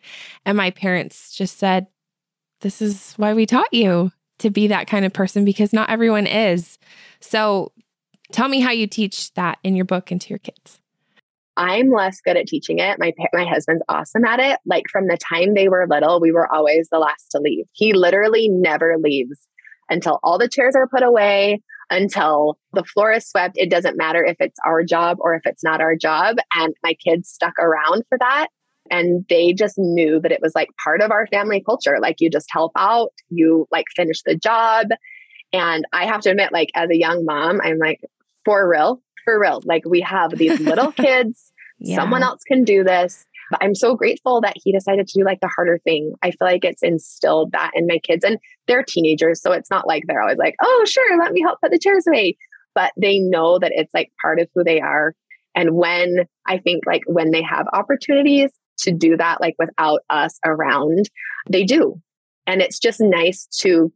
And 0.44 0.56
my 0.56 0.70
parents 0.70 1.34
just 1.36 1.58
said, 1.58 1.86
this 2.60 2.80
is 2.82 3.14
why 3.16 3.34
we 3.34 3.46
taught 3.46 3.72
you 3.72 4.12
to 4.38 4.50
be 4.50 4.66
that 4.68 4.86
kind 4.86 5.04
of 5.04 5.12
person 5.12 5.44
because 5.44 5.72
not 5.72 5.90
everyone 5.90 6.26
is. 6.26 6.78
So 7.20 7.72
tell 8.32 8.48
me 8.48 8.60
how 8.60 8.70
you 8.70 8.86
teach 8.86 9.32
that 9.34 9.58
in 9.64 9.76
your 9.76 9.84
book 9.84 10.10
and 10.10 10.20
to 10.20 10.28
your 10.28 10.38
kids. 10.38 10.78
I'm 11.56 11.90
less 11.90 12.20
good 12.20 12.36
at 12.36 12.46
teaching 12.46 12.78
it. 12.78 12.98
My 12.98 13.12
my 13.34 13.44
husband's 13.44 13.82
awesome 13.88 14.24
at 14.24 14.40
it. 14.40 14.60
Like 14.64 14.84
from 14.90 15.08
the 15.08 15.18
time 15.18 15.52
they 15.54 15.68
were 15.68 15.86
little, 15.86 16.20
we 16.20 16.32
were 16.32 16.50
always 16.52 16.88
the 16.90 16.98
last 16.98 17.30
to 17.32 17.38
leave. 17.38 17.66
He 17.72 17.92
literally 17.92 18.48
never 18.48 18.96
leaves 18.98 19.46
until 19.90 20.20
all 20.22 20.38
the 20.38 20.48
chairs 20.48 20.74
are 20.74 20.88
put 20.88 21.02
away, 21.02 21.60
until 21.90 22.58
the 22.72 22.84
floor 22.84 23.12
is 23.12 23.28
swept. 23.28 23.56
It 23.58 23.70
doesn't 23.70 23.96
matter 23.96 24.24
if 24.24 24.36
it's 24.40 24.58
our 24.64 24.82
job 24.84 25.18
or 25.20 25.34
if 25.34 25.42
it's 25.44 25.64
not 25.64 25.80
our 25.80 25.96
job. 25.96 26.36
And 26.54 26.74
my 26.82 26.94
kids 26.94 27.28
stuck 27.28 27.58
around 27.58 28.04
for 28.08 28.18
that. 28.18 28.48
And 28.90 29.24
they 29.28 29.52
just 29.52 29.78
knew 29.78 30.20
that 30.20 30.32
it 30.32 30.40
was 30.42 30.54
like 30.54 30.68
part 30.82 31.00
of 31.00 31.10
our 31.10 31.26
family 31.26 31.62
culture. 31.64 31.98
Like 32.00 32.20
you 32.20 32.30
just 32.30 32.48
help 32.50 32.72
out, 32.76 33.12
you 33.28 33.68
like 33.70 33.86
finish 33.94 34.22
the 34.22 34.36
job. 34.36 34.88
And 35.52 35.84
I 35.92 36.06
have 36.06 36.20
to 36.22 36.30
admit, 36.30 36.52
like 36.52 36.70
as 36.74 36.90
a 36.90 36.96
young 36.96 37.24
mom, 37.24 37.60
I'm 37.62 37.78
like, 37.78 38.00
for 38.44 38.68
real, 38.68 39.02
for 39.24 39.38
real. 39.40 39.62
Like 39.64 39.82
we 39.86 40.00
have 40.00 40.30
these 40.30 40.60
little 40.60 40.92
kids, 40.92 41.52
yeah. 41.78 41.96
someone 41.96 42.22
else 42.22 42.42
can 42.44 42.64
do 42.64 42.84
this. 42.84 43.26
I'm 43.60 43.74
so 43.74 43.94
grateful 43.94 44.40
that 44.42 44.56
he 44.56 44.72
decided 44.72 45.08
to 45.08 45.18
do 45.18 45.24
like 45.24 45.40
the 45.40 45.50
harder 45.54 45.78
thing. 45.84 46.14
I 46.22 46.30
feel 46.30 46.46
like 46.48 46.64
it's 46.64 46.82
instilled 46.82 47.52
that 47.52 47.72
in 47.74 47.86
my 47.86 47.98
kids 47.98 48.24
and 48.24 48.38
they're 48.66 48.84
teenagers. 48.84 49.42
So 49.42 49.52
it's 49.52 49.70
not 49.70 49.86
like 49.86 50.04
they're 50.06 50.22
always 50.22 50.38
like, 50.38 50.54
oh, 50.62 50.84
sure, 50.86 51.18
let 51.18 51.32
me 51.32 51.42
help 51.42 51.60
put 51.60 51.70
the 51.70 51.78
chairs 51.78 52.06
away. 52.06 52.36
But 52.74 52.92
they 53.00 53.18
know 53.18 53.58
that 53.58 53.72
it's 53.74 53.92
like 53.92 54.12
part 54.22 54.38
of 54.40 54.48
who 54.54 54.62
they 54.62 54.80
are. 54.80 55.14
And 55.54 55.74
when 55.74 56.26
I 56.46 56.58
think 56.58 56.84
like 56.86 57.02
when 57.06 57.32
they 57.32 57.42
have 57.42 57.66
opportunities 57.72 58.50
to 58.80 58.92
do 58.92 59.16
that, 59.16 59.40
like 59.40 59.56
without 59.58 60.00
us 60.08 60.38
around, 60.44 61.10
they 61.50 61.64
do. 61.64 62.00
And 62.46 62.62
it's 62.62 62.78
just 62.78 63.00
nice 63.00 63.46
to 63.60 63.92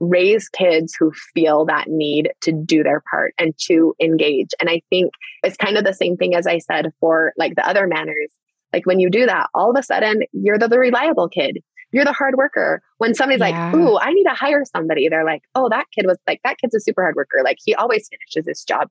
raise 0.00 0.48
kids 0.48 0.94
who 0.98 1.12
feel 1.34 1.64
that 1.66 1.88
need 1.88 2.30
to 2.42 2.52
do 2.52 2.82
their 2.82 3.02
part 3.10 3.34
and 3.38 3.54
to 3.66 3.94
engage. 4.00 4.50
And 4.60 4.68
I 4.68 4.82
think 4.90 5.12
it's 5.42 5.56
kind 5.56 5.76
of 5.76 5.84
the 5.84 5.94
same 5.94 6.16
thing 6.16 6.34
as 6.34 6.46
I 6.46 6.58
said 6.58 6.92
for 7.00 7.32
like 7.36 7.54
the 7.54 7.66
other 7.66 7.86
manners. 7.86 8.32
Like 8.74 8.86
when 8.86 8.98
you 8.98 9.08
do 9.08 9.24
that, 9.26 9.46
all 9.54 9.70
of 9.70 9.76
a 9.78 9.84
sudden 9.84 10.22
you're 10.32 10.58
the, 10.58 10.66
the 10.66 10.80
reliable 10.80 11.28
kid. 11.28 11.58
You're 11.92 12.04
the 12.04 12.12
hard 12.12 12.34
worker. 12.36 12.82
When 12.98 13.14
somebody's 13.14 13.38
yeah. 13.38 13.70
like, 13.70 13.74
"Ooh, 13.76 13.96
I 13.96 14.10
need 14.10 14.24
to 14.24 14.34
hire 14.34 14.64
somebody," 14.64 15.08
they're 15.08 15.24
like, 15.24 15.42
"Oh, 15.54 15.68
that 15.68 15.86
kid 15.94 16.06
was 16.06 16.18
like 16.26 16.40
that 16.42 16.58
kid's 16.58 16.74
a 16.74 16.80
super 16.80 17.02
hard 17.02 17.14
worker. 17.14 17.42
Like 17.44 17.58
he 17.64 17.72
always 17.72 18.08
finishes 18.08 18.48
his 18.48 18.64
job." 18.64 18.88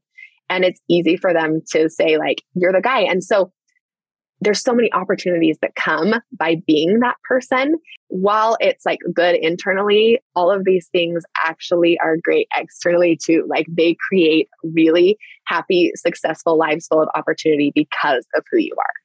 And 0.49 0.63
it's 0.63 0.79
easy 0.89 1.17
for 1.17 1.33
them 1.33 1.59
to 1.71 1.89
say 1.89 2.17
like, 2.17 2.43
"You're 2.53 2.71
the 2.71 2.79
guy." 2.79 3.01
And 3.01 3.21
so 3.21 3.51
there's 4.39 4.61
so 4.61 4.73
many 4.73 4.89
opportunities 4.93 5.57
that 5.61 5.75
come 5.75 6.13
by 6.31 6.55
being 6.65 6.99
that 7.01 7.17
person. 7.27 7.75
While 8.07 8.55
it's 8.61 8.85
like 8.85 8.99
good 9.13 9.35
internally, 9.35 10.21
all 10.33 10.49
of 10.49 10.63
these 10.63 10.87
things 10.93 11.23
actually 11.45 11.99
are 11.99 12.15
great 12.23 12.47
externally 12.55 13.19
too. 13.21 13.45
Like 13.49 13.65
they 13.69 13.97
create 14.09 14.47
really 14.63 15.17
happy, 15.45 15.91
successful 15.95 16.57
lives 16.57 16.87
full 16.87 17.01
of 17.01 17.09
opportunity 17.15 17.73
because 17.75 18.25
of 18.33 18.45
who 18.49 18.59
you 18.59 18.75
are. 18.77 19.02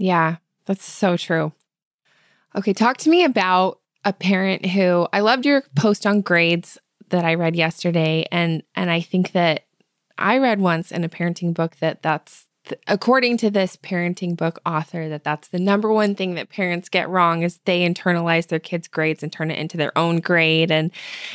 Yeah, 0.00 0.36
that's 0.64 0.84
so 0.84 1.18
true. 1.18 1.52
Okay, 2.56 2.72
talk 2.72 2.96
to 2.98 3.10
me 3.10 3.22
about 3.22 3.80
a 4.04 4.14
parent 4.14 4.64
who 4.64 5.06
I 5.12 5.20
loved 5.20 5.44
your 5.44 5.62
post 5.76 6.06
on 6.06 6.22
grades 6.22 6.78
that 7.10 7.24
I 7.24 7.34
read 7.34 7.54
yesterday 7.54 8.24
and 8.32 8.62
and 8.74 8.90
I 8.90 9.02
think 9.02 9.32
that 9.32 9.64
I 10.16 10.38
read 10.38 10.58
once 10.58 10.90
in 10.90 11.04
a 11.04 11.08
parenting 11.08 11.52
book 11.52 11.76
that 11.80 12.02
that's 12.02 12.46
according 12.86 13.36
to 13.38 13.50
this 13.50 13.76
parenting 13.76 14.36
book 14.36 14.58
author 14.64 15.08
that 15.08 15.24
that's 15.24 15.48
the 15.48 15.58
number 15.58 15.92
one 15.92 16.14
thing 16.14 16.34
that 16.34 16.48
parents 16.48 16.88
get 16.88 17.08
wrong 17.08 17.42
is 17.42 17.58
they 17.64 17.86
internalize 17.86 18.46
their 18.46 18.58
kids 18.58 18.88
grades 18.88 19.22
and 19.22 19.32
turn 19.32 19.50
it 19.50 19.58
into 19.58 19.76
their 19.76 19.96
own 19.98 20.20
grade 20.20 20.70
and 20.70 20.90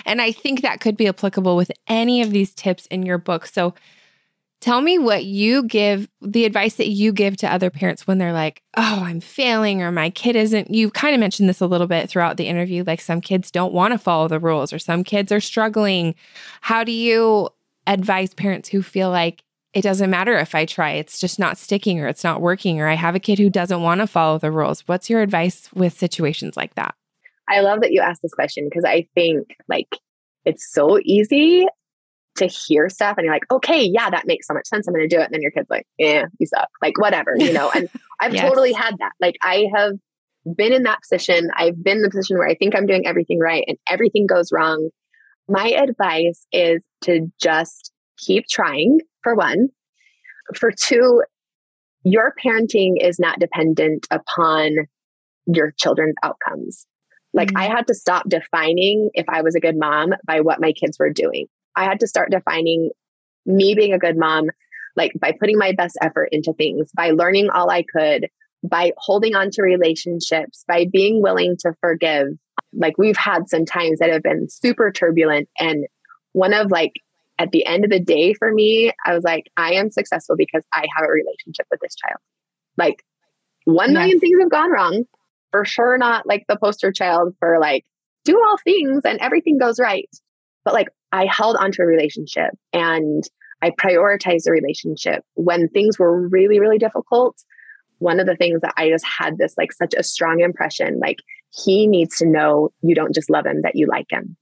and 0.06 0.22
I 0.22 0.32
think 0.32 0.62
that 0.62 0.80
could 0.80 0.98
be 0.98 1.08
applicable 1.08 1.56
with 1.56 1.72
any 1.88 2.22
of 2.24 2.32
these 2.32 2.54
tips 2.54 2.88
in 2.88 3.06
your 3.06 3.20
book 3.20 3.46
so 3.46 3.76
tell 4.66 4.82
me 4.82 4.98
what 4.98 5.26
you 5.26 5.62
give 5.62 6.10
the 6.22 6.44
advice 6.44 6.74
that 6.78 6.88
you 6.88 7.14
give 7.14 7.38
to 7.38 7.54
other 7.54 7.70
parents 7.70 8.08
when 8.08 8.18
they're 8.18 8.34
like 8.34 8.64
oh 8.76 9.04
I'm 9.04 9.20
failing 9.20 9.84
or 9.84 9.92
my 9.92 10.10
kid 10.10 10.36
isn't 10.36 10.74
you 10.74 10.90
kind 10.90 11.14
of 11.14 11.20
mentioned 11.20 11.48
this 11.48 11.62
a 11.62 11.68
little 11.68 11.86
bit 11.86 12.10
throughout 12.10 12.38
the 12.38 12.48
interview 12.48 12.84
like 12.86 13.00
some 13.00 13.22
kids 13.22 13.52
don't 13.52 13.74
want 13.74 13.92
to 13.92 14.00
follow 14.00 14.28
the 14.28 14.40
rules 14.40 14.74
or 14.74 14.80
some 14.80 15.04
kids 15.04 15.32
are 15.32 15.40
struggling 15.40 16.16
how 16.62 16.84
do 16.84 16.92
you 16.92 17.48
advise 17.86 18.34
parents 18.34 18.68
who 18.68 18.82
feel 18.82 19.12
like 19.12 19.44
it 19.76 19.84
doesn't 19.84 20.10
matter 20.10 20.38
if 20.40 20.56
I 20.56 20.64
try, 20.64 20.94
it's 20.94 21.20
just 21.20 21.38
not 21.38 21.58
sticking 21.58 22.00
or 22.00 22.08
it's 22.08 22.24
not 22.24 22.40
working, 22.40 22.80
or 22.80 22.88
I 22.88 22.94
have 22.94 23.14
a 23.14 23.20
kid 23.20 23.40
who 23.40 23.50
doesn't 23.50 23.82
want 23.82 24.00
to 24.00 24.08
follow 24.08 24.40
the 24.40 24.50
rules. 24.50 24.88
What's 24.88 25.10
your 25.10 25.22
advice 25.22 25.68
with 25.74 25.92
situations 25.92 26.56
like 26.56 26.76
that? 26.76 26.96
I 27.50 27.60
love 27.60 27.82
that 27.82 27.92
you 27.92 28.00
asked 28.00 28.22
this 28.22 28.34
question 28.34 28.70
because 28.70 28.86
I 28.86 29.06
think 29.16 29.58
like 29.68 30.00
it's 30.46 30.66
so 30.72 30.98
easy 31.04 31.68
to 32.36 32.48
hear 32.48 32.90
stuff 32.90 33.18
and 33.18 33.26
you're 33.26 33.34
like, 33.34 33.50
okay, 33.52 33.84
yeah, 33.84 34.10
that 34.10 34.28
makes 34.28 34.48
so 34.48 34.54
much 34.54 34.68
sense. 34.68 34.88
I'm 34.88 34.94
going 34.94 35.08
to 35.08 35.16
do 35.16 35.22
it. 35.22 35.26
And 35.26 35.34
then 35.34 35.42
your 35.42 35.52
kid's 35.52 35.70
like, 35.70 35.88
yeah, 35.98 36.26
you 36.40 36.48
suck. 36.48 36.70
Like, 36.82 37.00
whatever, 37.00 37.34
you 37.38 37.54
know? 37.54 37.72
And 37.74 37.90
I've 38.20 38.34
yes. 38.34 38.48
totally 38.48 38.74
had 38.74 38.96
that. 39.00 39.14
Like, 39.20 39.36
I 39.42 39.68
have 39.76 39.94
been 40.56 40.74
in 40.74 40.84
that 40.84 41.02
position. 41.02 41.50
I've 41.56 41.82
been 41.82 41.98
in 41.98 42.04
the 42.04 42.10
position 42.10 42.38
where 42.38 42.48
I 42.48 42.56
think 42.56 42.76
I'm 42.76 42.86
doing 42.86 43.08
everything 43.08 43.40
right 43.40 43.64
and 43.68 43.78
everything 43.90 44.28
goes 44.28 44.52
wrong. 44.52 44.90
My 45.48 45.70
advice 45.70 46.46
is 46.52 46.84
to 47.04 47.32
just 47.42 47.92
keep 48.18 48.46
trying 48.50 49.00
for 49.24 49.36
one. 49.36 49.70
For 50.56 50.72
two, 50.72 51.24
your 52.04 52.34
parenting 52.44 52.94
is 53.02 53.20
not 53.20 53.40
dependent 53.40 54.08
upon 54.12 54.76
your 55.48 55.72
children's 55.78 56.16
outcomes. 56.24 56.86
Like 57.34 57.50
mm-hmm. 57.50 57.58
I 57.58 57.76
had 57.76 57.88
to 57.88 57.94
stop 57.94 58.28
defining 58.30 59.10
if 59.14 59.26
I 59.28 59.42
was 59.42 59.56
a 59.56 59.60
good 59.60 59.78
mom 59.78 60.14
by 60.26 60.42
what 60.42 60.62
my 60.62 60.72
kids 60.72 60.98
were 61.00 61.12
doing. 61.12 61.48
I 61.76 61.86
had 61.86 62.00
to 62.02 62.08
start 62.08 62.32
defining 62.32 62.92
me 63.46 63.76
being 63.76 63.94
a 63.94 64.00
good 64.00 64.18
mom 64.18 64.50
like 64.96 65.12
by 65.20 65.34
putting 65.38 65.58
my 65.58 65.74
best 65.74 65.98
effort 66.02 66.30
into 66.32 66.54
things, 66.54 66.90
by 66.96 67.12
learning 67.12 67.50
all 67.50 67.70
I 67.70 67.84
could, 67.84 68.30
by 68.64 68.94
holding 68.98 69.36
on 69.36 69.52
to 69.52 69.62
relationships, 69.62 70.64
by 70.68 70.86
being 70.92 71.22
willing 71.22 71.58
to 71.60 71.74
forgive. 71.82 72.28
Like 72.74 72.98
we've 72.98 73.18
had 73.18 73.50
some 73.50 73.66
times 73.66 74.00
that 74.00 74.10
have 74.10 74.24
been 74.24 74.50
super 74.50 74.92
turbulent 74.92 75.50
and 75.60 75.86
one 76.34 76.54
of 76.54 76.72
like 76.72 76.94
at 77.38 77.52
the 77.52 77.66
end 77.66 77.84
of 77.84 77.90
the 77.90 78.00
day 78.00 78.34
for 78.34 78.54
me, 78.54 78.92
I 79.06 79.14
was 79.14 79.24
like, 79.24 79.52
I 79.58 79.74
am 79.74 79.92
successful 79.92 80.36
because 80.38 80.64
I 80.74 80.86
have 80.96 81.06
a 81.06 81.12
relationship 81.12 81.68
with 81.70 81.82
this 81.82 81.96
child. 81.96 82.20
Like 82.78 83.04
one 83.66 83.92
yes. 83.92 84.00
million 84.00 84.20
things 84.20 84.40
have 84.40 84.52
gone 84.52 84.72
wrong. 84.72 85.04
For 85.52 85.64
sure, 85.64 85.98
not 85.98 86.28
like 86.28 86.44
the 86.50 86.58
poster 86.58 86.92
child 86.92 87.34
for 87.40 87.60
like 87.60 87.86
do 88.26 88.38
all 88.38 88.58
things 88.58 89.04
and 89.06 89.20
everything 89.22 89.58
goes 89.58 89.80
right. 89.80 90.10
But 90.66 90.74
like 90.74 90.90
I 91.12 91.26
held 91.26 91.56
onto 91.58 91.82
a 91.82 91.86
relationship 91.86 92.52
and 92.74 93.24
I 93.62 93.72
prioritized 93.72 94.44
the 94.44 94.52
relationship 94.52 95.24
when 95.36 95.70
things 95.70 95.98
were 95.98 96.28
really, 96.28 96.60
really 96.60 96.78
difficult. 96.78 97.38
One 98.00 98.20
of 98.20 98.28
the 98.28 98.36
things 98.36 98.62
that 98.62 98.74
I 98.78 98.90
just 98.90 99.06
had 99.06 99.38
this 99.38 99.56
like 99.58 99.72
such 99.72 99.94
a 99.98 100.04
strong 100.04 100.42
impression 100.42 101.00
like 101.00 101.20
he 101.52 101.88
needs 101.88 102.18
to 102.18 102.26
know 102.26 102.70
you 102.82 102.94
don't 102.94 103.16
just 103.16 103.30
love 103.30 103.46
him, 103.46 103.62
that 103.62 103.76
you 103.76 103.88
like 103.88 104.08
him 104.10 104.36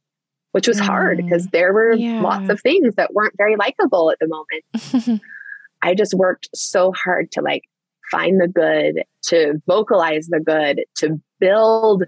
which 0.54 0.68
was 0.68 0.80
mm. 0.80 0.86
hard 0.86 1.18
because 1.18 1.48
there 1.48 1.74
were 1.74 1.94
yeah. 1.94 2.22
lots 2.22 2.48
of 2.50 2.62
things 2.62 2.96
that 2.96 3.14
weren't 3.14 3.34
very 3.38 3.56
likable 3.56 4.12
at 4.12 4.20
the 4.20 4.28
moment. 4.28 5.22
I 5.82 5.96
just 5.96 6.14
worked 6.14 6.48
so 6.54 6.94
hard 6.94 7.32
to 7.32 7.42
like 7.42 7.64
find 8.12 8.40
the 8.40 8.48
good, 8.48 9.04
to 9.24 9.62
vocalize 9.68 10.28
the 10.28 10.40
good, 10.40 10.84
to 10.98 11.20
build 11.40 12.04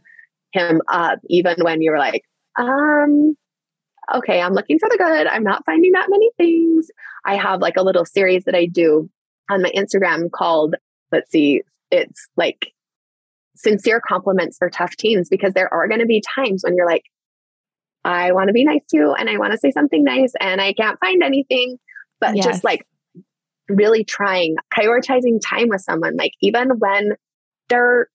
him 0.53 0.81
up, 0.87 1.19
even 1.27 1.55
when 1.61 1.81
you 1.81 1.91
were 1.91 1.97
like, 1.97 2.23
um, 2.57 3.35
okay, 4.13 4.41
I'm 4.41 4.53
looking 4.53 4.79
for 4.79 4.89
the 4.89 4.97
good. 4.97 5.27
I'm 5.27 5.43
not 5.43 5.65
finding 5.65 5.91
that 5.93 6.07
many 6.09 6.29
things. 6.37 6.89
I 7.25 7.35
have 7.35 7.61
like 7.61 7.77
a 7.77 7.83
little 7.83 8.05
series 8.05 8.43
that 8.45 8.55
I 8.55 8.65
do 8.65 9.09
on 9.49 9.61
my 9.61 9.71
Instagram 9.75 10.31
called, 10.31 10.75
let's 11.11 11.31
see, 11.31 11.61
it's 11.91 12.27
like 12.35 12.71
sincere 13.55 14.01
compliments 14.05 14.57
for 14.57 14.69
tough 14.69 14.95
teens 14.95 15.29
because 15.29 15.53
there 15.53 15.73
are 15.73 15.87
going 15.87 16.01
to 16.01 16.05
be 16.05 16.21
times 16.35 16.63
when 16.63 16.75
you're 16.75 16.85
like, 16.87 17.03
I 18.03 18.33
want 18.33 18.47
to 18.47 18.53
be 18.53 18.63
nice 18.63 18.85
to 18.89 18.97
you 18.97 19.13
and 19.13 19.29
I 19.29 19.37
want 19.37 19.53
to 19.53 19.57
say 19.57 19.71
something 19.71 20.03
nice 20.03 20.33
and 20.39 20.61
I 20.61 20.73
can't 20.73 20.99
find 20.99 21.23
anything. 21.23 21.77
But 22.19 22.35
yes. 22.35 22.45
just 22.45 22.63
like 22.63 22.85
really 23.67 24.03
trying, 24.03 24.55
prioritizing 24.73 25.39
time 25.43 25.69
with 25.69 25.81
someone, 25.81 26.15
like 26.15 26.33
even 26.41 26.79
when 26.79 27.13
they're 27.69 28.07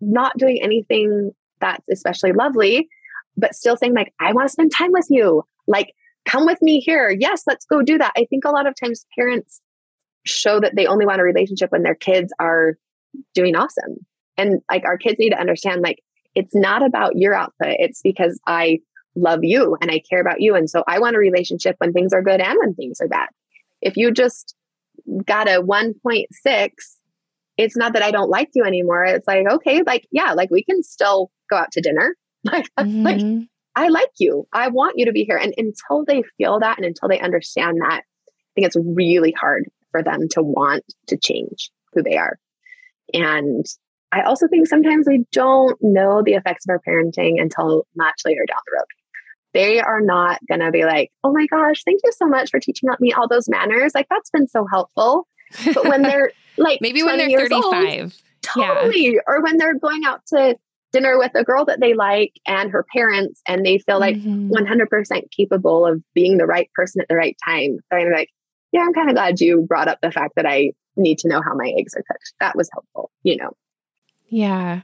not 0.00 0.36
doing 0.36 0.60
anything 0.62 1.32
that's 1.60 1.88
especially 1.90 2.32
lovely, 2.32 2.88
but 3.36 3.54
still 3.54 3.76
saying, 3.76 3.94
like, 3.94 4.12
I 4.20 4.32
want 4.32 4.46
to 4.48 4.52
spend 4.52 4.72
time 4.72 4.92
with 4.92 5.06
you. 5.10 5.42
Like, 5.66 5.94
come 6.24 6.46
with 6.46 6.60
me 6.62 6.80
here. 6.80 7.14
Yes, 7.18 7.42
let's 7.46 7.64
go 7.64 7.82
do 7.82 7.98
that. 7.98 8.12
I 8.16 8.26
think 8.28 8.44
a 8.44 8.50
lot 8.50 8.66
of 8.66 8.74
times 8.74 9.06
parents 9.18 9.60
show 10.24 10.60
that 10.60 10.76
they 10.76 10.86
only 10.86 11.06
want 11.06 11.20
a 11.20 11.24
relationship 11.24 11.72
when 11.72 11.82
their 11.82 11.94
kids 11.94 12.32
are 12.38 12.76
doing 13.34 13.56
awesome. 13.56 13.96
And 14.36 14.60
like 14.70 14.84
our 14.84 14.96
kids 14.96 15.18
need 15.18 15.30
to 15.30 15.40
understand, 15.40 15.82
like, 15.82 15.98
it's 16.34 16.54
not 16.54 16.84
about 16.84 17.16
your 17.16 17.34
output. 17.34 17.76
It's 17.78 18.00
because 18.02 18.40
I 18.46 18.78
love 19.14 19.40
you 19.42 19.76
and 19.80 19.90
I 19.90 20.00
care 20.08 20.20
about 20.20 20.40
you. 20.40 20.54
And 20.54 20.70
so 20.70 20.84
I 20.86 20.98
want 20.98 21.16
a 21.16 21.18
relationship 21.18 21.76
when 21.78 21.92
things 21.92 22.12
are 22.12 22.22
good 22.22 22.40
and 22.40 22.58
when 22.58 22.74
things 22.74 23.00
are 23.00 23.08
bad. 23.08 23.28
If 23.82 23.96
you 23.96 24.10
just 24.10 24.54
got 25.24 25.48
a 25.48 25.60
1.6, 25.60 26.70
it's 27.58 27.76
not 27.76 27.92
that 27.92 28.02
I 28.02 28.10
don't 28.10 28.30
like 28.30 28.48
you 28.54 28.64
anymore. 28.64 29.04
It's 29.04 29.26
like, 29.26 29.46
okay, 29.46 29.82
like, 29.86 30.06
yeah, 30.10 30.32
like 30.32 30.50
we 30.50 30.62
can 30.64 30.82
still 30.82 31.30
go 31.50 31.56
out 31.56 31.72
to 31.72 31.80
dinner. 31.82 32.16
Like, 32.50 32.66
mm-hmm. 32.78 33.04
like 33.04 33.48
I 33.74 33.88
like 33.88 34.10
you. 34.18 34.46
I 34.52 34.68
want 34.68 34.94
you 34.96 35.06
to 35.06 35.12
be 35.12 35.24
here. 35.24 35.36
And 35.36 35.54
until 35.56 36.04
they 36.04 36.22
feel 36.36 36.60
that 36.60 36.78
and 36.78 36.84
until 36.84 37.08
they 37.08 37.20
understand 37.20 37.78
that, 37.80 38.02
I 38.02 38.50
think 38.54 38.66
it's 38.66 38.76
really 38.76 39.32
hard 39.32 39.64
for 39.92 40.02
them 40.02 40.28
to 40.32 40.42
want 40.42 40.84
to 41.08 41.16
change 41.16 41.70
who 41.92 42.02
they 42.02 42.16
are. 42.16 42.38
And 43.14 43.64
I 44.10 44.22
also 44.22 44.46
think 44.46 44.66
sometimes 44.66 45.06
we 45.08 45.24
don't 45.32 45.76
know 45.80 46.22
the 46.24 46.34
effects 46.34 46.66
of 46.66 46.70
our 46.72 46.80
parenting 46.86 47.40
until 47.40 47.86
much 47.96 48.20
later 48.24 48.44
down 48.46 48.58
the 48.66 48.76
road. 48.76 48.86
They 49.54 49.80
are 49.80 50.00
not 50.00 50.38
going 50.48 50.60
to 50.60 50.70
be 50.70 50.84
like, 50.84 51.10
oh 51.24 51.32
my 51.32 51.46
gosh, 51.46 51.82
thank 51.84 52.00
you 52.04 52.12
so 52.12 52.26
much 52.26 52.50
for 52.50 52.60
teaching 52.60 52.88
me 53.00 53.12
all 53.12 53.28
those 53.28 53.48
manners. 53.48 53.92
Like, 53.94 54.06
that's 54.10 54.30
been 54.30 54.48
so 54.48 54.66
helpful. 54.70 55.26
But 55.74 55.84
when 55.88 56.02
they're 56.02 56.32
like, 56.56 56.80
maybe 56.80 57.02
when 57.02 57.18
they're 57.18 57.38
35, 57.38 58.00
old, 58.00 58.12
totally. 58.42 59.14
Yeah. 59.14 59.20
Or 59.26 59.42
when 59.42 59.56
they're 59.58 59.78
going 59.78 60.04
out 60.06 60.20
to 60.28 60.56
dinner 60.92 61.18
with 61.18 61.32
a 61.34 61.44
girl 61.44 61.64
that 61.64 61.80
they 61.80 61.94
like 61.94 62.32
and 62.46 62.70
her 62.70 62.84
parents, 62.94 63.40
and 63.46 63.64
they 63.64 63.78
feel 63.78 63.98
like 63.98 64.16
mm-hmm. 64.16 64.50
100% 64.52 65.30
capable 65.36 65.86
of 65.86 66.02
being 66.14 66.38
the 66.38 66.46
right 66.46 66.70
person 66.74 67.00
at 67.00 67.08
the 67.08 67.16
right 67.16 67.36
time. 67.44 67.78
So 67.90 67.98
I'm 67.98 68.12
like, 68.12 68.28
yeah, 68.72 68.80
I'm 68.80 68.94
kind 68.94 69.08
of 69.08 69.14
glad 69.14 69.40
you 69.40 69.64
brought 69.68 69.88
up 69.88 69.98
the 70.02 70.10
fact 70.10 70.34
that 70.36 70.46
I 70.46 70.72
need 70.96 71.18
to 71.18 71.28
know 71.28 71.40
how 71.42 71.54
my 71.54 71.72
eggs 71.78 71.94
are 71.94 72.04
cooked. 72.06 72.32
That 72.40 72.56
was 72.56 72.68
helpful, 72.72 73.10
you 73.22 73.36
know. 73.36 73.52
Yeah. 74.28 74.82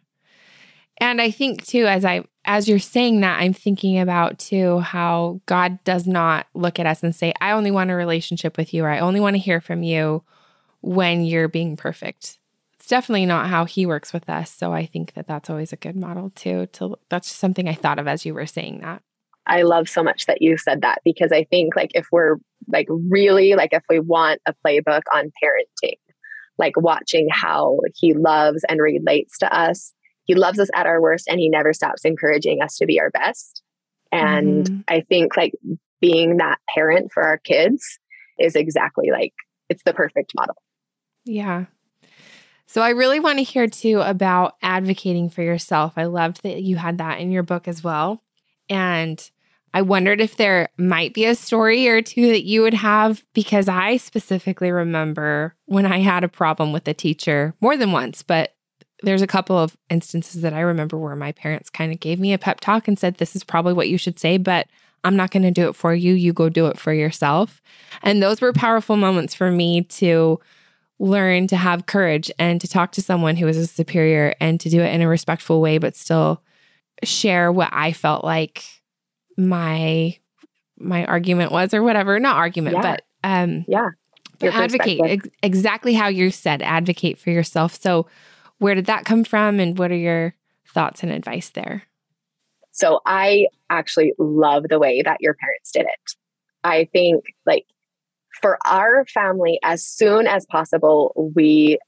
And 1.00 1.20
I 1.20 1.30
think 1.30 1.64
too, 1.64 1.86
as 1.86 2.04
I 2.04 2.24
as 2.44 2.68
you're 2.68 2.78
saying 2.78 3.20
that, 3.20 3.40
I'm 3.40 3.52
thinking 3.52 3.98
about 3.98 4.38
too 4.38 4.80
how 4.80 5.40
God 5.46 5.78
does 5.84 6.06
not 6.06 6.46
look 6.54 6.78
at 6.78 6.86
us 6.86 7.02
and 7.02 7.14
say, 7.14 7.32
I 7.40 7.52
only 7.52 7.70
want 7.70 7.90
a 7.90 7.94
relationship 7.94 8.56
with 8.56 8.72
you 8.72 8.84
or 8.84 8.88
I 8.88 9.00
only 9.00 9.20
want 9.20 9.34
to 9.34 9.40
hear 9.40 9.60
from 9.60 9.82
you 9.82 10.24
when 10.80 11.24
you're 11.24 11.48
being 11.48 11.76
perfect. 11.76 12.37
Definitely 12.88 13.26
not 13.26 13.48
how 13.48 13.64
he 13.64 13.86
works 13.86 14.12
with 14.12 14.28
us. 14.28 14.50
So 14.50 14.72
I 14.72 14.86
think 14.86 15.12
that 15.14 15.26
that's 15.26 15.50
always 15.50 15.72
a 15.72 15.76
good 15.76 15.96
model 15.96 16.30
too. 16.30 16.66
To 16.74 16.96
that's 17.10 17.30
something 17.30 17.68
I 17.68 17.74
thought 17.74 17.98
of 17.98 18.08
as 18.08 18.24
you 18.24 18.34
were 18.34 18.46
saying 18.46 18.80
that. 18.80 19.02
I 19.46 19.62
love 19.62 19.88
so 19.88 20.02
much 20.02 20.26
that 20.26 20.42
you 20.42 20.58
said 20.58 20.82
that 20.82 21.00
because 21.04 21.32
I 21.32 21.44
think 21.44 21.76
like 21.76 21.90
if 21.94 22.06
we're 22.12 22.36
like 22.66 22.86
really 22.88 23.54
like 23.54 23.72
if 23.72 23.82
we 23.88 24.00
want 24.00 24.40
a 24.46 24.54
playbook 24.64 25.02
on 25.14 25.30
parenting, 25.42 25.96
like 26.58 26.74
watching 26.76 27.28
how 27.30 27.78
he 27.94 28.14
loves 28.14 28.64
and 28.68 28.80
relates 28.80 29.38
to 29.38 29.54
us. 29.54 29.92
He 30.24 30.34
loves 30.34 30.58
us 30.58 30.68
at 30.74 30.86
our 30.86 31.00
worst 31.00 31.26
and 31.28 31.40
he 31.40 31.48
never 31.48 31.72
stops 31.72 32.04
encouraging 32.04 32.60
us 32.62 32.76
to 32.76 32.86
be 32.86 33.00
our 33.00 33.10
best. 33.10 33.62
And 34.12 34.66
mm-hmm. 34.66 34.80
I 34.88 35.00
think 35.00 35.36
like 35.36 35.52
being 36.00 36.38
that 36.38 36.58
parent 36.74 37.12
for 37.12 37.22
our 37.22 37.38
kids 37.38 37.98
is 38.38 38.54
exactly 38.54 39.10
like 39.10 39.32
it's 39.68 39.82
the 39.84 39.94
perfect 39.94 40.32
model. 40.34 40.56
Yeah. 41.24 41.66
So 42.68 42.82
I 42.82 42.90
really 42.90 43.18
want 43.18 43.38
to 43.38 43.44
hear 43.44 43.66
too 43.66 44.00
about 44.02 44.56
advocating 44.60 45.30
for 45.30 45.42
yourself. 45.42 45.94
I 45.96 46.04
loved 46.04 46.42
that 46.42 46.62
you 46.62 46.76
had 46.76 46.98
that 46.98 47.18
in 47.18 47.32
your 47.32 47.42
book 47.42 47.66
as 47.66 47.82
well. 47.82 48.22
And 48.68 49.18
I 49.72 49.80
wondered 49.80 50.20
if 50.20 50.36
there 50.36 50.68
might 50.76 51.14
be 51.14 51.24
a 51.24 51.34
story 51.34 51.88
or 51.88 52.02
two 52.02 52.28
that 52.28 52.44
you 52.44 52.60
would 52.60 52.74
have 52.74 53.24
because 53.32 53.68
I 53.68 53.96
specifically 53.96 54.70
remember 54.70 55.54
when 55.64 55.86
I 55.86 56.00
had 56.00 56.24
a 56.24 56.28
problem 56.28 56.72
with 56.74 56.86
a 56.86 56.94
teacher 56.94 57.54
more 57.62 57.76
than 57.76 57.90
once, 57.90 58.22
but 58.22 58.54
there's 59.02 59.22
a 59.22 59.26
couple 59.26 59.56
of 59.56 59.74
instances 59.88 60.42
that 60.42 60.52
I 60.52 60.60
remember 60.60 60.98
where 60.98 61.16
my 61.16 61.32
parents 61.32 61.70
kind 61.70 61.90
of 61.90 62.00
gave 62.00 62.20
me 62.20 62.34
a 62.34 62.38
pep 62.38 62.60
talk 62.60 62.86
and 62.86 62.98
said, 62.98 63.14
This 63.14 63.34
is 63.34 63.44
probably 63.44 63.72
what 63.72 63.88
you 63.88 63.96
should 63.96 64.18
say, 64.18 64.36
but 64.36 64.66
I'm 65.04 65.16
not 65.16 65.30
going 65.30 65.44
to 65.44 65.50
do 65.50 65.68
it 65.68 65.76
for 65.76 65.94
you. 65.94 66.12
You 66.12 66.34
go 66.34 66.50
do 66.50 66.66
it 66.66 66.78
for 66.78 66.92
yourself. 66.92 67.62
And 68.02 68.22
those 68.22 68.42
were 68.42 68.52
powerful 68.52 68.96
moments 68.96 69.34
for 69.34 69.50
me 69.50 69.82
to 69.82 70.40
learn 70.98 71.46
to 71.46 71.56
have 71.56 71.86
courage 71.86 72.30
and 72.38 72.60
to 72.60 72.68
talk 72.68 72.92
to 72.92 73.02
someone 73.02 73.36
who 73.36 73.46
is 73.46 73.56
a 73.56 73.66
superior 73.66 74.34
and 74.40 74.60
to 74.60 74.68
do 74.68 74.80
it 74.80 74.92
in 74.92 75.00
a 75.00 75.08
respectful 75.08 75.60
way, 75.60 75.78
but 75.78 75.94
still 75.94 76.42
share 77.04 77.52
what 77.52 77.70
I 77.72 77.92
felt 77.92 78.24
like 78.24 78.64
my 79.36 80.16
my 80.80 81.04
argument 81.06 81.52
was 81.52 81.72
or 81.72 81.82
whatever. 81.82 82.18
Not 82.18 82.36
argument 82.36 82.76
yeah. 82.76 82.82
but 82.82 83.02
um 83.24 83.64
yeah. 83.68 83.90
But 84.40 84.54
advocate 84.54 85.00
ex- 85.02 85.28
exactly 85.42 85.94
how 85.94 86.08
you 86.08 86.30
said 86.30 86.62
advocate 86.62 87.18
for 87.18 87.30
yourself. 87.30 87.80
So 87.80 88.06
where 88.58 88.74
did 88.74 88.86
that 88.86 89.04
come 89.04 89.24
from 89.24 89.60
and 89.60 89.78
what 89.78 89.90
are 89.90 89.96
your 89.96 90.34
thoughts 90.66 91.02
and 91.02 91.12
advice 91.12 91.50
there? 91.50 91.84
So 92.72 93.00
i 93.06 93.46
actually 93.70 94.14
love 94.18 94.64
the 94.68 94.78
way 94.78 95.02
that 95.02 95.18
your 95.20 95.34
parents 95.34 95.72
did 95.72 95.82
it. 95.82 96.14
I 96.64 96.88
think 96.92 97.24
like 97.46 97.66
for 98.40 98.58
our 98.66 99.04
family 99.06 99.58
as 99.62 99.84
soon 99.84 100.26
as 100.26 100.46
possible 100.46 101.12
we 101.34 101.78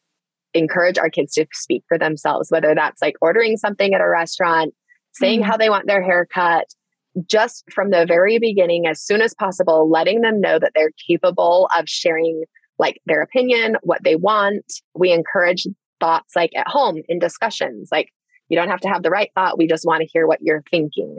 encourage 0.54 0.98
our 0.98 1.10
kids 1.10 1.34
to 1.34 1.46
speak 1.52 1.84
for 1.88 1.98
themselves 1.98 2.50
whether 2.50 2.74
that's 2.74 3.00
like 3.00 3.14
ordering 3.20 3.56
something 3.56 3.94
at 3.94 4.00
a 4.00 4.08
restaurant 4.08 4.74
saying 5.12 5.40
mm-hmm. 5.40 5.50
how 5.50 5.56
they 5.56 5.70
want 5.70 5.86
their 5.86 6.02
hair 6.02 6.26
cut 6.26 6.66
just 7.26 7.64
from 7.72 7.90
the 7.90 8.06
very 8.06 8.38
beginning, 8.38 8.86
as 8.86 9.02
soon 9.02 9.20
as 9.20 9.34
possible, 9.34 9.90
letting 9.90 10.20
them 10.20 10.40
know 10.40 10.58
that 10.58 10.72
they're 10.74 10.92
capable 11.08 11.68
of 11.76 11.88
sharing 11.88 12.44
like 12.78 13.00
their 13.06 13.20
opinion, 13.20 13.76
what 13.82 14.02
they 14.04 14.16
want. 14.16 14.64
We 14.94 15.12
encourage 15.12 15.66
thoughts 15.98 16.34
like 16.34 16.50
at 16.56 16.68
home 16.68 17.02
in 17.08 17.18
discussions, 17.18 17.88
like 17.92 18.08
you 18.48 18.56
don't 18.56 18.68
have 18.68 18.80
to 18.80 18.88
have 18.88 19.02
the 19.02 19.10
right 19.10 19.30
thought. 19.34 19.58
We 19.58 19.66
just 19.66 19.84
want 19.84 20.02
to 20.02 20.08
hear 20.10 20.26
what 20.26 20.40
you're 20.40 20.64
thinking. 20.70 21.18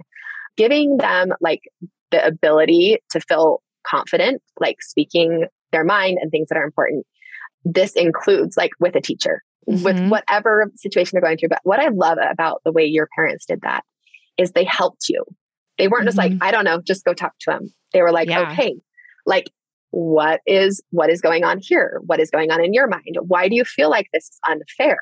Giving 0.57 0.97
them 0.97 1.33
like 1.39 1.61
the 2.11 2.25
ability 2.25 2.99
to 3.11 3.19
feel 3.21 3.61
confident, 3.85 4.41
like 4.59 4.81
speaking 4.81 5.45
their 5.71 5.83
mind 5.83 6.17
and 6.21 6.31
things 6.31 6.47
that 6.49 6.57
are 6.57 6.63
important. 6.63 7.05
This 7.63 7.93
includes 7.93 8.57
like 8.57 8.71
with 8.79 8.95
a 8.95 9.01
teacher, 9.01 9.43
mm-hmm. 9.69 9.83
with 9.83 10.09
whatever 10.09 10.71
situation 10.75 11.11
they're 11.13 11.21
going 11.21 11.37
through. 11.37 11.49
But 11.49 11.61
what 11.63 11.79
I 11.79 11.89
love 11.89 12.17
about 12.21 12.61
the 12.65 12.71
way 12.71 12.85
your 12.85 13.07
parents 13.15 13.45
did 13.45 13.61
that 13.61 13.83
is 14.37 14.51
they 14.51 14.63
helped 14.63 15.07
you. 15.09 15.23
They 15.77 15.87
weren't 15.87 16.01
mm-hmm. 16.01 16.07
just 16.07 16.17
like, 16.17 16.31
mm-hmm. 16.31 16.43
I 16.43 16.51
don't 16.51 16.65
know, 16.65 16.81
just 16.81 17.05
go 17.05 17.13
talk 17.13 17.33
to 17.41 17.51
them. 17.51 17.73
They 17.93 18.01
were 18.01 18.11
like, 18.11 18.29
yeah. 18.29 18.51
okay, 18.51 18.75
like 19.25 19.51
what 19.91 20.39
is 20.45 20.81
what 20.91 21.09
is 21.09 21.21
going 21.21 21.43
on 21.43 21.59
here? 21.61 22.01
What 22.05 22.19
is 22.19 22.31
going 22.31 22.51
on 22.51 22.63
in 22.63 22.73
your 22.73 22.87
mind? 22.87 23.17
Why 23.27 23.49
do 23.49 23.55
you 23.55 23.65
feel 23.65 23.89
like 23.89 24.07
this 24.11 24.23
is 24.23 24.39
unfair? 24.47 24.99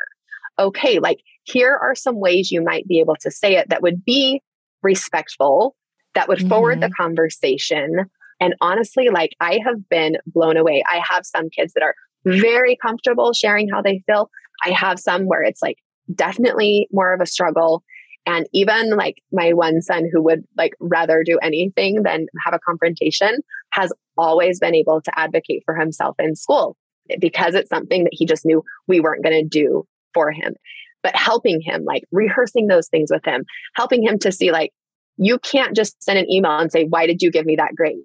Okay, 0.57 0.99
like 0.99 1.19
here 1.43 1.77
are 1.81 1.95
some 1.95 2.19
ways 2.19 2.51
you 2.51 2.61
might 2.63 2.87
be 2.87 2.99
able 2.99 3.15
to 3.21 3.31
say 3.31 3.55
it 3.55 3.69
that 3.69 3.81
would 3.81 4.03
be 4.03 4.41
respectful, 4.83 5.75
that 6.15 6.27
would 6.27 6.47
forward 6.49 6.79
mm-hmm. 6.79 6.89
the 6.89 6.95
conversation. 6.95 8.09
And 8.39 8.55
honestly, 8.61 9.09
like 9.09 9.31
I 9.39 9.59
have 9.65 9.89
been 9.89 10.17
blown 10.25 10.57
away. 10.57 10.83
I 10.89 11.01
have 11.09 11.25
some 11.25 11.49
kids 11.49 11.73
that 11.73 11.83
are 11.83 11.95
very 12.25 12.77
comfortable 12.81 13.33
sharing 13.33 13.69
how 13.69 13.81
they 13.81 14.03
feel. 14.05 14.29
I 14.63 14.71
have 14.71 14.99
some 14.99 15.25
where 15.25 15.43
it's 15.43 15.61
like 15.61 15.77
definitely 16.13 16.87
more 16.91 17.13
of 17.13 17.21
a 17.21 17.25
struggle. 17.25 17.83
And 18.25 18.47
even 18.53 18.91
like 18.91 19.15
my 19.31 19.53
one 19.53 19.81
son 19.81 20.09
who 20.11 20.21
would 20.23 20.43
like 20.57 20.73
rather 20.79 21.23
do 21.25 21.39
anything 21.41 22.03
than 22.03 22.27
have 22.45 22.53
a 22.53 22.59
confrontation 22.59 23.39
has 23.71 23.91
always 24.17 24.59
been 24.59 24.75
able 24.75 25.01
to 25.01 25.19
advocate 25.19 25.63
for 25.65 25.75
himself 25.75 26.15
in 26.19 26.35
school 26.35 26.75
because 27.19 27.55
it's 27.55 27.69
something 27.69 28.03
that 28.03 28.13
he 28.13 28.25
just 28.25 28.45
knew 28.45 28.63
we 28.87 28.99
weren't 28.99 29.23
going 29.23 29.41
to 29.41 29.47
do 29.47 29.85
for 30.13 30.31
him. 30.31 30.53
But 31.01 31.15
helping 31.15 31.61
him, 31.61 31.85
like 31.85 32.03
rehearsing 32.11 32.67
those 32.67 32.89
things 32.89 33.09
with 33.09 33.25
him, 33.25 33.45
helping 33.75 34.03
him 34.03 34.19
to 34.19 34.31
see 34.31 34.51
like, 34.51 34.71
you 35.17 35.39
can't 35.39 35.75
just 35.75 36.01
send 36.03 36.19
an 36.19 36.29
email 36.29 36.57
and 36.57 36.71
say, 36.71 36.85
Why 36.85 37.05
did 37.07 37.21
you 37.21 37.31
give 37.31 37.45
me 37.45 37.55
that 37.57 37.75
grade? 37.75 37.97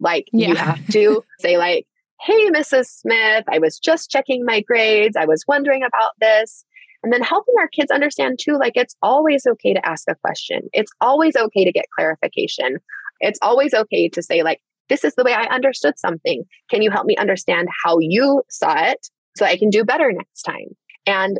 Like, 0.00 0.26
yeah. 0.32 0.48
you 0.48 0.54
have 0.54 0.86
to 0.88 1.24
say, 1.40 1.58
like, 1.58 1.86
Hey, 2.20 2.50
Mrs. 2.50 2.86
Smith, 2.86 3.44
I 3.50 3.58
was 3.58 3.78
just 3.78 4.10
checking 4.10 4.44
my 4.44 4.60
grades. 4.60 5.16
I 5.16 5.26
was 5.26 5.44
wondering 5.46 5.82
about 5.82 6.12
this. 6.20 6.64
And 7.02 7.12
then 7.12 7.22
helping 7.22 7.54
our 7.60 7.68
kids 7.68 7.90
understand 7.90 8.38
too, 8.40 8.58
like 8.58 8.72
it's 8.74 8.96
always 9.02 9.46
okay 9.46 9.74
to 9.74 9.86
ask 9.86 10.08
a 10.08 10.14
question. 10.14 10.62
It's 10.72 10.90
always 11.00 11.36
okay 11.36 11.64
to 11.64 11.70
get 11.70 11.84
clarification. 11.94 12.78
It's 13.20 13.38
always 13.42 13.74
okay 13.74 14.08
to 14.08 14.22
say, 14.22 14.42
like, 14.42 14.60
this 14.88 15.04
is 15.04 15.14
the 15.14 15.24
way 15.24 15.34
I 15.34 15.44
understood 15.44 15.98
something. 15.98 16.44
Can 16.70 16.82
you 16.82 16.90
help 16.90 17.06
me 17.06 17.16
understand 17.16 17.68
how 17.84 17.98
you 18.00 18.42
saw 18.48 18.74
it 18.76 19.08
so 19.36 19.44
I 19.44 19.56
can 19.56 19.70
do 19.70 19.84
better 19.84 20.12
next 20.12 20.42
time? 20.42 20.74
And 21.06 21.38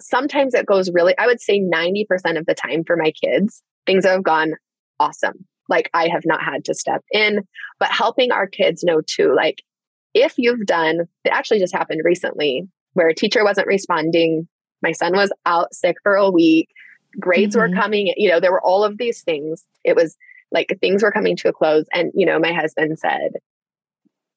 sometimes 0.00 0.54
it 0.54 0.66
goes 0.66 0.90
really, 0.92 1.16
I 1.18 1.26
would 1.26 1.40
say 1.40 1.60
90% 1.60 2.38
of 2.38 2.46
the 2.46 2.54
time 2.54 2.84
for 2.84 2.96
my 2.96 3.12
kids, 3.12 3.62
things 3.86 4.04
have 4.04 4.22
gone 4.22 4.52
awesome. 5.00 5.46
Like 5.68 5.90
I 5.94 6.08
have 6.08 6.22
not 6.24 6.42
had 6.42 6.64
to 6.66 6.74
step 6.74 7.02
in, 7.12 7.40
but 7.78 7.88
helping 7.88 8.32
our 8.32 8.46
kids 8.46 8.82
know 8.84 9.00
too, 9.00 9.34
like 9.34 9.62
if 10.14 10.34
you've 10.36 10.66
done, 10.66 11.02
it 11.24 11.32
actually 11.32 11.58
just 11.58 11.74
happened 11.74 12.02
recently 12.04 12.68
where 12.92 13.08
a 13.08 13.14
teacher 13.14 13.44
wasn't 13.44 13.66
responding 13.66 14.48
my 14.82 14.92
son 14.92 15.12
was 15.14 15.32
out 15.46 15.72
sick 15.72 15.96
for 16.02 16.14
a 16.14 16.30
week. 16.30 16.68
Grades 17.18 17.56
mm-hmm. 17.56 17.72
were 17.72 17.80
coming, 17.80 18.12
you 18.16 18.28
know, 18.28 18.40
there 18.40 18.52
were 18.52 18.64
all 18.64 18.84
of 18.84 18.98
these 18.98 19.22
things. 19.22 19.64
It 19.84 19.96
was 19.96 20.16
like 20.50 20.76
things 20.80 21.02
were 21.02 21.12
coming 21.12 21.36
to 21.36 21.48
a 21.48 21.52
close. 21.52 21.86
And, 21.92 22.10
you 22.14 22.26
know, 22.26 22.38
my 22.38 22.52
husband 22.52 22.98
said, 22.98 23.32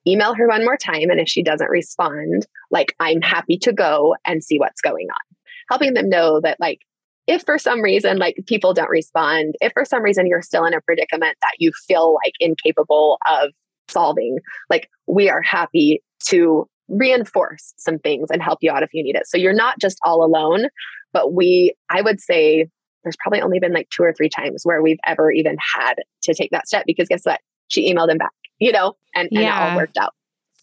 email 0.07 0.35
her 0.35 0.47
one 0.47 0.63
more 0.63 0.77
time. 0.77 1.09
And 1.09 1.19
if 1.19 1.27
she 1.27 1.43
doesn't 1.43 1.69
respond, 1.69 2.45
like, 2.69 2.95
I'm 2.99 3.21
happy 3.21 3.57
to 3.59 3.73
go 3.73 4.15
and 4.23 4.43
see 4.43 4.59
what's 4.59 4.81
going 4.81 5.07
on. 5.09 5.35
Helping 5.69 5.95
them 5.95 6.09
know 6.09 6.39
that, 6.41 6.59
like, 6.59 6.81
if 7.27 7.43
for 7.43 7.57
some 7.57 7.81
reason, 7.81 8.17
like, 8.17 8.35
people 8.47 8.73
don't 8.73 8.89
respond, 8.89 9.55
if 9.61 9.73
for 9.73 9.85
some 9.85 10.03
reason 10.03 10.27
you're 10.27 10.41
still 10.41 10.65
in 10.65 10.73
a 10.73 10.81
predicament 10.81 11.37
that 11.41 11.53
you 11.59 11.71
feel 11.87 12.13
like 12.13 12.33
incapable 12.39 13.17
of 13.29 13.51
solving, 13.87 14.37
like, 14.69 14.89
we 15.07 15.29
are 15.29 15.41
happy 15.41 16.03
to 16.27 16.67
reinforce 16.87 17.73
some 17.77 17.97
things 17.99 18.29
and 18.31 18.41
help 18.41 18.59
you 18.61 18.71
out 18.71 18.83
if 18.83 18.93
you 18.93 19.03
need 19.03 19.15
it. 19.15 19.27
So 19.27 19.37
you're 19.37 19.53
not 19.53 19.79
just 19.79 19.97
all 20.03 20.23
alone, 20.23 20.65
but 21.13 21.33
we, 21.33 21.73
I 21.89 22.01
would 22.01 22.19
say 22.21 22.67
there's 23.03 23.15
probably 23.17 23.41
only 23.41 23.59
been 23.59 23.73
like 23.73 23.89
two 23.89 24.03
or 24.03 24.13
three 24.13 24.29
times 24.29 24.61
where 24.63 24.81
we've 24.81 24.99
ever 25.05 25.31
even 25.31 25.57
had 25.75 25.95
to 26.23 26.33
take 26.33 26.51
that 26.51 26.67
step 26.67 26.83
because 26.85 27.07
guess 27.07 27.23
what? 27.23 27.39
She 27.67 27.91
emailed 27.91 28.09
him 28.09 28.17
back, 28.17 28.31
you 28.59 28.71
know, 28.71 28.93
and, 29.15 29.29
and 29.31 29.41
yeah. 29.41 29.67
it 29.67 29.71
all 29.71 29.77
worked 29.77 29.97
out. 29.97 30.13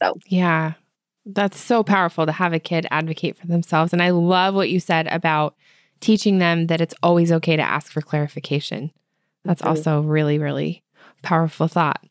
So, 0.00 0.14
yeah. 0.26 0.74
That's 1.24 1.60
so 1.60 1.84
powerful 1.84 2.26
to 2.26 2.32
have 2.32 2.52
a 2.52 2.58
kid 2.58 2.86
advocate 2.90 3.36
for 3.36 3.46
themselves. 3.46 3.92
And 3.92 4.02
I 4.02 4.10
love 4.10 4.54
what 4.54 4.70
you 4.70 4.80
said 4.80 5.06
about 5.08 5.54
teaching 6.02 6.38
them 6.38 6.66
that 6.66 6.82
it's 6.82 6.94
always 7.02 7.32
okay 7.32 7.56
to 7.56 7.62
ask 7.62 7.90
for 7.90 8.02
clarification. 8.02 8.90
That's 9.44 9.62
mm-hmm. 9.62 9.70
also 9.70 10.02
really, 10.02 10.38
really 10.38 10.82
powerful 11.22 11.68
thought. 11.68 12.04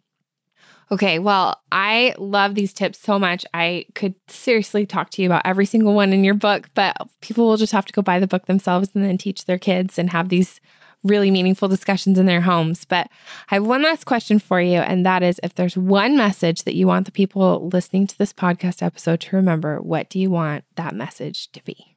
Okay, 0.92 1.20
well, 1.20 1.62
I 1.72 2.16
love 2.18 2.56
these 2.56 2.74
tips 2.74 3.00
so 3.00 3.18
much. 3.18 3.46
I 3.54 3.86
could 3.96 4.16
seriously 4.28 4.86
talk 4.86 5.10
to 5.12 5.22
you 5.22 5.28
about 5.28 5.46
every 5.46 5.66
single 5.66 5.94
one 5.94 6.12
in 6.12 6.26
your 6.26 6.34
book, 6.34 6.70
but 6.74 6.98
people 7.22 7.48
will 7.48 7.56
just 7.56 7.72
have 7.72 7.86
to 7.86 7.94
go 7.94 8.02
buy 8.02 8.20
the 8.20 8.28
book 8.28 8.46
themselves 8.46 8.89
and 8.94 9.06
then 9.06 9.18
teach 9.18 9.46
their 9.46 9.60
kids 9.60 9.98
and 9.98 10.10
have 10.10 10.28
these 10.28 10.60
really 11.04 11.32
meaningful 11.32 11.70
discussions 11.70 12.20
in 12.20 12.26
their 12.26 12.42
homes. 12.42 12.84
But 12.84 13.08
I 13.50 13.56
have 13.56 13.66
one 13.66 13.84
last 13.84 14.06
question 14.06 14.38
for 14.38 14.60
you, 14.60 14.80
and 14.80 15.06
that 15.06 15.24
is 15.24 15.39
if 15.44 15.56
there's 15.56 15.78
one 15.78 16.18
message 16.18 16.64
that 16.64 16.76
you 16.76 16.88
want 16.88 17.06
the 17.06 17.12
people 17.12 17.70
listening 17.72 18.06
to 18.08 18.18
this 18.18 18.34
podcast 18.34 18.84
episode 18.84 19.22
to 19.22 19.36
remember, 19.38 19.80
what 19.80 20.10
do 20.10 20.20
you 20.20 20.30
want 20.30 20.66
that 20.76 20.94
message 20.94 21.52
to 21.54 21.64
be? 21.64 21.96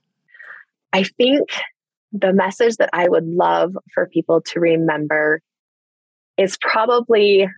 I 0.93 1.03
think 1.03 1.49
the 2.15 2.33
message 2.33 2.77
that 2.77 2.91
I 2.93 3.09
would 3.09 3.27
love 3.27 3.77
for 3.93 4.07
people 4.07 4.41
to 4.53 4.61
remember 4.61 5.43
is 6.39 6.57
probably 6.61 7.49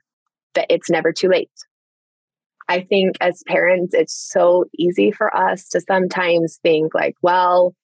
that 0.55 0.67
it's 0.71 0.91
never 0.91 1.13
too 1.13 1.29
late. 1.29 1.51
I 2.69 2.81
think 2.81 3.17
as 3.21 3.45
parents, 3.47 3.95
it's 3.95 4.15
so 4.15 4.65
easy 4.77 5.13
for 5.13 5.35
us 5.37 5.69
to 5.69 5.81
sometimes 5.81 6.59
think 6.63 6.95
like, 6.95 7.15
well, 7.23 7.75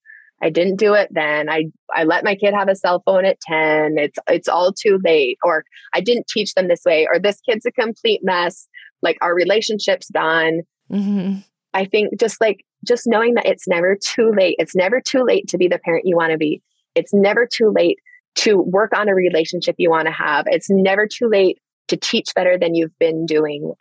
I 0.42 0.50
didn't 0.50 0.76
do 0.76 0.94
it 0.94 1.08
then. 1.12 1.48
I 1.48 1.66
I 1.94 2.02
let 2.02 2.24
my 2.24 2.34
kid 2.34 2.52
have 2.52 2.68
a 2.68 2.74
cell 2.74 3.00
phone 3.04 3.24
at 3.24 3.40
10. 3.42 3.96
It's 3.98 4.18
it's 4.28 4.48
all 4.48 4.72
too 4.72 4.98
late 5.04 5.38
or 5.44 5.64
I 5.94 6.00
didn't 6.00 6.26
teach 6.26 6.54
them 6.54 6.66
this 6.66 6.82
way 6.84 7.06
or 7.06 7.20
this 7.20 7.40
kid's 7.48 7.66
a 7.66 7.70
complete 7.70 8.22
mess. 8.24 8.66
Like 9.02 9.18
our 9.20 9.34
relationship's 9.34 10.08
done. 10.08 10.62
Mm-hmm. 10.90 11.38
I 11.74 11.84
think 11.84 12.18
just 12.18 12.40
like 12.40 12.64
just 12.86 13.06
knowing 13.06 13.34
that 13.34 13.46
it's 13.46 13.68
never 13.68 13.96
too 13.96 14.32
late. 14.36 14.56
It's 14.58 14.74
never 14.74 15.00
too 15.00 15.24
late 15.24 15.48
to 15.48 15.58
be 15.58 15.68
the 15.68 15.78
parent 15.78 16.06
you 16.06 16.16
want 16.16 16.32
to 16.32 16.38
be. 16.38 16.62
It's 16.94 17.14
never 17.14 17.46
too 17.46 17.72
late 17.74 17.98
to 18.34 18.56
work 18.56 18.96
on 18.96 19.08
a 19.08 19.14
relationship 19.14 19.76
you 19.78 19.90
want 19.90 20.06
to 20.06 20.12
have. 20.12 20.46
It's 20.48 20.70
never 20.70 21.06
too 21.06 21.28
late 21.28 21.58
to 21.88 21.96
teach 21.96 22.34
better 22.34 22.58
than 22.58 22.74
you've 22.74 22.98
been 22.98 23.26
doing. 23.26 23.72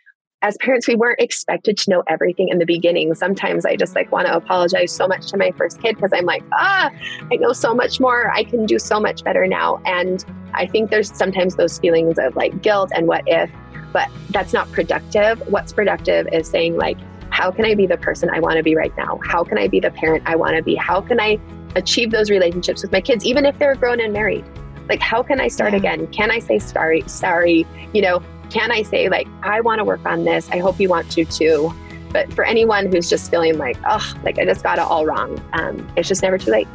As 0.42 0.56
parents, 0.60 0.88
we 0.88 0.96
weren't 0.96 1.20
expected 1.20 1.76
to 1.78 1.90
know 1.90 2.02
everything 2.08 2.48
in 2.48 2.58
the 2.58 2.66
beginning. 2.66 3.14
Sometimes 3.14 3.64
I 3.64 3.76
just 3.76 3.94
like 3.94 4.10
want 4.10 4.26
to 4.26 4.36
apologize 4.36 4.90
so 4.90 5.06
much 5.06 5.28
to 5.28 5.36
my 5.36 5.52
first 5.52 5.80
kid 5.80 5.94
because 5.94 6.10
I'm 6.12 6.24
like, 6.24 6.42
ah, 6.52 6.90
I 7.30 7.36
know 7.36 7.52
so 7.52 7.74
much 7.74 8.00
more. 8.00 8.30
I 8.32 8.42
can 8.42 8.66
do 8.66 8.78
so 8.78 8.98
much 8.98 9.22
better 9.22 9.46
now. 9.46 9.80
And 9.86 10.24
I 10.52 10.66
think 10.66 10.90
there's 10.90 11.16
sometimes 11.16 11.54
those 11.54 11.78
feelings 11.78 12.18
of 12.18 12.34
like 12.34 12.60
guilt 12.60 12.90
and 12.94 13.06
what 13.06 13.22
if, 13.26 13.50
but 13.92 14.10
that's 14.30 14.52
not 14.52 14.70
productive. 14.72 15.38
What's 15.48 15.72
productive 15.72 16.26
is 16.32 16.48
saying, 16.48 16.76
like, 16.76 16.98
how 17.32 17.50
can 17.50 17.64
I 17.64 17.74
be 17.74 17.86
the 17.86 17.96
person 17.96 18.30
I 18.30 18.38
want 18.38 18.58
to 18.58 18.62
be 18.62 18.76
right 18.76 18.96
now? 18.96 19.18
How 19.24 19.42
can 19.42 19.58
I 19.58 19.66
be 19.66 19.80
the 19.80 19.90
parent 19.90 20.22
I 20.26 20.36
want 20.36 20.56
to 20.56 20.62
be? 20.62 20.76
How 20.76 21.00
can 21.00 21.20
I 21.20 21.40
achieve 21.74 22.10
those 22.10 22.30
relationships 22.30 22.82
with 22.82 22.92
my 22.92 23.00
kids, 23.00 23.24
even 23.24 23.44
if 23.44 23.58
they're 23.58 23.74
grown 23.74 24.00
and 24.00 24.12
married? 24.12 24.44
like 24.88 25.00
how 25.00 25.22
can 25.22 25.40
i 25.40 25.48
start 25.48 25.72
yeah. 25.72 25.78
again 25.78 26.06
can 26.08 26.30
i 26.30 26.38
say 26.38 26.58
sorry 26.58 27.02
sorry 27.06 27.66
you 27.92 28.02
know 28.02 28.22
can 28.50 28.70
i 28.70 28.82
say 28.82 29.08
like 29.08 29.26
i 29.42 29.60
want 29.60 29.78
to 29.78 29.84
work 29.84 30.04
on 30.04 30.24
this 30.24 30.48
i 30.50 30.58
hope 30.58 30.78
you 30.80 30.88
want 30.88 31.10
to 31.10 31.24
too 31.24 31.72
but 32.10 32.30
for 32.34 32.44
anyone 32.44 32.90
who's 32.90 33.08
just 33.08 33.30
feeling 33.30 33.56
like 33.58 33.76
oh 33.86 34.14
like 34.22 34.38
i 34.38 34.44
just 34.44 34.62
got 34.62 34.78
it 34.78 34.82
all 34.82 35.06
wrong 35.06 35.42
um, 35.54 35.88
it's 35.96 36.08
just 36.08 36.22
never 36.22 36.38
too 36.38 36.50
late 36.50 36.68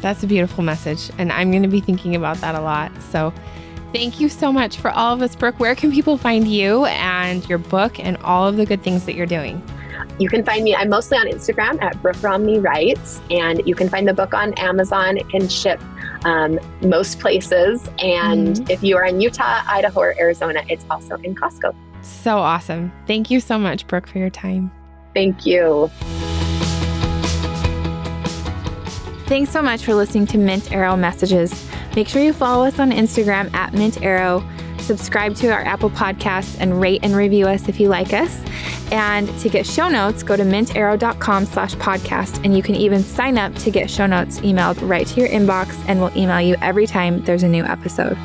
that's 0.00 0.22
a 0.22 0.26
beautiful 0.26 0.64
message 0.64 1.10
and 1.18 1.32
i'm 1.32 1.50
going 1.50 1.62
to 1.62 1.68
be 1.68 1.80
thinking 1.80 2.16
about 2.16 2.36
that 2.38 2.54
a 2.54 2.60
lot 2.60 2.90
so 3.10 3.32
Thank 3.92 4.20
you 4.20 4.28
so 4.28 4.52
much 4.52 4.76
for 4.76 4.92
all 4.92 5.14
of 5.14 5.18
this, 5.18 5.34
Brooke. 5.34 5.58
Where 5.58 5.74
can 5.74 5.90
people 5.90 6.16
find 6.16 6.46
you 6.46 6.84
and 6.84 7.44
your 7.48 7.58
book 7.58 7.98
and 7.98 8.16
all 8.18 8.46
of 8.46 8.56
the 8.56 8.64
good 8.64 8.84
things 8.84 9.04
that 9.06 9.16
you're 9.16 9.26
doing? 9.26 9.60
You 10.20 10.28
can 10.28 10.44
find 10.44 10.64
me, 10.64 10.74
I'm 10.74 10.90
mostly 10.90 11.16
on 11.16 11.26
Instagram 11.28 11.80
at 11.80 12.00
Brooke 12.02 12.22
Romney 12.22 12.58
Writes, 12.58 13.22
and 13.30 13.66
you 13.66 13.74
can 13.74 13.88
find 13.88 14.06
the 14.06 14.12
book 14.12 14.34
on 14.34 14.52
Amazon. 14.58 15.16
It 15.16 15.26
can 15.30 15.48
ship 15.48 15.80
um, 16.26 16.60
most 16.82 17.20
places. 17.20 17.88
And 18.00 18.48
mm-hmm. 18.48 18.70
if 18.70 18.84
you 18.84 18.98
are 18.98 19.06
in 19.06 19.22
Utah, 19.22 19.62
Idaho, 19.66 19.98
or 19.98 20.20
Arizona, 20.20 20.62
it's 20.68 20.84
also 20.90 21.14
in 21.16 21.34
Costco. 21.34 21.74
So 22.02 22.36
awesome. 22.36 22.92
Thank 23.06 23.30
you 23.30 23.40
so 23.40 23.58
much, 23.58 23.86
Brooke, 23.86 24.06
for 24.06 24.18
your 24.18 24.28
time. 24.28 24.70
Thank 25.14 25.46
you. 25.46 25.90
Thanks 29.26 29.50
so 29.50 29.62
much 29.62 29.86
for 29.86 29.94
listening 29.94 30.26
to 30.26 30.38
Mint 30.38 30.70
Arrow 30.70 30.96
Messages. 30.96 31.66
Make 31.96 32.08
sure 32.08 32.20
you 32.20 32.34
follow 32.34 32.66
us 32.66 32.78
on 32.78 32.90
Instagram 32.90 33.50
at 33.54 33.72
Mint 33.72 34.02
Arrow 34.02 34.46
subscribe 34.90 35.36
to 35.36 35.48
our 35.48 35.60
Apple 35.60 35.90
Podcasts, 35.90 36.56
and 36.58 36.80
rate 36.80 37.00
and 37.04 37.14
review 37.14 37.46
us 37.46 37.68
if 37.68 37.78
you 37.78 37.88
like 37.88 38.12
us. 38.12 38.40
And 38.90 39.28
to 39.40 39.48
get 39.48 39.66
show 39.66 39.88
notes, 39.88 40.22
go 40.22 40.36
to 40.36 40.42
mintarrow.com 40.42 41.46
slash 41.46 41.74
podcast. 41.76 42.44
And 42.44 42.56
you 42.56 42.62
can 42.62 42.74
even 42.74 43.02
sign 43.02 43.38
up 43.38 43.54
to 43.56 43.70
get 43.70 43.90
show 43.90 44.06
notes 44.06 44.40
emailed 44.40 44.76
right 44.88 45.06
to 45.06 45.20
your 45.20 45.28
inbox, 45.28 45.82
and 45.86 46.00
we'll 46.00 46.16
email 46.16 46.40
you 46.40 46.56
every 46.60 46.86
time 46.86 47.22
there's 47.22 47.42
a 47.42 47.48
new 47.48 47.64
episode. 47.64 48.16